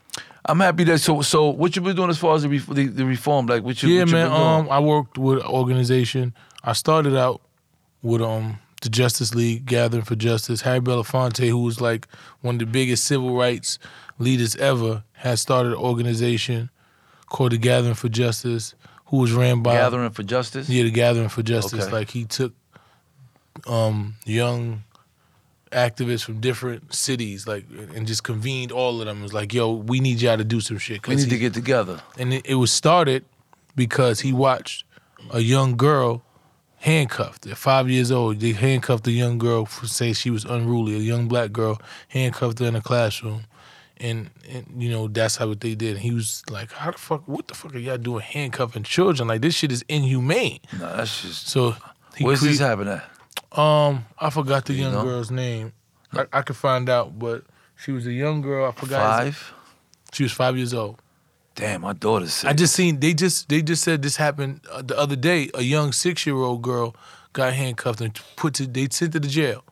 I'm 0.45 0.61
happy 0.61 0.85
that 0.85 0.99
so 1.01 1.21
so 1.21 1.49
what 1.51 1.77
you 1.77 1.83
been 1.83 1.95
doing 1.97 2.09
as 2.09 2.17
far 2.19 2.35
as 2.37 2.43
the, 2.43 2.49
the, 2.49 2.87
the 2.87 3.05
reform, 3.05 3.47
like 3.47 3.63
what 3.63 3.83
you 3.83 3.91
Yeah, 3.91 4.01
what 4.03 4.09
you 4.09 4.15
man. 4.15 4.33
Um, 4.33 4.69
I 4.71 4.79
worked 4.81 5.19
with 5.19 5.41
an 5.41 5.47
organization. 5.47 6.33
I 6.65 6.73
started 6.73 7.15
out 7.17 7.43
with 8.03 8.23
um 8.23 8.59
the 8.83 8.89
Justice 8.89 9.35
League 9.35 9.67
Gathering 9.67 10.05
for 10.05 10.15
Justice. 10.15 10.61
Harry 10.63 10.81
Belafonte, 10.81 11.49
who 11.49 11.59
was 11.63 11.81
like 11.81 12.07
one 12.41 12.57
of 12.57 12.59
the 12.61 12.67
biggest 12.67 13.05
civil 13.05 13.35
rights 13.37 13.79
leaders 14.19 14.55
ever, 14.57 15.03
had 15.13 15.39
started 15.39 15.73
an 15.73 15.79
organization 15.79 16.71
called 17.29 17.53
the 17.53 17.59
Gathering 17.59 17.95
for 17.95 18.09
Justice, 18.09 18.75
who 19.07 19.19
was 19.19 19.33
ran 19.33 19.63
by 19.63 19.75
Gathering 19.75 20.11
for 20.11 20.23
justice. 20.23 20.69
Yeah, 20.69 20.85
the 20.85 20.91
Gathering 20.91 21.29
for 21.29 21.43
Justice. 21.43 21.85
Okay. 21.85 21.93
Like 21.93 22.11
he 22.11 22.25
took 22.25 22.53
um, 23.67 24.15
young 24.25 24.85
activists 25.73 26.25
from 26.25 26.41
different 26.41 26.95
cities, 26.95 27.47
like, 27.47 27.67
and 27.95 28.07
just 28.07 28.23
convened 28.25 28.73
all 28.73 29.01
of 29.01 29.07
them. 29.07 29.21
It 29.21 29.23
was 29.23 29.35
like, 29.35 29.53
yo, 29.53 29.73
we 29.73 30.01
need 30.01 30.21
y'all 30.23 30.39
to 30.39 30.45
do 30.45 30.61
some 30.61 30.79
shit. 30.79 31.07
We 31.07 31.17
need 31.17 31.31
to 31.31 31.39
get 31.39 31.55
together. 31.55 32.01
and 32.19 32.33
it, 32.33 32.47
it 32.47 32.55
was 32.55 32.73
started 32.73 33.25
because 33.77 34.21
he 34.21 34.33
watched 34.33 34.85
a 35.31 35.41
young 35.41 35.77
girl 35.77 36.23
handcuffed 36.81 37.47
at 37.47 37.57
five 37.57 37.89
years 37.91 38.11
old. 38.11 38.41
They 38.41 38.53
handcuffed 38.53 39.07
a 39.07 39.11
young 39.13 39.39
girl 39.39 39.65
for 39.67 39.87
saying 39.87 40.15
she 40.15 40.31
was 40.31 40.45
unruly. 40.45 40.95
A 40.95 40.99
young 40.99 41.29
black 41.29 41.53
girl 41.53 41.81
handcuffed 42.09 42.59
her 42.61 42.67
in 42.67 42.77
a 42.77 42.81
classroom. 42.81 43.45
And, 44.01 44.31
and 44.49 44.65
you 44.81 44.91
know 44.91 45.09
that's 45.09 45.37
how 45.37 45.49
what 45.49 45.61
they 45.61 45.75
did. 45.75 45.93
And 45.97 45.99
he 46.01 46.13
was 46.13 46.45
like, 46.49 46.71
"How 46.71 46.93
the 46.93 46.99
fuck? 46.99 47.27
What 47.27 47.49
the 47.49 47.55
fuck 47.55 47.75
are 47.75 47.79
y'all 47.79 47.99
doing 47.99 48.21
handcuffing 48.21 48.85
children? 48.85 49.27
Like 49.27 49.43
this 49.43 49.57
shit 49.57 49.73
is 49.73 49.85
inhumane." 49.89 50.61
No, 50.79 50.97
that's 50.97 51.23
just. 51.23 51.49
So 51.49 51.75
he 52.15 52.25
Where's 52.25 52.41
this 52.41 52.61
happening 52.61 52.95
at? 53.01 53.59
um, 53.59 54.05
I 54.17 54.31
forgot 54.31 54.67
the 54.67 54.75
You 54.75 54.83
young 54.85 54.93
know? 54.93 55.03
girl's 55.03 55.33
name. 55.33 55.73
I, 56.13 56.27
I 56.33 56.43
could 56.43 56.55
find 56.57 56.89
out, 56.89 57.19
but 57.19 57.43
she 57.77 57.91
was 57.91 58.07
a 58.07 58.13
young 58.13 58.41
girl. 58.41 58.69
I 58.69 58.71
forgot. 58.71 59.01
Five. 59.19 59.53
She 60.13 60.23
was 60.23 60.31
five 60.33 60.57
years 60.57 60.73
old. 60.73 61.01
Damn, 61.59 61.81
my 61.81 61.93
daughter's 61.93 62.35
sick. 62.35 62.49
I 62.49 62.53
just 62.53 62.73
seen 62.73 63.01
they 63.01 63.15
just 63.15 63.49
they 63.49 63.63
just 63.63 63.83
said 63.83 64.01
this 64.01 64.17
happened 64.17 64.61
uh, 64.71 64.81
the 64.81 64.97
other 64.97 65.17
day. 65.17 65.51
A 65.55 65.63
young 65.63 65.93
six 65.93 66.25
year 66.25 66.37
old 66.37 66.63
girl 66.63 66.95
got 67.33 67.53
handcuffed 67.53 68.01
and 68.01 68.19
put 68.37 68.55
to 68.55 68.67
they 68.67 68.87
sent 68.91 69.13
to 69.15 69.21
the 69.21 69.27
jail 69.27 69.65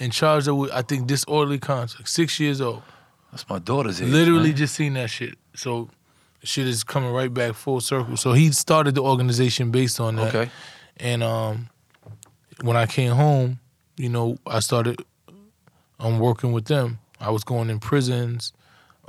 and 0.00 0.12
charged 0.12 0.46
her 0.46 0.54
with 0.54 0.72
I 0.72 0.82
think 0.82 1.06
disorderly 1.06 1.60
conduct. 1.60 2.08
Six 2.08 2.40
years 2.40 2.60
old. 2.60 2.82
That's 3.30 3.48
my 3.48 3.60
daughter's 3.60 4.02
age. 4.02 4.08
Literally 4.08 4.48
man. 4.48 4.56
just 4.56 4.74
seen 4.74 4.94
that 4.94 5.08
shit. 5.08 5.38
So 5.54 5.88
shit 6.42 6.66
is 6.66 6.82
coming 6.82 7.12
right 7.12 7.32
back 7.32 7.54
full 7.54 7.80
circle. 7.80 8.16
So 8.16 8.32
he 8.32 8.50
started 8.50 8.96
the 8.96 9.02
organization 9.02 9.70
based 9.70 10.00
on 10.00 10.16
that. 10.16 10.34
Okay. 10.34 10.50
And 10.96 11.22
um, 11.22 11.68
when 12.62 12.76
I 12.76 12.86
came 12.86 13.12
home, 13.12 13.60
you 13.96 14.08
know, 14.08 14.36
I 14.48 14.58
started 14.58 15.00
um, 16.00 16.18
working 16.18 16.50
with 16.50 16.64
them 16.64 16.98
I 17.20 17.30
was 17.30 17.44
going 17.44 17.68
in 17.68 17.78
prisons, 17.78 18.52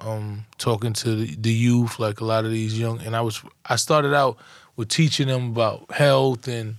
um, 0.05 0.45
talking 0.57 0.93
to 0.93 1.15
the, 1.15 1.35
the 1.35 1.51
youth, 1.53 1.99
like 1.99 2.19
a 2.21 2.25
lot 2.25 2.45
of 2.45 2.51
these 2.51 2.77
young, 2.77 2.99
and 3.01 3.15
I 3.15 3.21
was 3.21 3.41
I 3.65 3.75
started 3.75 4.13
out 4.13 4.37
with 4.75 4.89
teaching 4.89 5.27
them 5.27 5.49
about 5.51 5.91
health 5.91 6.47
and 6.47 6.75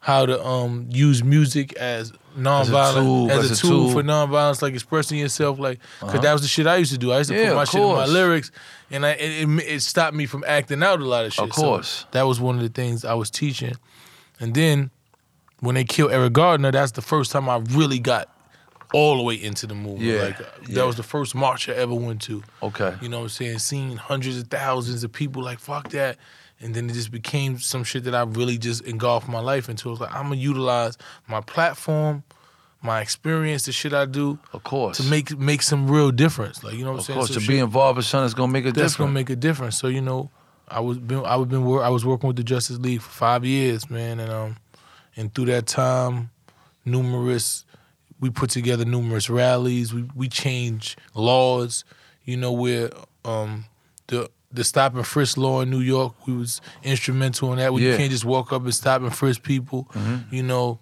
how 0.00 0.26
to 0.26 0.44
um, 0.44 0.86
use 0.90 1.24
music 1.24 1.72
as 1.76 2.12
nonviolent 2.36 2.94
tool, 3.02 3.30
as, 3.30 3.44
as 3.44 3.50
a, 3.50 3.54
a 3.54 3.56
tool, 3.56 3.70
tool. 3.70 3.84
Uh-huh. 3.86 3.94
for 3.94 4.02
nonviolence, 4.02 4.60
like 4.60 4.74
expressing 4.74 5.18
yourself, 5.18 5.58
like 5.58 5.78
because 6.00 6.20
that 6.20 6.32
was 6.32 6.42
the 6.42 6.48
shit 6.48 6.66
I 6.66 6.76
used 6.76 6.92
to 6.92 6.98
do. 6.98 7.12
I 7.12 7.18
used 7.18 7.30
to 7.30 7.36
Yeah, 7.36 7.50
put 7.50 7.56
my 7.56 7.64
shit 7.64 7.80
in 7.80 7.86
my 7.88 8.06
lyrics, 8.06 8.50
and 8.90 9.06
I 9.06 9.10
it, 9.12 9.48
it, 9.48 9.58
it 9.66 9.80
stopped 9.80 10.14
me 10.14 10.26
from 10.26 10.44
acting 10.46 10.82
out 10.82 11.00
a 11.00 11.04
lot 11.04 11.24
of 11.24 11.32
shit. 11.32 11.44
Of 11.44 11.54
So 11.54 11.62
course. 11.62 12.06
that 12.10 12.22
was 12.22 12.40
one 12.40 12.56
of 12.56 12.62
the 12.62 12.68
things 12.68 13.04
I 13.04 13.14
was 13.14 13.30
teaching, 13.30 13.74
and 14.40 14.54
then 14.54 14.90
when 15.60 15.76
they 15.76 15.84
killed 15.84 16.12
Eric 16.12 16.34
Garner, 16.34 16.70
that's 16.72 16.92
the 16.92 17.00
first 17.02 17.30
time 17.32 17.48
I 17.48 17.56
really 17.70 17.98
got 17.98 18.28
all 18.94 19.16
the 19.16 19.22
way 19.22 19.34
into 19.34 19.66
the 19.66 19.74
movement. 19.74 20.02
Yeah, 20.02 20.22
Like 20.22 20.40
uh, 20.40 20.44
yeah. 20.68 20.74
that 20.76 20.86
was 20.86 20.96
the 20.96 21.02
first 21.02 21.34
march 21.34 21.68
I 21.68 21.72
ever 21.72 21.94
went 21.94 22.22
to. 22.22 22.42
Okay. 22.62 22.94
You 23.02 23.08
know 23.08 23.18
what 23.18 23.22
I'm 23.24 23.28
saying? 23.30 23.58
Seeing 23.58 23.96
hundreds 23.96 24.38
of 24.38 24.46
thousands 24.48 25.02
of 25.04 25.12
people 25.12 25.42
like 25.42 25.58
fuck 25.58 25.88
that. 25.90 26.16
And 26.60 26.72
then 26.74 26.88
it 26.88 26.92
just 26.94 27.10
became 27.10 27.58
some 27.58 27.82
shit 27.84 28.04
that 28.04 28.14
I 28.14 28.22
really 28.22 28.56
just 28.58 28.82
engulfed 28.84 29.28
my 29.28 29.40
life 29.40 29.68
into. 29.68 29.88
It 29.88 29.90
was 29.90 30.00
like 30.00 30.14
I'm 30.14 30.24
gonna 30.28 30.36
utilize 30.36 30.96
my 31.26 31.40
platform, 31.40 32.22
my 32.82 33.00
experience, 33.00 33.64
the 33.66 33.72
shit 33.72 33.92
I 33.92 34.04
do 34.06 34.38
Of 34.52 34.62
course. 34.62 34.96
to 34.98 35.02
make 35.10 35.36
make 35.38 35.62
some 35.62 35.90
real 35.90 36.10
difference. 36.12 36.62
Like 36.62 36.74
you 36.74 36.84
know 36.84 36.92
what 36.92 36.94
I'm 36.94 36.98
of 37.00 37.04
saying? 37.06 37.18
course, 37.18 37.28
So 37.28 37.34
to 37.34 37.40
shit- 37.40 37.48
be 37.48 37.58
involved 37.58 37.96
with 37.96 38.06
something 38.06 38.24
that's 38.26 38.34
gonna 38.34 38.52
make 38.52 38.64
a 38.64 38.68
that's 38.68 38.76
difference. 38.76 38.96
gonna 38.96 39.12
make 39.12 39.30
a 39.30 39.36
difference. 39.36 39.76
So 39.76 39.88
you 39.88 40.00
know, 40.00 40.30
I 40.68 40.78
was 40.80 40.98
been 40.98 41.24
I 41.26 41.34
was 41.36 41.48
been 41.48 41.62
I 41.66 41.88
was 41.90 42.04
working 42.06 42.28
with 42.28 42.36
the 42.36 42.44
Justice 42.44 42.78
League 42.78 43.02
for 43.02 43.10
five 43.10 43.44
years, 43.44 43.90
man, 43.90 44.20
and 44.20 44.30
um, 44.30 44.56
and 45.16 45.34
through 45.34 45.46
that 45.46 45.66
time, 45.66 46.30
numerous 46.84 47.64
we 48.20 48.30
put 48.30 48.50
together 48.50 48.84
numerous 48.84 49.28
rallies. 49.30 49.92
We 49.94 50.04
we 50.14 50.28
changed 50.28 50.98
laws. 51.14 51.84
You 52.24 52.36
know 52.36 52.52
where 52.52 52.90
um 53.24 53.64
the 54.06 54.30
the 54.52 54.62
stop 54.64 54.94
and 54.94 55.04
frisk 55.06 55.36
law 55.36 55.60
in 55.62 55.70
New 55.70 55.80
York, 55.80 56.14
we 56.26 56.32
was 56.32 56.60
instrumental 56.84 57.50
in 57.52 57.58
that. 57.58 57.74
We 57.74 57.88
Yeah. 57.88 57.96
can't 57.96 58.10
just 58.12 58.24
walk 58.24 58.52
up 58.52 58.62
and 58.62 58.72
stop 58.74 59.02
and 59.02 59.12
frisk 59.14 59.42
people. 59.42 59.88
You 60.30 60.44
know, 60.44 60.78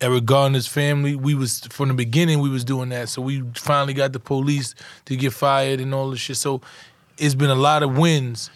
Eric 0.00 0.26
Garner's 0.26 0.66
family, 0.66 1.14
we 1.14 1.34
was 1.34 1.60
from 1.70 1.88
the 1.88 1.94
beginning 1.94 2.40
we 2.40 2.50
was 2.50 2.64
doing 2.64 2.90
that. 2.90 3.08
So 3.08 3.22
we 3.22 3.42
finally 3.56 3.94
got 3.94 4.12
the 4.12 4.20
police 4.20 4.74
to 5.06 5.16
get 5.16 5.32
fired 5.32 5.80
and 5.80 5.94
all 5.94 6.10
this 6.10 6.20
shit. 6.20 6.36
So 6.36 6.60
it's 7.16 7.34
been 7.34 7.48
a 7.50 7.54
lot 7.54 7.82
of 7.82 7.96
wins. 7.96 8.50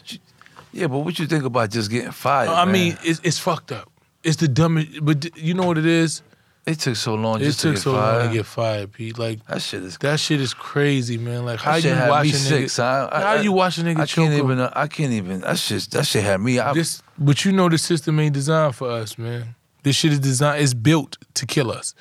yeah, 0.72 0.86
but 0.88 0.98
what 0.98 1.18
you 1.18 1.26
think 1.26 1.44
about 1.44 1.70
just 1.70 1.90
getting 1.90 2.10
fired? 2.10 2.50
I 2.50 2.64
man? 2.66 2.72
mean, 2.74 2.98
it's, 3.02 3.20
it's 3.24 3.38
fucked 3.38 3.72
up. 3.72 3.90
It's 4.22 4.36
the 4.36 4.48
dumbest. 4.48 5.02
But 5.02 5.34
you 5.38 5.54
know 5.54 5.64
what 5.66 5.78
it 5.78 5.86
is? 5.86 6.22
It 6.68 6.78
took 6.80 6.96
so 6.96 7.14
long 7.14 7.40
It 7.40 7.52
took 7.52 7.56
to 7.60 7.70
get 7.72 7.78
so 7.80 7.92
fired. 7.94 8.18
long 8.18 8.28
to 8.28 8.34
get 8.36 8.46
fired, 8.46 8.92
Pete. 8.92 9.18
Like 9.18 9.44
that 9.46 9.60
shit 9.62 9.82
is. 9.82 9.98
that 9.98 10.20
shit 10.20 10.40
is 10.40 10.54
crazy, 10.54 11.18
man. 11.18 11.44
Like 11.44 11.58
how 11.60 11.76
you 11.76 11.90
had 11.90 12.10
watch 12.10 12.26
a 12.26 12.30
nigga? 12.30 12.70
son. 12.70 13.08
I- 13.12 13.20
how 13.20 13.26
I- 13.34 13.40
you 13.40 13.52
watch 13.52 13.78
a 13.78 13.82
nigga 13.82 14.00
I 14.00 14.06
can't 14.06 14.34
up? 14.34 14.44
even. 14.44 14.60
I 14.60 14.86
can't 14.86 15.12
even. 15.12 15.40
That 15.40 15.58
shit. 15.58 15.82
That 15.90 16.06
shit 16.06 16.22
had 16.24 16.40
me. 16.40 16.58
I, 16.58 16.72
This, 16.72 17.02
but 17.18 17.44
you 17.44 17.52
know 17.52 17.68
the 17.68 17.78
system 17.78 18.18
ain't 18.20 18.34
designed 18.34 18.74
for 18.74 18.90
us, 18.90 19.16
man. 19.18 19.54
This 19.82 19.96
shit 19.96 20.12
is 20.12 20.20
designed. 20.20 20.62
It's 20.62 20.74
built 20.74 21.16
to 21.34 21.46
kill 21.46 21.70
us. 21.70 21.94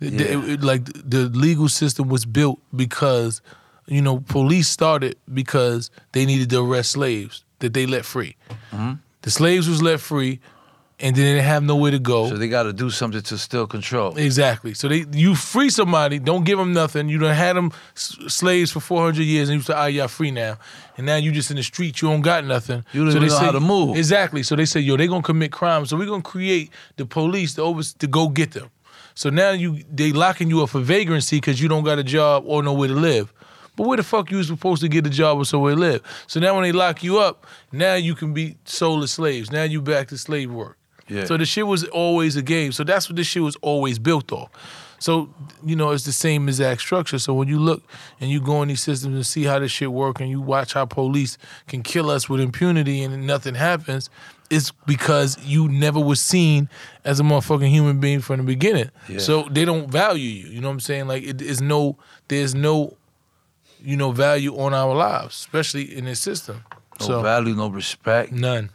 The- 0.00 0.10
the- 0.10 0.24
Yeah. 0.24 0.38
it- 0.38 0.48
it- 0.50 0.62
like 0.62 0.84
the 1.08 1.28
legal 1.34 1.68
system 1.68 2.08
was 2.08 2.24
built 2.24 2.58
because, 2.74 3.40
you 3.86 4.02
know, 4.02 4.18
police 4.20 4.68
started 4.68 5.16
because 5.32 5.90
they 6.12 6.24
needed 6.26 6.50
to 6.50 6.60
arrest 6.64 6.92
slaves 6.92 7.44
that 7.60 7.74
they 7.74 7.86
let 7.86 8.04
free. 8.04 8.36
Mm-hmm. 8.72 8.92
The 9.22 9.30
slaves 9.30 9.68
was 9.68 9.80
let 9.82 10.00
free, 10.00 10.40
and 11.00 11.16
then 11.16 11.36
they 11.36 11.42
have 11.42 11.62
nowhere 11.62 11.90
to 11.90 11.98
go. 11.98 12.28
so 12.28 12.36
they 12.36 12.48
got 12.48 12.62
to 12.64 12.72
do 12.72 12.88
something 12.90 13.20
to 13.22 13.36
still 13.38 13.66
control. 13.66 14.16
Exactly. 14.16 14.74
So 14.74 14.88
they 14.88 15.04
you 15.12 15.34
free 15.34 15.68
somebody, 15.70 16.18
don't 16.18 16.44
give 16.44 16.58
them 16.58 16.72
nothing. 16.72 17.08
You 17.08 17.18
done 17.18 17.34
had 17.34 17.56
them 17.56 17.72
s- 17.96 18.16
slaves 18.28 18.70
for 18.70 18.80
four 18.80 19.02
hundred 19.02 19.24
years, 19.24 19.48
and 19.48 19.58
you 19.58 19.62
say, 19.62 19.74
"Ah, 19.74 19.86
y'all 19.86 20.08
free 20.08 20.30
now." 20.30 20.56
And 20.96 21.06
now 21.06 21.16
you 21.16 21.32
just 21.32 21.50
in 21.50 21.56
the 21.56 21.62
street, 21.62 22.00
you 22.00 22.08
don't 22.08 22.22
got 22.22 22.44
nothing. 22.44 22.84
You 22.92 23.02
don't 23.04 23.12
so 23.12 23.16
even 23.18 23.28
know 23.28 23.38
how 23.38 23.50
to 23.50 23.60
move. 23.60 23.96
Exactly. 23.96 24.42
So 24.42 24.54
they 24.56 24.64
say, 24.66 24.80
"Yo, 24.80 24.96
they 24.96 25.06
gonna 25.08 25.22
commit 25.22 25.50
crimes, 25.52 25.90
so 25.90 25.96
we 25.96 26.06
gonna 26.06 26.22
create 26.22 26.70
the 26.96 27.04
police 27.06 27.54
to 27.54 27.62
over 27.62 27.82
to 27.82 28.06
go 28.06 28.28
get 28.28 28.52
them." 28.52 28.70
So 29.16 29.30
now 29.30 29.50
you 29.50 29.80
they 29.92 30.12
locking 30.12 30.48
you 30.48 30.62
up 30.62 30.70
for 30.70 30.80
vagrancy 30.80 31.36
because 31.36 31.60
you 31.60 31.68
don't 31.68 31.84
got 31.84 31.98
a 31.98 32.04
job 32.04 32.44
or 32.46 32.62
nowhere 32.62 32.88
to 32.88 32.94
live. 32.94 33.32
But 33.76 33.88
where 33.88 33.96
the 33.96 34.04
fuck 34.04 34.30
you 34.30 34.40
supposed 34.44 34.82
to 34.82 34.88
get 34.88 35.04
a 35.04 35.10
job 35.10 35.38
or 35.38 35.44
somewhere 35.44 35.74
to 35.74 35.80
live? 35.80 36.02
So 36.28 36.38
now 36.38 36.54
when 36.54 36.62
they 36.62 36.70
lock 36.70 37.02
you 37.02 37.18
up, 37.18 37.44
now 37.72 37.94
you 37.94 38.14
can 38.14 38.32
be 38.32 38.56
soulless 38.64 39.10
slaves. 39.12 39.50
Now 39.50 39.64
you 39.64 39.82
back 39.82 40.06
to 40.08 40.18
slave 40.18 40.52
work. 40.52 40.78
Yeah. 41.08 41.24
So 41.24 41.36
the 41.36 41.44
shit 41.46 41.66
was 41.66 41.84
always 41.84 42.36
a 42.36 42.42
game. 42.42 42.72
So 42.72 42.84
that's 42.84 43.08
what 43.08 43.16
this 43.16 43.26
shit 43.26 43.42
was 43.42 43.56
always 43.56 43.98
built 43.98 44.32
off. 44.32 44.50
So, 44.98 45.28
you 45.62 45.76
know, 45.76 45.90
it's 45.90 46.04
the 46.04 46.12
same 46.12 46.48
exact 46.48 46.80
structure. 46.80 47.18
So 47.18 47.34
when 47.34 47.46
you 47.48 47.58
look 47.58 47.82
and 48.20 48.30
you 48.30 48.40
go 48.40 48.62
in 48.62 48.68
these 48.68 48.80
systems 48.80 49.14
and 49.14 49.26
see 49.26 49.44
how 49.44 49.58
this 49.58 49.70
shit 49.70 49.92
work 49.92 50.18
and 50.18 50.30
you 50.30 50.40
watch 50.40 50.72
how 50.72 50.86
police 50.86 51.36
can 51.66 51.82
kill 51.82 52.08
us 52.10 52.28
with 52.28 52.40
impunity 52.40 53.02
and 53.02 53.26
nothing 53.26 53.54
happens, 53.54 54.08
it's 54.50 54.70
because 54.86 55.36
you 55.44 55.68
never 55.68 56.00
was 56.00 56.20
seen 56.20 56.68
as 57.04 57.20
a 57.20 57.22
motherfucking 57.22 57.68
human 57.68 58.00
being 58.00 58.20
from 58.20 58.38
the 58.38 58.44
beginning. 58.44 58.90
Yeah. 59.08 59.18
So 59.18 59.42
they 59.50 59.64
don't 59.64 59.90
value 59.90 60.28
you. 60.28 60.48
You 60.48 60.60
know 60.60 60.68
what 60.68 60.74
I'm 60.74 60.80
saying? 60.80 61.06
Like 61.06 61.22
it 61.22 61.42
is 61.42 61.60
no 61.60 61.98
there's 62.28 62.54
no 62.54 62.96
you 63.82 63.96
know 63.96 64.12
value 64.12 64.56
on 64.56 64.72
our 64.72 64.94
lives, 64.94 65.34
especially 65.36 65.94
in 65.94 66.06
this 66.06 66.20
system. 66.20 66.64
No 67.00 67.06
so 67.06 67.22
value, 67.22 67.54
no 67.54 67.68
respect. 67.68 68.32
none. 68.32 68.70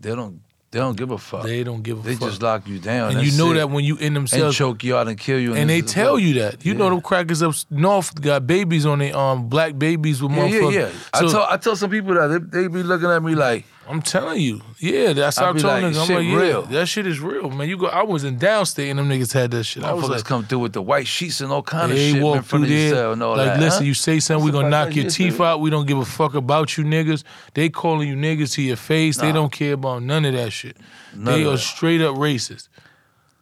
They 0.00 0.14
don't. 0.14 0.40
They 0.74 0.80
don't 0.80 0.96
give 0.96 1.12
a 1.12 1.18
fuck. 1.18 1.44
They, 1.44 1.58
They 1.58 1.64
don't 1.64 1.82
give 1.82 1.98
a 2.00 2.02
fuck. 2.02 2.18
They 2.20 2.26
just 2.26 2.42
lock 2.42 2.66
you 2.66 2.80
down. 2.80 3.16
and 3.16 3.24
you 3.24 3.38
know 3.38 3.52
it. 3.52 3.54
that 3.54 3.70
when 3.70 3.84
you 3.84 3.96
in 3.96 4.12
themselves. 4.12 4.44
and 4.46 4.54
choke 4.54 4.82
you 4.82 4.96
out 4.96 5.06
and 5.06 5.16
kill 5.16 5.38
you. 5.38 5.54
and 5.54 5.70
they 5.70 5.80
tell 5.82 6.18
you 6.18 6.34
that. 6.40 6.64
You 6.66 6.74
know 6.74 6.90
them 6.90 7.00
crackers 7.00 7.42
up 7.42 7.54
north 7.70 8.20
got 8.20 8.46
babies 8.46 8.84
on 8.84 8.98
their 8.98 9.16
um 9.16 9.48
black 9.48 9.78
babies 9.78 10.20
with 10.20 10.32
Yeah, 10.32 10.46
yeah, 10.46 10.60
motherfuckers. 10.60 10.72
yeah. 10.74 10.90
I 11.14 11.20
So, 11.20 11.28
tell 11.30 11.46
I 11.48 11.56
tell 11.58 11.76
some 11.76 11.90
people 11.90 12.14
that 12.14 12.50
they, 12.50 12.62
they 12.62 12.68
be 12.68 12.82
looking 12.82 13.08
at 13.08 13.22
me 13.22 13.34
like, 13.36 13.64
I'm 13.88 14.00
telling 14.02 14.40
you, 14.40 14.60
yeah, 14.78 15.12
that's 15.12 15.36
how 15.36 15.46
I 15.46 15.48
I'm 15.50 15.58
telling 15.58 15.82
like, 15.84 15.92
niggas. 15.92 16.00
I'm 16.00 16.06
shit 16.06 16.16
like, 16.16 16.26
yeah, 16.26 16.36
real. 16.36 16.62
that 16.62 16.86
shit 16.86 17.06
is 17.06 17.20
real, 17.20 17.50
man. 17.50 17.68
You 17.68 17.76
go, 17.76 17.86
I 17.86 18.02
was 18.02 18.24
in 18.24 18.38
downstate 18.38 18.88
and 18.90 18.98
them 18.98 19.08
niggas 19.08 19.32
had 19.32 19.50
that 19.50 19.64
shit. 19.64 19.84
I 19.84 19.92
was 19.92 20.08
like, 20.08 20.24
come 20.24 20.44
through 20.44 20.60
with 20.60 20.72
the 20.72 20.82
white 20.82 21.06
sheets 21.06 21.40
and 21.40 21.52
all 21.52 21.62
kind 21.62 21.92
of 21.92 21.98
shit 21.98 22.16
in 22.16 22.22
front 22.22 22.46
through 22.46 22.62
of 22.62 22.68
there. 22.68 23.12
and 23.12 23.22
all 23.22 23.36
like, 23.36 23.46
that. 23.46 23.60
listen, 23.60 23.82
huh? 23.82 23.86
you 23.86 23.94
say 23.94 24.20
something, 24.20 24.44
we 24.44 24.52
gonna 24.52 24.70
knock 24.70 24.94
your 24.96 25.10
teeth 25.10 25.40
out. 25.40 25.60
We 25.60 25.70
don't 25.70 25.86
give 25.86 25.98
a 25.98 26.04
fuck 26.04 26.34
about 26.34 26.76
you 26.76 26.84
niggas. 26.84 27.24
They 27.52 27.68
calling 27.68 28.08
you 28.08 28.16
niggas 28.16 28.54
to 28.54 28.62
your 28.62 28.76
face. 28.76 29.18
They 29.18 29.32
don't 29.32 29.52
care 29.52 29.74
about 29.74 30.02
none 30.02 30.24
of 30.24 30.32
that 30.34 30.50
shit. 30.52 30.76
None 31.14 31.24
they 31.24 31.44
are 31.46 31.52
that. 31.52 31.58
straight 31.58 32.00
up 32.00 32.16
racist. 32.16 32.68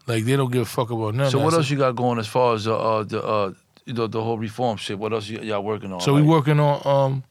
Like 0.07 0.25
they 0.25 0.37
don't 0.37 0.51
give 0.51 0.63
a 0.63 0.67
fuck 0.67 0.91
about 0.91 1.15
none 1.15 1.31
So 1.31 1.39
of 1.39 1.43
that. 1.43 1.45
what 1.45 1.55
else 1.55 1.71
you 1.71 1.79
got 1.79 1.95
going 1.95 2.19
as 2.19 2.27
far 2.27 2.55
as 2.55 2.67
uh, 2.67 2.77
uh 2.77 3.03
the 3.05 3.23
uh 3.23 3.53
you 3.85 3.95
know 3.95 4.07
the 4.07 4.23
whole 4.23 4.39
reform 4.39 4.77
shit? 4.77 4.99
What 4.99 5.13
else 5.13 5.31
y- 5.31 5.39
y'all 5.43 5.63
working 5.63 5.93
on? 5.93 6.01
So 6.01 6.15
we 6.15 6.23
working 6.23 6.59
on 6.59 6.83
um 6.85 7.25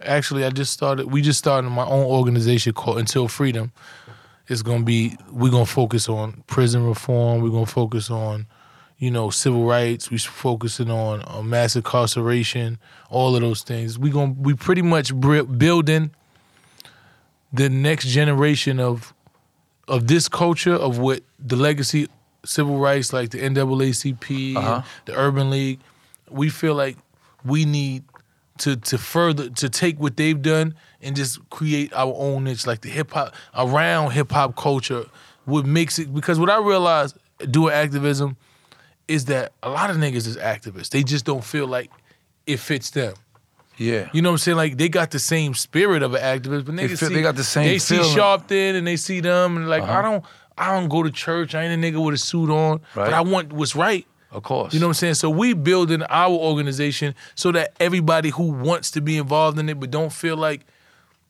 actually 0.00 0.44
I 0.44 0.50
just 0.50 0.72
started 0.72 1.06
we 1.10 1.22
just 1.22 1.38
started 1.38 1.68
my 1.70 1.84
own 1.86 2.04
organization 2.04 2.72
called 2.72 2.98
Until 2.98 3.28
Freedom. 3.28 3.72
It's 4.48 4.62
gonna 4.62 4.84
be 4.84 5.16
we're 5.30 5.50
gonna 5.50 5.66
focus 5.66 6.08
on 6.08 6.42
prison 6.46 6.86
reform, 6.86 7.42
we're 7.42 7.50
gonna 7.50 7.66
focus 7.66 8.10
on, 8.10 8.46
you 8.98 9.10
know, 9.10 9.28
civil 9.30 9.64
rights, 9.66 10.10
We're 10.10 10.18
focusing 10.18 10.90
on 10.90 11.22
uh, 11.26 11.42
mass 11.42 11.76
incarceration, 11.76 12.78
all 13.10 13.34
of 13.36 13.42
those 13.42 13.62
things. 13.62 13.98
We 13.98 14.10
gonna 14.10 14.34
we 14.38 14.54
pretty 14.54 14.82
much 14.82 15.12
building 15.20 16.10
the 17.52 17.68
next 17.68 18.06
generation 18.06 18.80
of 18.80 19.12
of 19.86 20.06
this 20.06 20.28
culture 20.28 20.74
of 20.74 20.98
what 20.98 21.22
the 21.38 21.56
legacy 21.56 22.08
civil 22.44 22.78
rights 22.78 23.12
like 23.12 23.30
the 23.30 23.38
NAACP, 23.38 24.56
Uh-huh. 24.56 24.82
the 25.06 25.14
Urban 25.18 25.50
League, 25.50 25.80
we 26.30 26.48
feel 26.50 26.74
like 26.74 26.96
we 27.44 27.64
need 27.64 28.04
to 28.58 28.76
to 28.76 28.98
further 28.98 29.48
to 29.50 29.68
take 29.68 29.98
what 30.00 30.16
they've 30.16 30.40
done 30.40 30.74
and 31.00 31.14
just 31.16 31.38
create 31.50 31.92
our 31.92 32.12
own 32.16 32.44
niche, 32.44 32.66
like 32.66 32.80
the 32.82 32.88
hip 32.88 33.12
hop 33.12 33.34
around 33.56 34.12
hip 34.12 34.30
hop 34.32 34.56
culture 34.56 35.04
would 35.46 35.66
mix 35.66 35.98
it 35.98 36.12
because 36.14 36.38
what 36.38 36.50
I 36.50 36.58
realized 36.58 37.16
doing 37.50 37.72
activism 37.72 38.36
is 39.06 39.24
that 39.26 39.52
a 39.62 39.70
lot 39.70 39.90
of 39.90 39.96
niggas 39.96 40.26
is 40.26 40.36
activists. 40.36 40.90
They 40.90 41.02
just 41.02 41.24
don't 41.24 41.44
feel 41.44 41.66
like 41.66 41.90
it 42.46 42.58
fits 42.58 42.90
them. 42.90 43.14
yeah. 43.76 44.08
You 44.12 44.20
know 44.22 44.30
what 44.30 44.34
I'm 44.34 44.38
saying? 44.38 44.56
Like 44.56 44.76
they 44.76 44.88
got 44.88 45.10
the 45.12 45.18
same 45.18 45.54
spirit 45.54 46.02
of 46.02 46.14
an 46.14 46.20
activist, 46.22 46.66
but 46.66 46.74
niggas 46.74 46.98
feel- 46.98 47.08
see, 47.08 47.14
they 47.14 47.22
got 47.22 47.36
the 47.36 47.44
same 47.44 47.64
They 47.68 47.78
see. 47.78 47.96
Sharpton 47.98 48.74
and 48.76 48.86
they 48.86 48.96
see 48.96 49.20
them 49.20 49.56
and 49.56 49.68
like 49.68 49.82
Uh-huh. 49.84 49.92
I 49.98 50.02
don't 50.02 50.24
I 50.60 50.72
don't 50.74 50.88
go 50.88 51.04
to 51.04 51.10
church. 51.12 51.54
I 51.54 51.62
ain't 51.62 51.84
a 51.84 51.86
nigga 51.92 52.04
with 52.04 52.16
a 52.16 52.18
suit 52.18 52.50
on, 52.50 52.80
Right. 52.96 53.04
but 53.04 53.12
I 53.14 53.20
want 53.20 53.52
what's 53.52 53.76
right. 53.76 54.04
Of 54.30 54.42
course. 54.42 54.74
You 54.74 54.80
know 54.80 54.86
what 54.86 54.90
I'm 54.90 54.94
saying? 54.94 55.14
So 55.14 55.30
we 55.30 55.54
building 55.54 56.02
our 56.02 56.30
organization 56.30 57.14
so 57.34 57.50
that 57.52 57.72
everybody 57.80 58.30
who 58.30 58.50
wants 58.50 58.90
to 58.92 59.00
be 59.00 59.16
involved 59.16 59.58
in 59.58 59.68
it 59.68 59.80
but 59.80 59.90
don't 59.90 60.12
feel 60.12 60.36
like 60.36 60.66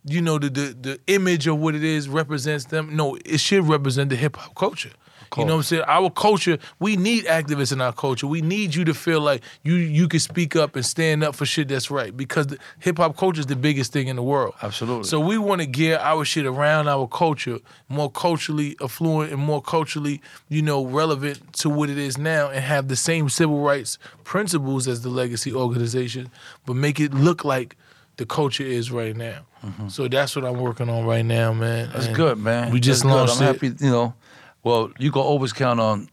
you 0.05 0.21
know 0.21 0.39
the 0.39 0.49
the, 0.49 0.77
the 0.81 1.01
image 1.07 1.47
of 1.47 1.59
what 1.59 1.75
it 1.75 1.85
is 1.85 2.09
represents 2.09 2.65
them. 2.67 2.97
No, 2.97 3.17
it 3.25 3.39
should 3.39 3.65
represent 3.69 4.11
the 4.11 4.17
hip 4.17 4.37
hop 4.37 4.55
culture. 4.55 4.91
You 5.37 5.45
know 5.45 5.55
what 5.55 5.59
I'm 5.59 5.63
saying? 5.65 5.85
Our 5.87 6.11
culture, 6.11 6.59
we 6.79 6.97
need 6.97 7.25
activists 7.25 7.73
in 7.73 7.81
our 7.81 7.93
culture. 7.93 8.27
We 8.27 8.41
need 8.41 8.75
you 8.75 8.85
to 8.87 8.95
feel 8.95 9.21
like 9.21 9.43
you 9.63 9.75
you 9.75 10.09
can 10.09 10.21
speak 10.21 10.57
up 10.57 10.77
and 10.77 10.85
stand 10.85 11.23
up 11.23 11.35
for 11.35 11.45
shit 11.47 11.69
that's 11.69 11.91
right 11.91 12.17
because 12.17 12.47
hip 12.79 12.99
hop 12.99 13.17
culture 13.17 13.41
is 13.41 13.47
the 13.47 13.57
biggest 13.57 13.93
thing 13.93 14.09
in 14.09 14.17
the 14.17 14.23
world. 14.23 14.55
Absolutely. 14.63 15.05
So 15.05 15.21
we 15.21 15.39
want 15.39 15.61
to 15.61 15.67
gear 15.67 15.99
our 15.99 16.25
shit 16.25 16.47
around 16.47 16.89
our 16.89 17.07
culture, 17.07 17.59
more 17.89 18.11
culturally 18.11 18.77
affluent 18.83 19.33
and 19.33 19.41
more 19.41 19.61
culturally, 19.61 20.21
you 20.49 20.63
know, 20.63 20.85
relevant 20.85 21.53
to 21.55 21.69
what 21.69 21.91
it 21.91 21.99
is 21.99 22.17
now, 22.17 22.49
and 22.49 22.65
have 22.65 22.89
the 22.89 22.97
same 22.97 23.29
civil 23.29 23.61
rights 23.61 23.99
principles 24.25 24.89
as 24.89 25.03
the 25.03 25.09
legacy 25.09 25.53
organization, 25.53 26.31
but 26.67 26.75
make 26.75 27.01
it 27.01 27.13
look 27.15 27.45
like 27.45 27.77
the 28.17 28.27
culture 28.27 28.65
is 28.65 28.91
right 28.91 29.17
now. 29.17 29.47
So 29.89 30.07
that's 30.07 30.37
what 30.37 30.45
I'm 30.45 30.61
working 30.61 30.89
on 30.89 31.05
right 31.05 31.25
now, 31.25 31.53
man. 31.53 31.87
Mm-hmm. 31.87 31.93
That's 31.93 32.07
And 32.07 32.17
good, 32.17 32.39
man. 32.39 32.73
We 32.73 32.79
just 32.81 33.03
That's 33.03 33.37
good. 33.37 33.43
I'm 33.43 33.43
it. 33.43 33.55
happy, 33.55 33.85
you 33.85 33.91
know. 33.91 34.15
Well, 34.63 34.91
you 34.99 35.11
can 35.13 35.23
always 35.23 35.53
count 35.53 35.81
on 35.81 36.09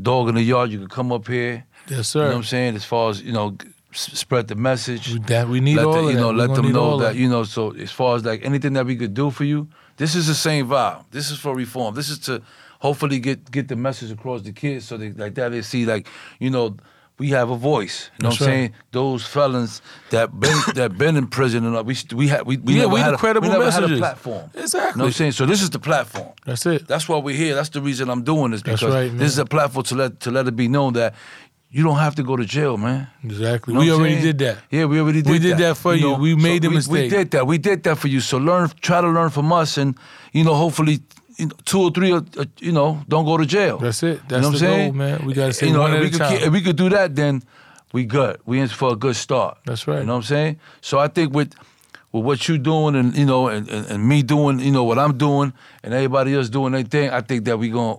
dog 0.00 0.28
in 0.28 0.34
the 0.34 0.42
yard. 0.42 0.70
You 0.70 0.78
can 0.78 0.88
come 0.88 1.12
up 1.12 1.26
here. 1.26 1.64
Yes, 1.88 1.98
You 1.98 2.02
sir. 2.04 2.20
know 2.22 2.28
what 2.28 2.36
I'm 2.36 2.42
saying? 2.44 2.76
As 2.76 2.84
far 2.84 3.10
as 3.10 3.22
you 3.22 3.32
know, 3.32 3.56
spread 3.92 4.48
the 4.48 4.54
message. 4.54 5.12
We, 5.12 5.18
that, 5.20 5.48
we 5.48 5.60
need 5.60 5.76
let 5.76 5.86
all 5.86 5.94
the, 6.04 6.10
you 6.10 6.16
that. 6.16 6.20
know, 6.20 6.30
let 6.30 6.54
them 6.54 6.72
know 6.72 6.82
all 6.82 6.98
that 6.98 7.16
you 7.16 7.28
know. 7.28 7.44
So 7.44 7.70
as 7.72 7.90
far 7.92 8.16
as 8.16 8.24
like 8.24 8.44
anything 8.44 8.74
that 8.74 8.86
we 8.86 8.96
could 8.96 9.14
do 9.14 9.30
for 9.30 9.44
you, 9.44 9.68
this 9.96 10.14
is 10.14 10.26
the 10.26 10.34
same 10.34 10.68
vibe. 10.68 11.04
This 11.10 11.30
is 11.30 11.38
for 11.38 11.54
reform. 11.54 11.94
This 11.94 12.08
is 12.10 12.18
to 12.20 12.42
hopefully 12.80 13.18
get 13.18 13.50
get 13.50 13.68
the 13.68 13.76
message 13.76 14.10
across 14.10 14.42
the 14.42 14.52
kids 14.52 14.86
so 14.86 14.96
they 14.98 15.10
like 15.12 15.34
that 15.34 15.48
they 15.48 15.62
see 15.62 15.86
like 15.86 16.06
you 16.38 16.50
know 16.50 16.76
we 17.18 17.30
have 17.30 17.50
a 17.50 17.56
voice. 17.56 18.10
You 18.18 18.24
know 18.24 18.28
That's 18.30 18.40
what 18.40 18.46
I'm 18.48 18.52
right. 18.52 18.58
saying? 18.58 18.74
Those 18.92 19.26
felons 19.26 19.82
that 20.10 20.38
been 20.38 20.58
that 20.74 20.98
been 20.98 21.16
in 21.16 21.26
prison 21.28 21.64
and 21.64 21.76
all, 21.76 21.84
we 21.84 21.96
we 22.14 22.28
had 22.28 22.46
we, 22.46 22.56
we 22.58 22.74
Yeah, 22.74 22.80
never 22.82 22.94
we 22.94 23.00
had 23.00 23.14
a, 23.14 23.16
credible 23.16 23.48
we 23.48 23.52
never 23.54 23.70
had 23.70 23.84
a 23.84 23.96
platform. 23.96 24.50
Exactly. 24.54 24.90
You 24.90 24.98
know 24.98 25.04
what 25.04 25.06
I'm 25.08 25.12
saying? 25.12 25.32
So 25.32 25.46
this 25.46 25.62
is 25.62 25.70
the 25.70 25.78
platform. 25.78 26.32
That's 26.44 26.66
it. 26.66 26.86
That's 26.86 27.08
why 27.08 27.18
we're 27.18 27.36
here. 27.36 27.54
That's 27.54 27.70
the 27.70 27.80
reason 27.80 28.10
I'm 28.10 28.22
doing 28.22 28.50
this 28.50 28.62
That's 28.62 28.80
because 28.80 28.94
right, 28.94 29.18
this 29.18 29.32
is 29.32 29.38
a 29.38 29.46
platform 29.46 29.84
to 29.84 29.94
let 29.94 30.20
to 30.20 30.30
let 30.30 30.46
it 30.46 30.56
be 30.56 30.68
known 30.68 30.92
that 30.94 31.14
you 31.70 31.82
don't 31.82 31.98
have 31.98 32.14
to 32.14 32.22
go 32.22 32.36
to 32.36 32.44
jail, 32.44 32.76
man. 32.76 33.08
Exactly. 33.24 33.74
You 33.74 33.80
know 33.80 33.84
we 33.84 33.92
already 33.92 34.14
saying? 34.14 34.24
did 34.24 34.38
that. 34.38 34.58
Yeah, 34.70 34.84
we 34.84 35.00
already 35.00 35.22
did 35.22 35.30
We 35.30 35.38
did 35.38 35.58
that 35.58 35.76
for 35.76 35.94
you. 35.94 36.14
We 36.14 36.34
made 36.34 36.62
the 36.62 36.68
we, 36.68 36.76
mistake. 36.76 36.92
We 36.92 37.08
did 37.08 37.30
that. 37.32 37.46
We 37.46 37.58
did 37.58 37.82
that 37.84 37.96
for 37.98 38.08
you. 38.08 38.20
So 38.20 38.38
learn, 38.38 38.70
try 38.80 39.00
to 39.00 39.08
learn 39.08 39.30
from 39.30 39.52
us, 39.52 39.76
and 39.76 39.96
you 40.32 40.44
know, 40.44 40.54
hopefully, 40.54 41.00
you 41.36 41.46
know, 41.46 41.56
two 41.64 41.80
or 41.82 41.90
three, 41.90 42.12
uh, 42.12 42.20
uh, 42.38 42.44
you 42.58 42.72
know, 42.72 43.02
don't 43.08 43.24
go 43.24 43.36
to 43.36 43.46
jail. 43.46 43.78
That's 43.78 44.02
it. 44.02 44.06
You 44.06 44.12
know 44.12 44.18
what 44.18 44.28
the 44.30 44.36
I'm 44.36 44.42
goal, 44.42 44.58
saying? 44.60 44.96
man. 44.96 45.26
We 45.26 45.34
gotta 45.34 45.52
say 45.52 45.66
you 45.66 45.72
know, 45.72 45.80
one 45.82 45.92
if 45.92 45.96
at 45.96 46.00
we 46.02 46.06
a 46.06 46.10
could, 46.10 46.18
time. 46.18 46.32
If 46.34 46.52
we 46.52 46.60
could 46.62 46.76
do 46.76 46.88
that, 46.90 47.14
then 47.14 47.42
we 47.92 48.04
good. 48.04 48.38
We 48.46 48.60
in 48.60 48.68
for 48.68 48.92
a 48.92 48.96
good 48.96 49.16
start. 49.16 49.58
That's 49.64 49.86
right. 49.86 50.00
You 50.00 50.04
know 50.06 50.12
what 50.14 50.18
I'm 50.18 50.22
saying? 50.24 50.60
So 50.80 50.98
I 50.98 51.08
think 51.08 51.34
with 51.34 51.52
with 52.12 52.24
what 52.24 52.48
you 52.48 52.56
doing 52.58 52.94
and 52.94 53.16
you 53.16 53.26
know 53.26 53.48
and, 53.48 53.68
and, 53.68 53.86
and 53.86 54.08
me 54.08 54.22
doing 54.22 54.60
you 54.60 54.70
know 54.72 54.84
what 54.84 54.98
I'm 54.98 55.16
doing 55.18 55.52
and 55.82 55.92
everybody 55.94 56.34
else 56.34 56.48
doing 56.48 56.72
their 56.72 56.82
thing, 56.82 57.10
I 57.10 57.20
think 57.20 57.44
that 57.44 57.58
we 57.58 57.68
gonna 57.70 57.98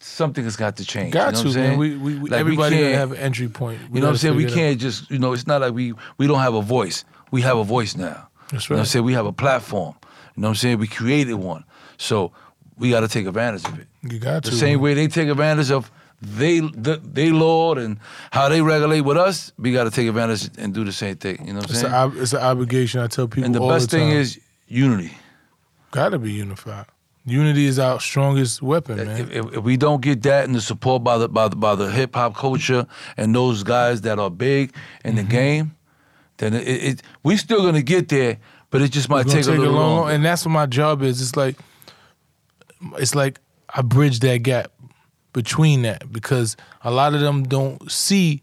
something 0.00 0.44
has 0.44 0.56
got 0.56 0.76
to 0.76 0.84
change. 0.84 1.12
Got 1.12 1.36
you 1.36 1.44
know 1.44 1.52
to, 1.52 1.58
what 1.58 1.64
I'm 1.64 1.70
man. 1.70 1.78
We, 1.78 1.96
we, 1.96 2.18
we 2.18 2.30
Like, 2.30 2.40
everybody 2.40 2.76
can't- 2.76 2.94
have 2.94 3.12
an 3.12 3.18
entry 3.18 3.48
point. 3.48 3.80
you 3.92 4.00
know 4.00 4.06
what 4.06 4.12
I'm 4.12 4.16
saying? 4.16 4.36
We 4.36 4.44
it 4.44 4.50
out. 4.50 4.54
can't 4.54 4.80
just, 4.80 5.10
you 5.10 5.18
know, 5.18 5.32
it's 5.32 5.46
not 5.46 5.60
like 5.60 5.72
we 5.74 5.94
we 6.18 6.26
don't 6.26 6.38
have 6.40 6.54
a 6.54 6.62
voice. 6.62 7.04
We 7.30 7.42
have 7.42 7.58
a 7.58 7.64
voice 7.64 7.96
now. 7.96 8.28
That's 8.50 8.70
right. 8.70 8.70
You 8.70 8.76
know 8.76 8.76
what 8.76 8.80
I'm 8.80 8.86
saying? 8.86 9.04
We 9.04 9.12
have 9.14 9.26
a 9.26 9.32
platform. 9.32 9.94
You 10.36 10.42
know 10.42 10.48
what 10.48 10.50
I'm 10.50 10.54
saying? 10.56 10.78
We 10.78 10.86
created 10.86 11.34
one. 11.34 11.64
So 11.96 12.32
we 12.78 12.90
got 12.90 13.00
to 13.00 13.08
take 13.08 13.26
advantage 13.26 13.64
of 13.66 13.78
it. 13.78 13.86
You 14.02 14.18
got 14.18 14.44
to. 14.44 14.50
The 14.50 14.56
same 14.56 14.80
way 14.80 14.94
they 14.94 15.08
take 15.08 15.28
advantage 15.28 15.70
of 15.70 15.90
they 16.20 16.60
the, 16.60 17.00
they 17.02 17.30
Lord 17.30 17.78
and 17.78 17.98
how 18.32 18.48
they 18.48 18.60
regulate 18.60 19.02
with 19.02 19.16
us, 19.16 19.52
we 19.58 19.72
got 19.72 19.84
to 19.84 19.90
take 19.90 20.08
advantage 20.08 20.50
and 20.58 20.74
do 20.74 20.84
the 20.84 20.92
same 20.92 21.16
thing. 21.16 21.38
You 21.46 21.52
know 21.52 21.60
what 21.60 21.66
I'm 21.66 21.70
It's, 21.70 21.80
saying? 21.80 21.94
ob- 21.94 22.16
it's 22.16 22.32
an 22.32 22.40
obligation. 22.42 23.00
I 23.00 23.06
tell 23.06 23.28
people 23.28 23.44
and 23.46 23.54
the 23.54 23.60
best 23.60 23.90
the 23.90 23.98
thing 23.98 24.10
is 24.10 24.38
unity. 24.66 25.12
gotta 25.90 26.18
be 26.18 26.32
unified. 26.32 26.86
Unity 27.24 27.66
is 27.66 27.78
our 27.78 28.00
strongest 28.00 28.62
weapon, 28.62 28.96
man. 28.96 29.20
If, 29.30 29.54
if, 29.54 29.62
we 29.62 29.76
don't 29.76 30.00
get 30.00 30.22
that 30.22 30.44
and 30.46 30.54
the 30.54 30.60
support 30.62 31.04
by 31.04 31.18
the 31.18 31.28
by 31.28 31.48
the, 31.48 31.56
by 31.56 31.74
the 31.74 31.90
hip 31.90 32.14
hop 32.14 32.34
culture 32.34 32.86
and 33.18 33.34
those 33.34 33.62
guys 33.62 34.00
that 34.02 34.18
are 34.18 34.30
big 34.30 34.72
in 35.04 35.14
Mm-hmm. 35.14 35.16
the 35.28 35.30
game, 35.30 35.76
then 36.38 36.54
it, 36.54 36.66
it, 36.66 37.02
we 37.22 37.36
still 37.36 37.62
gonna 37.62 37.82
get 37.82 38.08
there, 38.08 38.38
but 38.70 38.80
it 38.82 38.90
just 38.92 39.08
might 39.10 39.26
gonna 39.26 39.36
take, 39.42 39.46
a 39.46 39.50
little 39.50 39.72
long, 39.74 39.96
longer. 39.98 40.14
and 40.14 40.24
that's 40.24 40.44
what 40.46 40.52
my 40.52 40.64
job 40.66 41.02
is. 41.02 41.20
It's 41.20 41.36
like, 41.36 41.56
it's 42.98 43.14
like 43.14 43.40
I 43.74 43.82
bridge 43.82 44.20
that 44.20 44.38
gap 44.38 44.72
between 45.32 45.82
that 45.82 46.12
because 46.12 46.56
a 46.82 46.90
lot 46.90 47.14
of 47.14 47.20
them 47.20 47.44
don't 47.44 47.90
see 47.90 48.42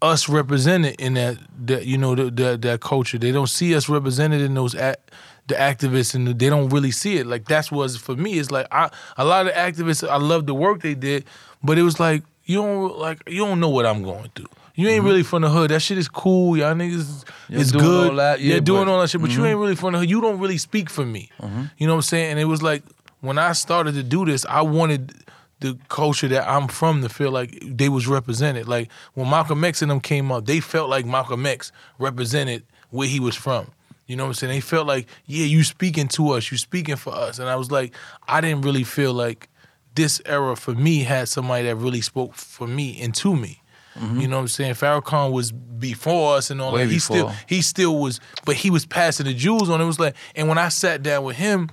us 0.00 0.28
represented 0.28 1.00
in 1.00 1.14
that, 1.14 1.38
that 1.66 1.86
you 1.86 1.98
know, 1.98 2.14
that, 2.14 2.36
that 2.36 2.62
that 2.62 2.80
culture. 2.80 3.18
They 3.18 3.32
don't 3.32 3.48
see 3.48 3.74
us 3.74 3.88
represented 3.88 4.40
in 4.40 4.54
those 4.54 4.74
act, 4.74 5.10
the 5.46 5.54
activists, 5.54 6.14
and 6.14 6.38
they 6.38 6.48
don't 6.48 6.68
really 6.68 6.90
see 6.90 7.16
it. 7.16 7.26
Like 7.26 7.46
that's 7.46 7.72
was 7.72 7.96
for 7.96 8.14
me. 8.14 8.38
It's 8.38 8.50
like 8.50 8.66
I 8.70 8.90
a 9.16 9.24
lot 9.24 9.46
of 9.46 9.52
activists. 9.54 10.08
I 10.08 10.16
love 10.16 10.46
the 10.46 10.54
work 10.54 10.82
they 10.82 10.94
did, 10.94 11.24
but 11.62 11.78
it 11.78 11.82
was 11.82 11.98
like 11.98 12.22
you 12.44 12.62
don't 12.62 12.98
like 12.98 13.22
you 13.26 13.44
don't 13.44 13.60
know 13.60 13.68
what 13.68 13.86
I'm 13.86 14.02
going 14.02 14.30
through. 14.34 14.46
You 14.74 14.86
ain't 14.86 14.98
mm-hmm. 14.98 15.08
really 15.08 15.22
from 15.24 15.42
the 15.42 15.50
hood. 15.50 15.72
That 15.72 15.82
shit 15.82 15.98
is 15.98 16.08
cool. 16.08 16.56
Y'all 16.56 16.72
niggas 16.72 17.24
You're 17.48 17.60
is 17.60 17.72
good. 17.72 18.10
all 18.10 18.16
that, 18.16 18.40
yeah, 18.40 18.52
You're 18.52 18.60
doing 18.60 18.88
all 18.88 19.00
that 19.00 19.10
shit, 19.10 19.20
but 19.20 19.30
you 19.30 19.38
mm-hmm. 19.38 19.46
ain't 19.46 19.58
really 19.58 19.74
from 19.74 19.94
the 19.94 19.98
hood. 19.98 20.08
You 20.08 20.20
don't 20.20 20.38
really 20.38 20.56
speak 20.56 20.88
for 20.88 21.04
me. 21.04 21.30
Mm-hmm. 21.40 21.64
You 21.78 21.88
know 21.88 21.94
what 21.94 21.98
I'm 21.98 22.02
saying? 22.02 22.30
And 22.30 22.38
it 22.38 22.44
was 22.44 22.62
like 22.62 22.84
when 23.20 23.38
I 23.38 23.52
started 23.52 23.94
to 23.94 24.02
do 24.02 24.24
this, 24.24 24.44
I 24.46 24.62
wanted 24.62 25.14
the 25.60 25.78
culture 25.88 26.28
that 26.28 26.48
I'm 26.48 26.68
from 26.68 27.02
to 27.02 27.08
feel 27.08 27.30
like 27.30 27.58
they 27.64 27.88
was 27.88 28.06
represented. 28.06 28.68
Like 28.68 28.90
when 29.14 29.28
Malcolm 29.28 29.64
X 29.64 29.82
and 29.82 29.90
them 29.90 30.00
came 30.00 30.30
up, 30.30 30.46
they 30.46 30.60
felt 30.60 30.88
like 30.88 31.04
Malcolm 31.04 31.46
X 31.46 31.72
represented 31.98 32.64
where 32.90 33.08
he 33.08 33.20
was 33.20 33.34
from. 33.34 33.72
You 34.06 34.16
know 34.16 34.24
what 34.24 34.28
I'm 34.28 34.34
saying? 34.34 34.52
They 34.54 34.60
felt 34.60 34.86
like, 34.86 35.06
yeah, 35.26 35.44
you 35.44 35.64
speaking 35.64 36.08
to 36.08 36.30
us, 36.30 36.50
you 36.50 36.56
speaking 36.56 36.96
for 36.96 37.14
us. 37.14 37.38
And 37.38 37.48
I 37.48 37.56
was 37.56 37.70
like, 37.70 37.94
I 38.26 38.40
didn't 38.40 38.62
really 38.62 38.84
feel 38.84 39.12
like 39.12 39.48
this 39.94 40.22
era 40.24 40.56
for 40.56 40.72
me 40.72 41.00
had 41.00 41.28
somebody 41.28 41.66
that 41.66 41.76
really 41.76 42.00
spoke 42.00 42.34
for 42.34 42.66
me 42.66 43.00
and 43.02 43.14
to 43.16 43.36
me. 43.36 43.60
Mm-hmm. 43.96 44.20
You 44.20 44.28
know 44.28 44.36
what 44.36 44.42
I'm 44.42 44.48
saying? 44.48 44.74
Farrakhan 44.74 45.32
was 45.32 45.50
before 45.52 46.36
us 46.36 46.50
and 46.50 46.60
all 46.60 46.72
Way 46.72 46.86
that. 46.86 46.92
He 46.92 46.98
still 46.98 47.32
he 47.46 47.62
still 47.62 47.98
was, 47.98 48.20
but 48.46 48.54
he 48.54 48.70
was 48.70 48.86
passing 48.86 49.26
the 49.26 49.34
jewels 49.34 49.68
on. 49.68 49.80
It 49.80 49.86
was 49.86 49.98
like, 49.98 50.14
and 50.36 50.48
when 50.48 50.56
I 50.56 50.68
sat 50.68 51.02
down 51.02 51.24
with 51.24 51.36
him, 51.36 51.68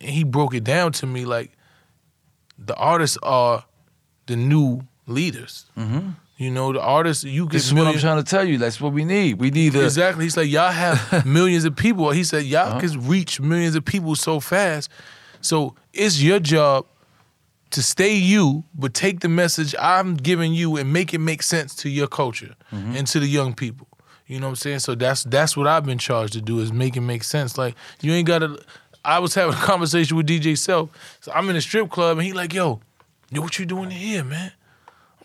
and 0.00 0.10
he 0.10 0.24
broke 0.24 0.54
it 0.54 0.64
down 0.64 0.92
to 0.92 1.06
me, 1.06 1.24
like 1.24 1.52
the 2.58 2.74
artists 2.76 3.18
are 3.22 3.64
the 4.26 4.36
new 4.36 4.80
leaders. 5.06 5.66
Mm-hmm. 5.76 6.10
You 6.38 6.50
know, 6.50 6.72
the 6.72 6.82
artists 6.82 7.24
you 7.24 7.44
get 7.46 7.52
this 7.52 7.66
is 7.66 7.74
what 7.74 7.86
I'm 7.86 7.98
trying 7.98 8.22
to 8.22 8.28
tell 8.30 8.44
you. 8.46 8.58
That's 8.58 8.78
what 8.80 8.92
we 8.92 9.04
need. 9.04 9.38
We 9.40 9.50
need 9.50 9.74
a, 9.74 9.84
Exactly. 9.84 10.24
He's 10.24 10.36
like, 10.36 10.48
y'all 10.50 10.70
have 10.70 11.24
millions 11.26 11.64
of 11.64 11.74
people. 11.76 12.10
He 12.10 12.24
said, 12.24 12.44
y'all 12.44 12.68
Uh-huh. 12.68 12.80
can 12.80 13.08
reach 13.08 13.40
millions 13.40 13.74
of 13.74 13.84
people 13.84 14.14
so 14.16 14.38
fast. 14.40 14.90
So 15.40 15.74
it's 15.94 16.20
your 16.20 16.38
job 16.40 16.86
to 17.70 17.82
stay 17.82 18.14
you, 18.16 18.64
but 18.74 18.92
take 18.94 19.20
the 19.20 19.28
message 19.30 19.74
I'm 19.80 20.14
giving 20.14 20.52
you 20.52 20.76
and 20.76 20.92
make 20.92 21.14
it 21.14 21.18
make 21.20 21.42
sense 21.42 21.74
to 21.76 21.88
your 21.88 22.06
culture 22.06 22.54
Mm-hmm. 22.72 22.96
and 22.96 23.06
to 23.08 23.20
the 23.20 23.26
young 23.26 23.54
people. 23.54 23.86
You 24.26 24.40
know 24.40 24.46
what 24.46 24.50
I'm 24.50 24.56
saying? 24.56 24.78
So 24.80 24.94
that's 24.96 25.22
that's 25.24 25.56
what 25.56 25.66
I've 25.68 25.84
been 25.86 25.98
charged 25.98 26.32
to 26.34 26.40
do 26.42 26.58
is 26.58 26.72
make 26.72 26.96
it 26.96 27.00
make 27.00 27.22
sense. 27.24 27.56
Like 27.56 27.76
you 28.02 28.12
ain't 28.12 28.26
gotta 28.26 28.58
I 29.06 29.20
was 29.20 29.34
having 29.34 29.54
a 29.54 29.58
conversation 29.58 30.16
with 30.16 30.26
DJ 30.26 30.58
Self. 30.58 30.90
So 31.20 31.32
I'm 31.32 31.48
in 31.48 31.56
a 31.56 31.60
strip 31.60 31.90
club 31.90 32.18
and 32.18 32.26
he 32.26 32.32
like, 32.32 32.52
yo, 32.52 32.80
yo, 33.30 33.40
what 33.40 33.58
you 33.58 33.64
doing 33.64 33.84
in 33.92 33.96
here, 33.96 34.24
man? 34.24 34.52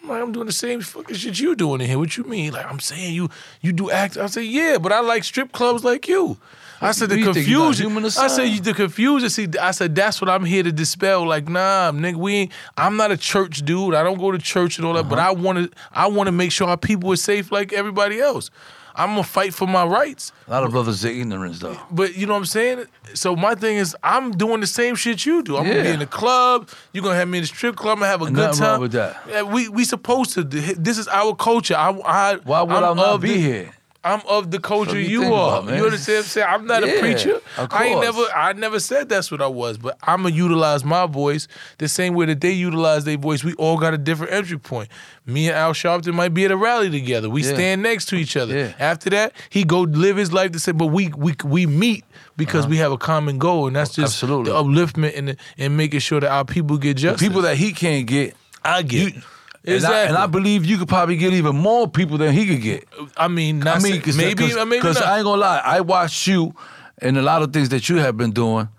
I'm 0.01 0.09
like, 0.09 0.21
I'm 0.21 0.32
doing 0.32 0.47
the 0.47 0.51
same 0.53 0.82
fucking 0.82 1.15
shit 1.15 1.39
you 1.39 1.55
doing 1.55 1.82
in 1.82 1.88
here. 1.88 1.97
What 1.99 2.15
you 2.17 2.23
mean? 2.23 2.53
Like, 2.53 2.65
I'm 2.65 2.79
saying 2.79 3.13
you 3.13 3.29
you 3.61 3.71
do 3.71 3.91
act. 3.91 4.17
I 4.17 4.27
say, 4.27 4.43
yeah, 4.43 4.77
but 4.79 4.91
I 4.91 4.99
like 5.01 5.23
strip 5.23 5.51
clubs 5.51 5.84
like 5.84 6.07
you. 6.07 6.38
I 6.84 6.91
said 6.93 7.09
the 7.09 7.19
You 7.19 7.32
think 7.34 7.47
you 7.47 7.57
got 7.59 7.75
confusion. 7.75 8.05
I 8.17 8.27
said 8.27 8.63
the 8.63 8.73
confusion. 8.73 9.29
See, 9.29 9.47
I 9.61 9.69
said 9.69 9.93
that's 9.93 10.19
what 10.19 10.29
I'm 10.29 10.43
here 10.43 10.63
to 10.63 10.71
dispel. 10.71 11.27
Like, 11.27 11.47
nah, 11.47 11.91
nigga, 11.91 12.15
we 12.15 12.34
ain't. 12.34 12.51
I'm 12.75 12.97
not 12.97 13.11
a 13.11 13.17
church 13.17 13.63
dude. 13.63 13.93
I 13.93 14.01
don't 14.01 14.17
go 14.17 14.32
to 14.32 14.39
church 14.39 14.77
and 14.79 14.88
all 14.88 14.93
that. 14.93 15.07
But 15.07 15.19
Uh-huh. 15.19 15.29
I 15.29 15.32
want 15.34 15.57
to. 15.71 15.77
I 15.91 16.07
want 16.07 16.27
to 16.27 16.32
make 16.32 16.51
sure 16.51 16.67
our 16.67 16.77
people 16.77 17.11
are 17.11 17.15
safe 17.15 17.51
like 17.51 17.71
everybody 17.71 18.19
else. 18.19 18.49
I'm 18.96 19.10
gonna 19.12 19.24
fight 19.24 19.54
for 19.54 19.68
my 19.68 19.86
rights. 19.86 20.32
a 20.48 20.52
lot 20.52 20.64
of 20.64 20.72
brothers 20.72 21.04
are 21.06 21.10
ignorance 21.10 21.60
though. 21.60 21.78
But 21.92 22.16
you 22.16 22.26
know 22.26 22.34
what 22.34 22.39
I'm 22.39 22.46
saying? 22.46 22.86
So 23.14 23.36
my 23.36 23.56
thing 23.56 23.78
is, 23.78 23.96
I'm 24.04 24.32
doing 24.32 24.60
the 24.62 24.68
same 24.68 24.96
shit 24.96 25.26
you 25.26 25.42
do. 25.44 25.58
I'm 25.58 25.64
gonna 25.68 25.84
be 25.84 25.89
in 25.89 26.00
the 26.00 26.06
club. 26.06 26.70
You're 26.94 27.04
gonna 27.04 27.16
have 27.16 27.28
me 27.28 27.38
in 27.39 27.44
the 27.44 27.48
strip 27.48 27.76
club. 27.76 27.98
I'm 27.98 28.00
gonna 28.02 28.12
have 28.12 28.22
a 28.22 28.26
good 28.26 28.34
Nothing 28.34 28.60
time. 28.60 28.72
wrong 28.72 28.82
with 28.82 28.92
that. 28.94 29.22
Yeah, 29.30 29.42
we 29.44 29.70
we 29.70 29.86
supposed 29.86 30.34
to. 30.34 30.44
This 30.44 30.98
is 30.98 31.08
our 31.08 31.36
culture. 31.36 31.76
I, 31.76 31.89
I 32.06 32.36
Why 32.44 32.62
would 32.62 32.72
I'm 32.84 33.00
I 33.00 33.02
not 33.02 33.22
be 33.22 33.38
here? 33.38 33.72
I'm 34.04 34.22
of 34.28 34.49
the 34.49 34.58
culture 34.60 34.99
you, 34.99 35.22
you 35.26 35.34
are. 35.34 35.62
about, 35.62 35.76
you 35.78 35.86
understand 35.86 36.18
what 36.18 36.24
I'm 36.24 36.30
saying? 36.30 36.47
I'm 36.49 36.66
not 36.66 36.84
a 36.84 36.99
preacher. 36.99 37.39
I 37.58 37.86
ain't 37.88 38.02
never 38.02 38.24
I 38.36 38.54
never 38.54 38.80
said 38.80 39.10
that's 39.10 39.30
what 39.30 39.41
I 39.43 39.47
was, 39.47 39.78
but 39.78 39.97
I'm 40.02 40.24
gonna 40.24 40.34
utilize 40.34 40.84
my 40.84 41.06
voice 41.06 41.47
the 41.78 41.88
same 41.88 42.16
way 42.16 42.26
that 42.26 42.41
they 42.41 42.52
utilize 42.52 43.04
their 43.06 43.18
voice. 43.18 43.43
We 43.43 43.54
all 43.56 43.78
got 43.78 43.93
a 43.93 43.99
different 43.99 44.34
entry 44.34 44.58
point. 44.58 44.89
Me 45.28 45.47
and 45.49 45.56
Al 45.56 45.74
Sharpton 45.74 46.16
might 46.16 46.34
be 46.34 46.45
at 46.45 46.52
a 46.52 46.58
rally 46.58 46.89
together. 46.89 47.30
We 47.30 47.43
Yeah. 47.43 47.54
stand 47.54 47.84
next 47.84 48.06
to 48.08 48.16
each 48.16 48.36
other. 48.36 48.58
Yeah. 48.58 48.74
After 48.80 49.12
that, 49.12 49.34
he 49.52 49.64
go 49.64 49.82
live 49.82 50.18
his 50.18 50.34
life 50.34 50.52
the 50.52 50.60
same, 50.60 50.78
but 50.78 50.88
we 50.88 51.10
we 51.16 51.36
we 51.45 51.68
meet 51.68 52.04
because 52.38 52.66
we 52.66 52.78
have 52.78 52.91
a 52.91 52.97
common 52.97 53.38
goal, 53.38 53.68
and 53.68 53.76
that's 53.76 53.91
just 53.93 54.24
Uh-huh. 54.24 54.34
Absolutely. 54.34 54.52
the 54.52 54.58
upliftment 54.64 55.16
and 55.18 55.38
and 55.60 55.78
making 55.78 55.99
sure 55.99 56.20
that 56.20 56.32
our 56.32 56.43
people 56.45 56.78
get 56.80 56.95
The 56.97 57.02
justice. 57.04 57.28
people 57.28 57.43
that 57.43 57.58
he 57.58 57.72
can't 57.72 58.08
get, 58.08 58.36
I 58.66 58.82
get. 58.82 59.14
you, 59.16 59.22
exactly. 59.64 59.76
and, 59.76 59.86
I, 59.86 60.03
and 60.09 60.18
I 60.18 60.26
believe 60.28 60.66
you 60.66 60.78
could 60.78 60.88
probably 60.88 61.18
get 61.18 61.34
even 61.34 61.55
more 61.55 61.88
people 61.88 62.18
than 62.18 62.34
he 62.34 62.45
could 62.47 62.62
get. 62.62 62.88
I 63.18 63.28
mean, 63.28 63.59
not 63.59 63.78
I 63.78 63.80
mean, 63.80 64.01
cause, 64.01 64.18
maybe, 64.18 64.47
cause, 64.47 64.55
maybe 64.68 64.82
'cause 64.82 64.95
not. 64.95 65.05
I 65.05 65.18
ain't 65.18 65.26
gonna 65.26 65.41
lie. 65.41 65.62
I 65.64 65.82
watched 65.82 66.28
you 66.28 66.53
and 66.99 67.18
a 67.18 67.22
lot 67.22 67.41
of 67.41 67.53
things 67.53 67.70
that 67.70 67.89
you 67.89 67.97
have 67.97 68.18
been 68.18 68.32
doing, 68.32 68.70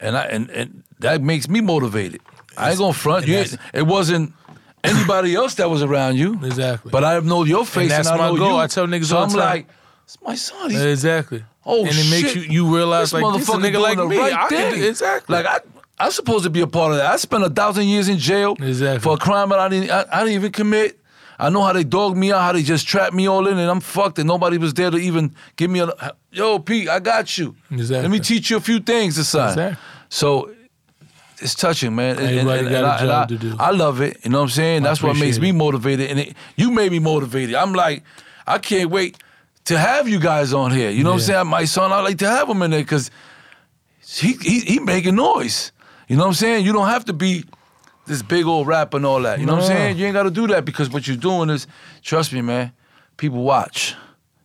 and 0.00 0.16
I 0.16 0.22
and, 0.24 0.50
and 0.50 0.82
that 1.00 1.22
makes 1.22 1.48
me 1.48 1.60
motivated. 1.60 2.20
I 2.56 2.70
ain't 2.70 2.78
gonna 2.78 2.92
front. 2.92 3.26
You 3.26 3.44
it 3.72 3.82
wasn't 3.86 4.32
anybody 4.84 5.34
else 5.34 5.54
that 5.54 5.70
was 5.70 5.82
around 5.82 6.16
you. 6.16 6.34
Exactly. 6.44 6.90
But 6.90 7.04
I 7.04 7.18
know 7.20 7.44
your 7.44 7.64
face, 7.64 7.82
and, 7.82 7.90
that's 7.90 8.08
I 8.08 8.16
my 8.16 8.28
know 8.28 8.36
goal. 8.36 8.50
you. 8.52 8.56
I 8.56 8.66
tell 8.66 8.86
niggas 8.86 9.06
so 9.06 9.16
all 9.16 9.24
I'm 9.24 9.30
time. 9.30 9.38
like, 9.38 9.66
it's 10.04 10.16
Mysonne. 10.18 10.70
He's 10.70 10.82
exactly. 10.84 11.44
Oh, 11.64 11.80
and 11.86 11.94
it 11.94 12.10
makes 12.10 12.34
you 12.34 12.42
you 12.42 12.74
realize 12.74 13.12
this 13.12 13.22
like 13.22 13.38
this 13.38 13.48
a 13.48 13.52
motherfucker 13.52 13.62
nigga 13.72 13.80
like 13.80 13.98
me. 14.08 14.18
right 14.18 14.32
I 14.34 14.48
can 14.48 14.74
do, 14.74 14.88
exactly. 14.88 15.36
Like 15.36 15.46
I, 15.46 15.60
I'm 16.04 16.10
supposed 16.10 16.44
to 16.44 16.50
be 16.50 16.60
a 16.60 16.66
part 16.66 16.92
of 16.92 16.98
that. 16.98 17.06
I 17.06 17.16
spent 17.16 17.44
a 17.44 17.50
thousand 17.50 17.86
years 17.86 18.08
in 18.08 18.18
jail 18.18 18.54
Exactly. 18.60 18.98
for 19.00 19.14
a 19.14 19.18
crime 19.18 19.48
that 19.50 19.58
I 19.60 19.68
didn't, 19.68 19.90
I, 19.90 20.04
I 20.10 20.18
didn't 20.24 20.34
even 20.34 20.52
commit. 20.52 20.98
I 21.38 21.48
know 21.48 21.62
how 21.62 21.72
they 21.72 21.84
dogged 21.84 22.16
me 22.16 22.30
out, 22.32 22.40
how 22.40 22.52
they 22.52 22.62
just 22.62 22.86
trapped 22.86 23.14
me 23.14 23.26
all 23.28 23.46
in, 23.46 23.58
and 23.58 23.70
I'm 23.70 23.80
fucked, 23.80 24.18
and 24.18 24.26
nobody 24.28 24.58
was 24.58 24.74
there 24.74 24.90
to 24.90 24.96
even 24.98 25.34
give 25.56 25.70
me 25.70 25.80
a. 25.80 25.88
Yo, 26.30 26.58
Pete, 26.58 26.88
I 26.88 26.98
got 27.00 27.36
you. 27.38 27.54
Exactly. 27.70 28.02
Let 28.02 28.10
me 28.10 28.20
teach 28.20 28.50
you 28.50 28.56
a 28.56 28.60
few 28.60 28.78
things, 28.80 29.14
son. 29.26 29.48
Exactly. 29.50 29.78
So 30.08 30.50
it's 31.38 31.54
touching, 31.54 31.94
man. 31.96 32.18
And- 32.18 32.20
and- 32.20 32.38
Everybody 32.48 32.58
and- 32.60 32.68
got 32.70 32.76
and 32.76 32.86
a 32.86 32.88
I, 32.90 32.98
and 32.98 33.08
job 33.08 33.24
I- 33.24 33.26
to 33.26 33.38
do. 33.38 33.56
I 33.58 33.70
love 33.70 34.00
it. 34.00 34.18
You 34.24 34.30
know 34.30 34.38
what 34.38 34.44
I'm 34.44 34.50
saying? 34.50 34.84
I 34.84 34.88
That's 34.88 35.02
what 35.02 35.16
makes 35.16 35.36
appreciate 35.36 35.54
me 35.54 35.58
motivated, 35.58 36.10
and 36.10 36.18
it, 36.20 36.36
you 36.56 36.70
made 36.70 36.92
me 36.92 36.98
motivated. 37.00 37.54
I'm 37.56 37.72
like, 37.72 38.04
I 38.46 38.58
can't 38.58 38.90
wait 38.90 39.16
to 39.64 39.78
have 39.78 40.08
you 40.08 40.20
guys 40.20 40.52
on 40.52 40.70
here. 40.72 40.90
You 40.90 41.02
know 41.04 41.10
what 41.10 41.28
I'm 41.28 41.46
saying? 41.46 41.46
Mysonne, 41.46 41.90
I 41.92 42.00
like 42.02 42.18
to 42.18 42.28
have 42.28 42.48
him 42.48 42.60
in 42.62 42.70
there 42.72 42.80
because 42.82 43.10
he, 44.06 44.34
he 44.34 44.60
he 44.60 44.78
making 44.80 45.14
noise. 45.16 45.70
You 46.12 46.18
know 46.18 46.24
what 46.24 46.28
I'm 46.28 46.34
saying? 46.34 46.66
You 46.66 46.74
don't 46.74 46.88
have 46.88 47.06
to 47.06 47.14
be 47.14 47.42
this 48.04 48.20
big 48.20 48.44
old 48.44 48.66
rap 48.66 48.92
and 48.92 49.06
all 49.06 49.22
that. 49.22 49.40
You 49.40 49.46
know 49.46 49.54
what 49.54 49.62
I'm 49.62 49.68
saying? 49.68 49.96
You 49.96 50.04
ain't 50.04 50.12
got 50.12 50.24
to 50.24 50.30
do 50.30 50.46
that 50.48 50.66
because 50.66 50.90
what 50.90 51.06
you're 51.06 51.16
doing 51.16 51.48
is, 51.48 51.66
trust 52.02 52.34
me, 52.34 52.42
man. 52.42 52.72
People 53.16 53.42
watch. 53.42 53.94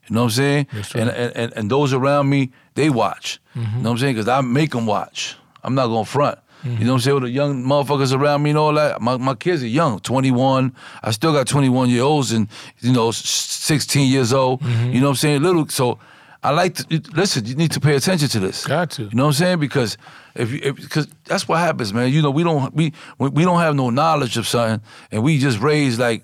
You 0.07 0.15
know 0.15 0.21
what 0.21 0.27
I'm 0.27 0.31
saying? 0.31 0.67
Right. 0.71 0.95
and, 0.95 1.09
and 1.09 1.53
and 1.53 1.69
those 1.69 1.91
around 1.91 2.29
me, 2.29 2.53
they 2.75 2.89
watch. 2.89 3.41
Mm-hmm. 3.53 3.59
You 3.59 3.83
know 3.83 3.89
what 3.89 3.95
I'm 3.95 3.97
saying? 3.97 4.15
Because 4.15 4.29
I 4.29 4.39
make 4.39 4.71
them 4.71 4.85
watch. 4.85 5.35
I'm 5.61 5.75
not 5.75 5.87
gonna 5.87 6.05
front. 6.05 6.39
You 6.63 6.69
mm-hmm. 6.69 6.83
know 6.85 6.87
what 6.87 6.93
I'm 6.93 7.01
saying? 7.01 7.15
With 7.15 7.23
the 7.23 7.31
young 7.31 7.65
motherfuckers 7.65 8.17
around 8.17 8.43
me 8.43 8.51
and 8.51 8.59
all 8.59 8.73
that. 8.75 9.01
My, 9.01 9.17
my 9.17 9.35
kids 9.35 9.61
are 9.61 9.67
young, 9.67 9.99
21. 9.99 10.73
I 11.03 11.11
still 11.11 11.33
got 11.33 11.47
21 11.47 11.89
year 11.89 12.03
olds 12.03 12.31
and 12.31 12.47
you 12.79 12.93
know 12.93 13.11
16 13.11 14.09
years 14.09 14.31
old. 14.31 14.61
Mm-hmm. 14.61 14.91
You 14.91 15.01
know 15.01 15.07
what 15.07 15.09
I'm 15.09 15.15
saying? 15.17 15.41
Little. 15.41 15.67
So 15.67 15.99
I 16.43 16.51
like 16.51 16.75
to 16.75 17.01
listen. 17.13 17.45
You 17.45 17.55
need 17.55 17.71
to 17.71 17.79
pay 17.79 17.95
attention 17.95 18.27
to 18.29 18.39
this. 18.39 18.65
Got 18.65 18.91
to. 18.91 19.03
You 19.03 19.09
know 19.13 19.23
what 19.23 19.29
I'm 19.29 19.33
saying? 19.33 19.59
Because 19.59 19.97
if 20.35 20.51
because 20.75 21.07
that's 21.25 21.47
what 21.47 21.59
happens, 21.59 21.93
man. 21.93 22.11
You 22.11 22.21
know, 22.21 22.31
we 22.31 22.43
don't 22.43 22.73
we 22.73 22.93
we 23.17 23.43
don't 23.43 23.59
have 23.59 23.75
no 23.75 23.89
knowledge 23.89 24.37
of 24.37 24.47
something, 24.47 24.81
and 25.11 25.23
we 25.23 25.39
just 25.39 25.59
raised 25.59 25.99
like 25.99 26.23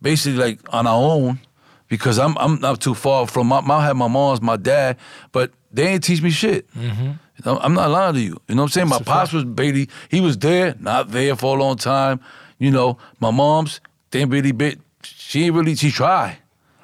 basically 0.00 0.38
like 0.38 0.60
on 0.72 0.86
our 0.86 1.02
own. 1.02 1.40
Because 1.88 2.18
I'm 2.18 2.36
I'm 2.38 2.60
not 2.60 2.80
too 2.80 2.94
far 2.94 3.26
from 3.26 3.48
my, 3.48 3.58
I 3.58 3.84
have 3.84 3.96
my 3.96 4.08
mom's, 4.08 4.40
my 4.40 4.56
dad, 4.56 4.96
but 5.32 5.52
they 5.70 5.88
ain't 5.88 6.02
teach 6.02 6.22
me 6.22 6.30
shit. 6.30 6.68
Mm-hmm. 6.74 7.12
I'm 7.44 7.74
not 7.74 7.90
lying 7.90 8.14
to 8.14 8.20
you. 8.20 8.40
You 8.48 8.54
know 8.54 8.62
what 8.62 8.68
I'm 8.68 8.68
saying? 8.70 8.88
My 8.88 9.00
pops 9.00 9.32
was 9.32 9.44
Beatty. 9.44 9.90
He 10.08 10.20
was 10.20 10.38
there, 10.38 10.76
not 10.80 11.10
there 11.10 11.36
for 11.36 11.56
a 11.56 11.60
long 11.60 11.76
time. 11.76 12.20
You 12.58 12.70
know, 12.70 12.96
my 13.20 13.30
mom's 13.30 13.80
didn't 14.10 14.30
really 14.30 14.52
bit. 14.52 14.80
She 15.02 15.44
ain't 15.44 15.54
really. 15.54 15.74
She 15.74 15.90
tried. 15.90 16.38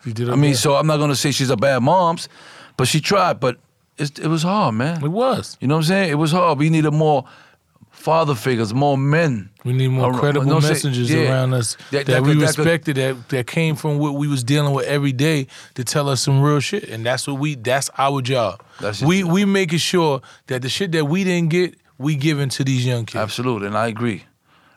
You 0.04 0.12
did 0.12 0.30
I 0.30 0.36
mean, 0.36 0.54
so 0.54 0.76
I'm 0.76 0.86
not 0.86 0.96
gonna 0.98 1.16
say 1.16 1.30
she's 1.30 1.50
a 1.50 1.56
bad 1.56 1.82
mom's, 1.82 2.28
but 2.76 2.88
she 2.88 3.00
tried. 3.00 3.40
But 3.40 3.58
it's, 3.98 4.18
it 4.18 4.28
was 4.28 4.42
hard, 4.42 4.74
man. 4.74 5.04
it 5.04 5.08
was. 5.08 5.56
You 5.60 5.68
know 5.68 5.74
what 5.76 5.80
I'm 5.84 5.88
saying? 5.88 6.10
It 6.10 6.14
was 6.14 6.32
hard. 6.32 6.58
We 6.58 6.70
needed 6.70 6.92
more 6.92 7.24
father 7.90 8.34
figures, 8.34 8.72
more 8.72 8.96
men. 8.96 9.50
We 9.62 9.74
need 9.74 9.88
more 9.88 10.14
credible 10.14 10.46
no, 10.46 10.60
messengers 10.60 11.10
yeah. 11.10 11.28
around 11.30 11.52
us 11.52 11.76
That- 11.90 12.06
that, 12.06 12.12
that 12.12 12.22
we 12.22 12.30
could- 12.32 12.40
that 12.40 12.56
could- 12.56 12.58
respected 12.64 12.96
that 12.96 13.28
that 13.28 13.46
came 13.46 13.76
from 13.76 13.98
what 13.98 14.14
we 14.14 14.26
was 14.26 14.42
dealing 14.42 14.72
with 14.72 14.86
every 14.86 15.12
day 15.12 15.48
to 15.74 15.84
tell 15.84 16.08
us 16.08 16.22
some 16.22 16.40
real 16.40 16.60
shit, 16.60 16.84
and 16.88 17.04
that's 17.04 17.26
what 17.28 17.38
we 17.38 17.56
that's 17.56 17.90
our 17.98 18.22
job. 18.22 18.62
That's 18.80 19.02
we 19.02 19.20
job. 19.20 19.32
we 19.32 19.44
making 19.44 19.80
sure 19.80 20.22
that 20.46 20.62
the 20.62 20.70
shit 20.70 20.92
that 20.92 21.04
we 21.06 21.24
didn't 21.24 21.50
get, 21.50 21.74
we 21.98 22.14
giving 22.16 22.48
to 22.50 22.64
these 22.64 22.86
young 22.86 23.04
kids. 23.04 23.16
Absolutely, 23.20 23.66
and 23.66 23.76
I 23.76 23.88
agree. 23.88 24.24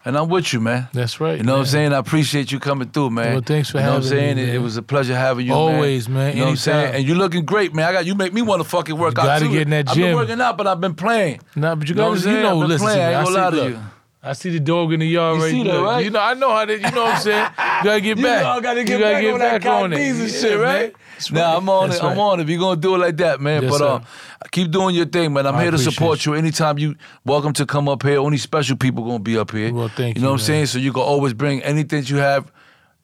And 0.05 0.17
I'm 0.17 0.27
with 0.27 0.51
you, 0.51 0.59
man. 0.59 0.89
That's 0.91 1.21
right. 1.21 1.37
You 1.37 1.43
know 1.43 1.53
what 1.53 1.59
I'm 1.59 1.65
saying? 1.65 1.93
I 1.93 1.97
appreciate 1.97 2.51
you 2.51 2.59
coming 2.59 2.89
through, 2.89 3.11
man. 3.11 3.33
Well, 3.33 3.41
thanks 3.41 3.69
for 3.69 3.77
you 3.77 3.83
know 3.85 3.93
having 3.93 4.03
what 4.09 4.11
I'm 4.13 4.19
saying? 4.19 4.35
me, 4.35 4.55
It- 4.55 4.61
was 4.61 4.75
a 4.75 4.81
pleasure 4.81 5.15
having 5.15 5.45
you, 5.47 5.53
Always, 5.53 6.09
man. 6.09 6.33
You 6.33 6.39
know 6.39 6.45
what 6.45 6.49
I'm 6.51 6.55
saying? 6.57 6.95
And 6.95 7.07
you're 7.07 7.15
looking 7.15 7.45
great, 7.45 7.73
man. 7.73 7.85
I 7.87 7.93
got 7.93 8.05
you 8.05 8.13
make 8.13 8.33
me 8.33 8.41
want 8.41 8.61
to 8.61 8.67
fucking 8.67 8.97
work 8.97 9.15
You 9.15 9.21
out 9.21 9.25
gotta 9.25 9.45
too. 9.45 9.51
get 9.51 9.61
in 9.61 9.69
that 9.69 9.87
gym. 9.87 9.91
I've 10.03 10.09
been 10.09 10.15
working 10.15 10.41
out, 10.41 10.57
but 10.57 10.67
I've 10.67 10.81
been 10.81 10.93
playing. 10.95 11.39
Nah, 11.55 11.75
but 11.75 11.87
you 11.87 11.93
You 11.93 12.01
know 12.01 12.09
what 12.09 12.09
I'm 12.09 12.15
you 12.17 12.23
saying? 12.23 12.43
know, 12.43 12.49
I've 12.55 12.59
been 12.59 12.69
listen 12.69 12.85
playing. 12.87 12.99
to 12.99 13.03
I 13.05 13.07
me. 13.07 13.15
ain't 13.15 13.19
I 13.19 13.23
gonna 13.23 13.35
see, 13.51 13.57
lie 13.61 13.63
to 13.63 13.69
you. 13.71 13.79
I 14.26 14.32
see 14.34 14.51
the 14.51 14.59
dog 14.61 14.93
in 14.93 15.01
the 15.01 15.05
yard 15.07 15.36
You 15.38 15.43
right 15.43 15.51
see 15.51 15.63
that, 15.63 15.82
right? 15.82 16.03
You 16.05 16.09
know, 16.09 16.21
I 16.21 16.34
know 16.34 16.51
how 16.51 16.63
to. 16.63 16.74
You 16.74 16.91
know 16.91 17.03
what 17.03 17.15
I'm 17.15 17.21
saying? 17.21 17.47
You 17.84 17.89
gotta 17.89 18.01
get 18.01 18.17
You 18.17 18.24
back. 18.24 18.43
know 18.43 18.49
I 18.51 18.61
gotta 18.61 18.80
You 18.80 18.86
get 18.86 18.99
gotta 18.99 19.13
back 19.15 19.21
get 19.21 19.34
on 19.34 19.39
that 19.39 19.65
on 19.65 19.93
it. 19.93 19.99
And 19.99 20.17
Yeah, 20.19 20.28
shit, 20.39 20.59
right? 20.59 20.95
That's 21.15 21.32
Nah, 21.32 21.41
right. 21.41 21.57
I'm 21.57 21.69
on 21.69 21.89
That's 21.89 22.01
it. 22.01 22.05
I'm 22.05 22.17
on 22.19 22.39
it. 22.39 22.47
We 22.47 22.55
gonna 22.55 22.80
do 22.80 22.95
it 22.95 22.99
like 22.99 23.17
that, 23.17 23.41
man. 23.41 23.63
Yes, 23.63 23.71
but 23.71 23.78
sir. 23.80 23.89
um, 23.89 24.03
keep 24.51 24.71
doing 24.71 24.95
your 24.95 25.05
thing, 25.05 25.34
man. 25.34 25.45
I'm 25.45 25.55
I 25.55 25.63
here 25.63 25.71
to 25.71 25.78
support 25.78 26.26
you. 26.26 26.34
Anytime 26.36 26.78
you 26.78 26.95
welcome 27.26 27.51
to 27.53 27.65
come 27.65 27.89
up 27.89 28.03
here. 28.03 28.19
Only 28.19 28.38
special 28.38 28.78
people 28.78 29.03
gonna 29.03 29.19
be 29.19 29.38
up 29.38 29.51
here. 29.51 29.74
Well, 29.74 29.89
thank 29.89 30.15
You 30.15 30.21
You 30.21 30.24
know 30.24 30.28
you, 30.30 30.34
what 30.36 30.41
I'm 30.41 30.45
saying? 30.45 30.65
So 30.67 30.80
you 30.80 30.93
can 30.93 31.01
always 31.01 31.34
bring 31.34 31.61
anything 31.63 31.99
that 32.01 32.09
you 32.09 32.17
have 32.17 32.49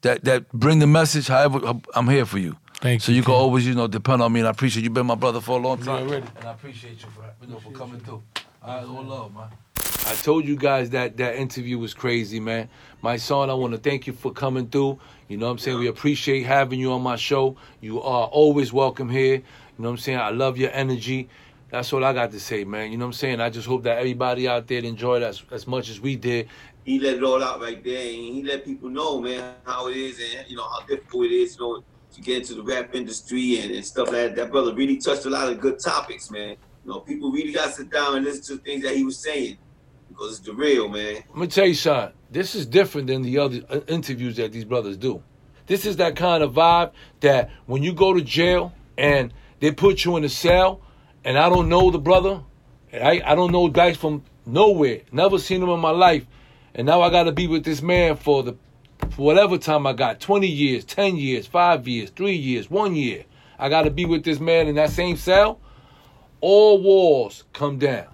that 0.00 0.24
that 0.24 0.50
bring 0.52 0.78
the 0.78 0.86
message. 0.86 1.26
However, 1.28 1.60
I'm 1.94 2.08
here 2.08 2.24
for 2.24 2.38
you. 2.38 2.56
Thank 2.80 3.02
you. 3.02 3.04
so 3.04 3.12
you, 3.12 3.16
you 3.16 3.22
can 3.24 3.34
always, 3.34 3.66
you 3.66 3.74
know, 3.74 3.86
depend 3.88 4.22
on 4.22 4.32
me, 4.32 4.40
and 4.40 4.46
I 4.46 4.52
appreciate 4.52 4.82
you. 4.84 4.88
Been 4.90 5.04
my 5.04 5.14
brother 5.14 5.42
for 5.42 5.58
a 5.58 5.62
long 5.62 5.76
time, 5.82 6.08
already. 6.08 6.26
and 6.38 6.48
I 6.48 6.52
appreciate 6.52 7.02
you 7.02 7.08
for, 7.10 7.24
you 7.44 7.52
know, 7.52 7.58
for 7.60 7.72
coming 7.72 8.00
through. 8.00 8.22
All 8.62 8.76
right, 8.76 8.84
all 8.86 9.04
love, 9.04 9.34
man. 9.34 9.48
I 10.06 10.14
told 10.16 10.44
you 10.44 10.54
guys 10.54 10.90
that 10.90 11.16
that 11.16 11.36
interview 11.36 11.78
was 11.78 11.94
crazy, 11.94 12.40
man. 12.40 12.68
Mysonne, 13.02 13.48
I 13.48 13.54
want 13.54 13.72
to 13.72 13.78
thank 13.78 14.06
you 14.06 14.12
for 14.12 14.32
coming 14.32 14.68
through. 14.68 14.98
You 15.28 15.38
know 15.38 15.46
what 15.46 15.52
I'm 15.52 15.58
saying? 15.58 15.78
We 15.78 15.86
appreciate 15.86 16.42
having 16.42 16.78
you 16.78 16.92
on 16.92 17.00
my 17.00 17.16
show. 17.16 17.56
You 17.80 18.02
are 18.02 18.26
always 18.26 18.70
welcome 18.70 19.08
here. 19.08 19.36
You 19.36 19.42
know 19.78 19.88
what 19.88 19.92
I'm 19.92 19.96
saying? 19.96 20.18
I 20.18 20.28
love 20.28 20.58
your 20.58 20.70
energy. 20.72 21.30
That's 21.70 21.90
all 21.94 22.04
I 22.04 22.12
got 22.12 22.32
to 22.32 22.40
say, 22.40 22.64
man. 22.64 22.92
You 22.92 22.98
know 22.98 23.06
what 23.06 23.10
I'm 23.10 23.12
saying? 23.14 23.40
I 23.40 23.48
just 23.48 23.66
hope 23.66 23.82
that 23.84 23.96
everybody 23.96 24.46
out 24.46 24.66
there 24.66 24.82
enjoyed 24.82 25.22
as 25.22 25.42
as 25.50 25.66
much 25.66 25.88
as 25.88 25.98
we 25.98 26.16
did. 26.16 26.48
he 26.84 26.98
let 26.98 27.14
it 27.14 27.22
all 27.22 27.42
out 27.42 27.62
right 27.62 27.82
there, 27.82 28.08
and 28.08 28.34
he 28.34 28.42
let 28.42 28.62
people 28.62 28.90
know, 28.90 29.22
man, 29.22 29.54
how 29.64 29.88
it 29.88 29.96
is, 29.96 30.20
and 30.20 30.50
you 30.50 30.56
know 30.56 30.68
how 30.68 30.80
difficult 30.86 31.24
it 31.24 31.32
is, 31.32 31.56
you 31.56 31.62
know, 31.62 31.84
to 32.12 32.20
get 32.20 32.38
into 32.38 32.56
the 32.56 32.62
rap 32.62 32.94
industry 32.94 33.60
and, 33.60 33.70
and 33.70 33.86
stuff 33.86 34.08
like 34.08 34.16
that. 34.16 34.36
That 34.36 34.50
brother 34.50 34.74
really 34.74 34.98
touched 34.98 35.24
a 35.24 35.30
lot 35.30 35.48
of 35.50 35.60
good 35.60 35.78
topics, 35.78 36.30
man. 36.30 36.56
You 36.84 36.92
know, 36.92 37.00
people 37.00 37.30
really 37.30 37.52
got 37.52 37.66
to 37.66 37.72
sit 37.72 37.90
down 37.90 38.16
and 38.16 38.24
listen 38.24 38.56
to 38.56 38.62
things 38.62 38.82
that 38.84 38.96
he 38.96 39.04
was 39.04 39.18
saying 39.18 39.58
because 40.08 40.38
it's 40.38 40.46
the 40.46 40.54
real, 40.54 40.88
man. 40.88 41.22
I'm 41.28 41.34
gonna 41.34 41.46
tell 41.48 41.66
you 41.66 41.74
something. 41.74 42.14
This 42.30 42.54
is 42.54 42.66
different 42.66 43.06
than 43.06 43.22
the 43.22 43.38
other 43.38 43.62
uh, 43.68 43.80
interviews 43.88 44.36
that 44.36 44.52
these 44.52 44.64
brothers 44.64 44.96
do. 44.96 45.22
This 45.66 45.86
is 45.86 45.96
that 45.96 46.16
kind 46.16 46.42
of 46.42 46.52
vibe 46.52 46.92
that 47.20 47.50
when 47.66 47.82
you 47.82 47.92
go 47.92 48.12
to 48.12 48.20
jail 48.20 48.72
and 48.98 49.32
they 49.60 49.72
put 49.72 50.04
you 50.04 50.16
in 50.16 50.24
a 50.24 50.28
cell, 50.28 50.80
and 51.24 51.38
I 51.38 51.48
don't 51.48 51.68
know 51.68 51.90
the 51.90 51.98
brother, 51.98 52.42
and 52.92 53.04
I, 53.04 53.22
I 53.24 53.34
don't 53.34 53.52
know 53.52 53.68
Dice 53.68 53.96
from 53.96 54.24
nowhere, 54.46 55.02
never 55.12 55.38
seen 55.38 55.62
him 55.62 55.68
in 55.68 55.80
my 55.80 55.90
life, 55.90 56.26
and 56.74 56.86
now 56.86 57.02
I 57.02 57.10
got 57.10 57.24
to 57.24 57.32
be 57.32 57.46
with 57.46 57.64
this 57.64 57.82
man 57.82 58.16
for 58.16 58.42
the 58.42 58.56
for 59.10 59.24
whatever 59.24 59.58
time 59.58 59.86
I 59.86 59.92
got 59.92 60.20
20 60.20 60.46
years, 60.46 60.84
10 60.84 61.16
years, 61.16 61.46
5 61.46 61.88
years, 61.88 62.10
3 62.10 62.32
years, 62.32 62.70
1 62.70 62.94
year. 62.94 63.24
I 63.58 63.68
got 63.68 63.82
to 63.82 63.90
be 63.90 64.04
with 64.04 64.24
this 64.24 64.40
man 64.40 64.68
in 64.68 64.74
that 64.76 64.90
same 64.90 65.16
cell. 65.16 65.60
All 66.40 66.80
walls 66.80 67.44
come 67.52 67.78
down 67.78 68.08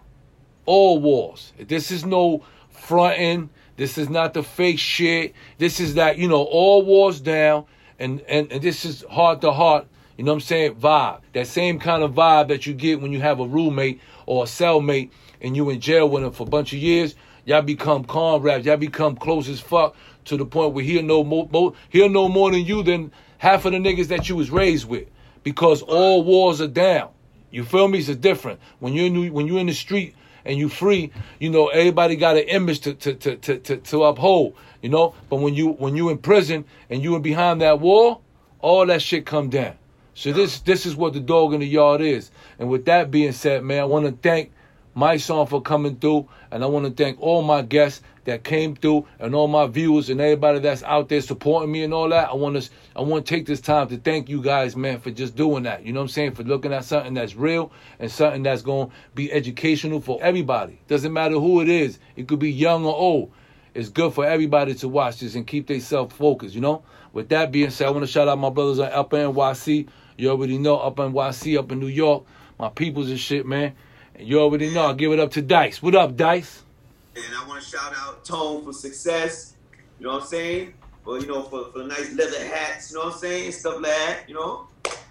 all 0.67 0.99
walls. 0.99 1.53
This 1.59 1.91
is 1.91 2.05
no 2.05 2.43
fronting. 2.69 3.49
This 3.77 3.97
is 3.97 4.11
not 4.11 4.35
the 4.35 4.43
fake 4.43 4.79
shit. 4.79 5.35
This 5.59 5.81
is 5.81 5.95
that, 5.95 6.19
you 6.19 6.29
know, 6.29 6.43
all 6.43 6.85
walls 6.85 7.21
down 7.21 7.65
and, 7.99 8.21
and, 8.23 8.51
and 8.53 8.61
this 8.61 8.85
is 8.85 9.05
heart 9.09 9.41
to 9.41 9.53
heart, 9.53 9.87
you 10.19 10.25
know 10.25 10.33
what 10.33 10.37
I'm 10.37 10.41
saying, 10.41 10.75
vibe. 10.75 11.21
That 11.33 11.47
same 11.47 11.79
kind 11.79 12.03
of 12.03 12.13
vibe 12.13 12.49
that 12.49 12.67
you 12.67 12.75
get 12.75 13.01
when 13.01 13.13
you 13.13 13.21
have 13.21 13.41
a 13.41 13.47
roommate 13.47 14.01
or 14.27 14.45
a 14.45 14.47
cellmate 14.47 15.11
and 15.41 15.57
you 15.57 15.71
in 15.71 15.81
jail 15.81 16.09
with 16.09 16.25
him 16.25 16.33
for 16.33 16.43
a 16.43 16.51
bunch 16.51 16.73
of 16.73 16.79
years. 16.79 17.15
Y'all 17.45 17.63
become 17.63 18.05
comrades. 18.05 18.67
Y'all 18.67 18.77
become 18.77 19.17
close 19.17 19.49
as 19.49 19.61
fuck 19.61 19.95
to 20.25 20.37
the 20.37 20.45
point 20.45 20.75
where 20.75 20.85
he'll 20.85 21.03
know 21.03 21.23
more, 21.23 21.49
more 21.53 21.73
he'll 21.91 22.09
know 22.09 22.29
more 22.29 22.51
than 22.51 22.65
you 22.65 22.83
than 22.83 23.13
half 23.39 23.65
of 23.65 23.73
the 23.73 23.79
niggas 23.79 24.09
that 24.09 24.29
you 24.29 24.37
was 24.37 24.51
raised 24.51 24.89
with. 24.89 25.09
Because 25.45 25.83
all 25.83 26.25
walls 26.25 26.61
are 26.61 26.67
down. 26.67 27.11
You 27.51 27.65
feel 27.65 27.89
me? 27.89 27.99
It's 27.99 28.15
different. 28.17 28.61
When 28.81 28.93
you're 28.93 29.07
in 29.07 29.33
when 29.33 29.47
you're 29.47 29.61
in 29.61 29.67
the 29.67 29.75
street 29.75 30.15
and 30.45 30.59
you 30.59 30.69
free, 30.69 31.13
you 31.41 31.51
know, 31.51 31.69
everybody 31.69 32.17
got 32.17 32.37
an 32.37 32.45
image 32.45 32.81
to 32.81 32.95
to, 32.95 33.15
to, 33.15 33.37
to, 33.59 33.77
to 33.77 34.05
uphold, 34.05 34.55
you 34.83 34.89
know. 34.89 35.15
But 35.29 35.37
when 35.37 35.55
you 35.55 35.69
when 35.69 35.97
you 35.97 36.11
in 36.11 36.19
prison 36.19 36.65
and 36.91 37.03
you 37.03 37.17
in 37.17 37.23
behind 37.23 37.61
that 37.61 37.81
wall, 37.81 38.23
all 38.61 38.87
that 38.87 39.03
shit 39.03 39.27
come 39.27 39.49
down. 39.49 39.75
So 40.15 40.33
this 40.33 40.61
this 40.61 40.87
is 40.87 40.97
what 40.97 41.13
the 41.13 41.21
dog 41.21 41.53
in 41.55 41.61
the 41.61 41.67
yard 41.67 42.01
is. 42.01 42.31
And 42.59 42.69
with 42.69 42.87
that 42.87 43.11
being 43.11 43.33
said, 43.33 43.63
man, 43.63 43.81
I 43.81 43.85
want 43.85 44.07
to 44.07 44.13
thank 44.13 44.53
Mysonne 44.97 45.47
for 45.49 45.61
coming 45.61 45.97
through, 45.97 46.27
and 46.51 46.65
I 46.65 46.67
want 46.67 46.87
to 46.87 46.91
thank 46.91 47.21
all 47.21 47.43
my 47.43 47.63
guests 47.63 48.03
that 48.25 48.43
came 48.43 48.75
through, 48.75 49.07
and 49.21 49.35
all 49.35 49.47
my 49.47 49.67
viewers 49.67 50.09
and 50.09 50.21
everybody 50.21 50.59
that's 50.59 50.83
out 50.83 51.09
there 51.09 51.21
supporting 51.21 51.71
me 51.71 51.83
and 51.83 51.93
all 51.93 52.09
that. 52.09 52.31
I 52.31 52.35
want 52.35 52.61
to 52.61 52.71
I 52.97 53.03
want 53.03 53.27
to 53.27 53.35
take 53.35 53.47
this 53.47 53.61
time 53.61 53.89
to 53.89 53.99
thank 53.99 54.29
you 54.29 54.43
guys, 54.43 54.75
man, 54.75 54.99
for 54.99 55.11
just 55.11 55.37
doing 55.37 55.65
that. 55.65 55.85
You 55.85 55.93
know 55.93 56.01
what 56.01 56.05
I'm 56.05 56.09
saying? 56.09 56.35
For 56.35 56.43
looking 56.43 56.73
at 56.73 56.85
something 56.85 57.15
that's 57.15 57.37
real 57.37 57.71
and 57.99 58.11
something 58.11 58.43
that's 58.43 58.63
going 58.63 58.89
to 58.89 58.95
be 59.15 59.31
educational 59.31 60.01
for 60.01 60.19
everybody. 60.23 60.81
Doesn't 60.89 61.13
matter 61.13 61.35
who 61.35 61.61
it 61.61 61.69
is. 61.69 61.99
It 62.17 62.27
could 62.27 62.39
be 62.39 62.51
young 62.51 62.85
or 62.85 62.95
old. 62.95 63.33
It's 63.75 63.91
good 63.91 64.15
for 64.15 64.25
everybody 64.25 64.75
to 64.77 64.89
watch 64.89 65.21
this 65.21 65.35
and 65.35 65.47
keep 65.47 65.67
themselves 65.67 66.17
focused, 66.17 66.55
you 66.55 66.63
know? 66.63 66.83
With 67.13 67.29
that 67.29 67.53
being 67.53 67.69
said, 67.69 67.89
I 67.89 67.91
want 67.91 68.05
to 68.05 68.11
shout 68.11 68.27
out 68.27 68.39
my 68.39 68.49
brothers 68.49 68.79
on 68.79 68.91
Upper 68.91 69.19
NYC. 69.19 69.87
You 70.17 70.31
already 70.31 70.57
know 70.57 70.79
Upper 70.79 71.11
NYC, 71.11 71.59
up 71.59 71.71
in 71.71 71.81
New 71.81 71.87
York. 71.87 72.25
My 72.59 72.71
peoples 72.71 73.11
and 73.11 73.21
shit, 73.21 73.45
man. 73.45 73.75
And 74.19 74.27
you 74.27 74.41
already 74.41 74.73
know, 74.73 74.87
I 74.87 74.93
give 74.95 75.13
it 75.13 75.21
up 75.21 75.31
to 75.33 75.43
Dice. 75.43 75.83
What 75.83 75.95
up, 75.95 76.17
Dice? 76.17 76.63
And 77.15 77.25
I 77.35 77.47
want 77.47 77.63
to 77.63 77.69
shout 77.69 77.93
out 77.97 78.25
Tone 78.25 78.65
for 78.65 78.73
success. 78.73 79.57
You 79.99 80.07
know 80.07 80.15
what 80.15 80.23
I'm 80.23 80.29
saying? 80.29 80.75
Well, 81.05 81.21
you 81.21 81.29
know, 81.29 81.43
for, 81.43 81.71
for 81.71 81.81
the 81.81 81.87
nice 81.87 82.15
leather 82.15 82.43
hats, 82.45 82.91
you 82.91 82.99
know 82.99 83.05
what 83.05 83.15
I'm 83.15 83.21
saying? 83.21 83.53
Stuff 83.53 83.75
like 83.75 83.85
that, 83.85 84.21
you 84.27 84.35
know? 84.35 84.69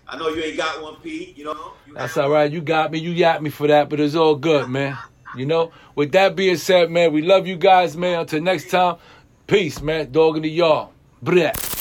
I 0.07 0.17
know 0.17 0.29
you 0.29 0.41
ain't 0.41 0.57
got 0.57 0.81
one, 0.81 0.95
Pete, 0.97 1.37
you 1.37 1.45
know? 1.45 1.73
You 1.87 1.93
That's 1.93 2.17
all 2.17 2.29
right. 2.29 2.51
You 2.51 2.61
got 2.61 2.91
me. 2.91 2.99
You 2.99 3.11
yapped 3.11 3.41
me 3.41 3.49
for 3.49 3.67
that, 3.67 3.89
but 3.89 3.99
it's 3.99 4.15
all 4.15 4.35
good, 4.35 4.69
man. 4.69 4.97
You 5.35 5.45
know. 5.45 5.71
With 5.95 6.11
that 6.11 6.35
being 6.35 6.57
said, 6.57 6.91
man, 6.91 7.13
we 7.13 7.21
love 7.21 7.47
you 7.47 7.57
guys, 7.57 7.95
man. 7.95 8.21
Until 8.21 8.41
next 8.41 8.69
time, 8.69 8.97
peace, 9.47 9.81
man. 9.81 10.11
Dog 10.11 10.37
in 10.37 10.43
the 10.43 10.49
yard. 10.49 10.89
Brett. 11.21 11.74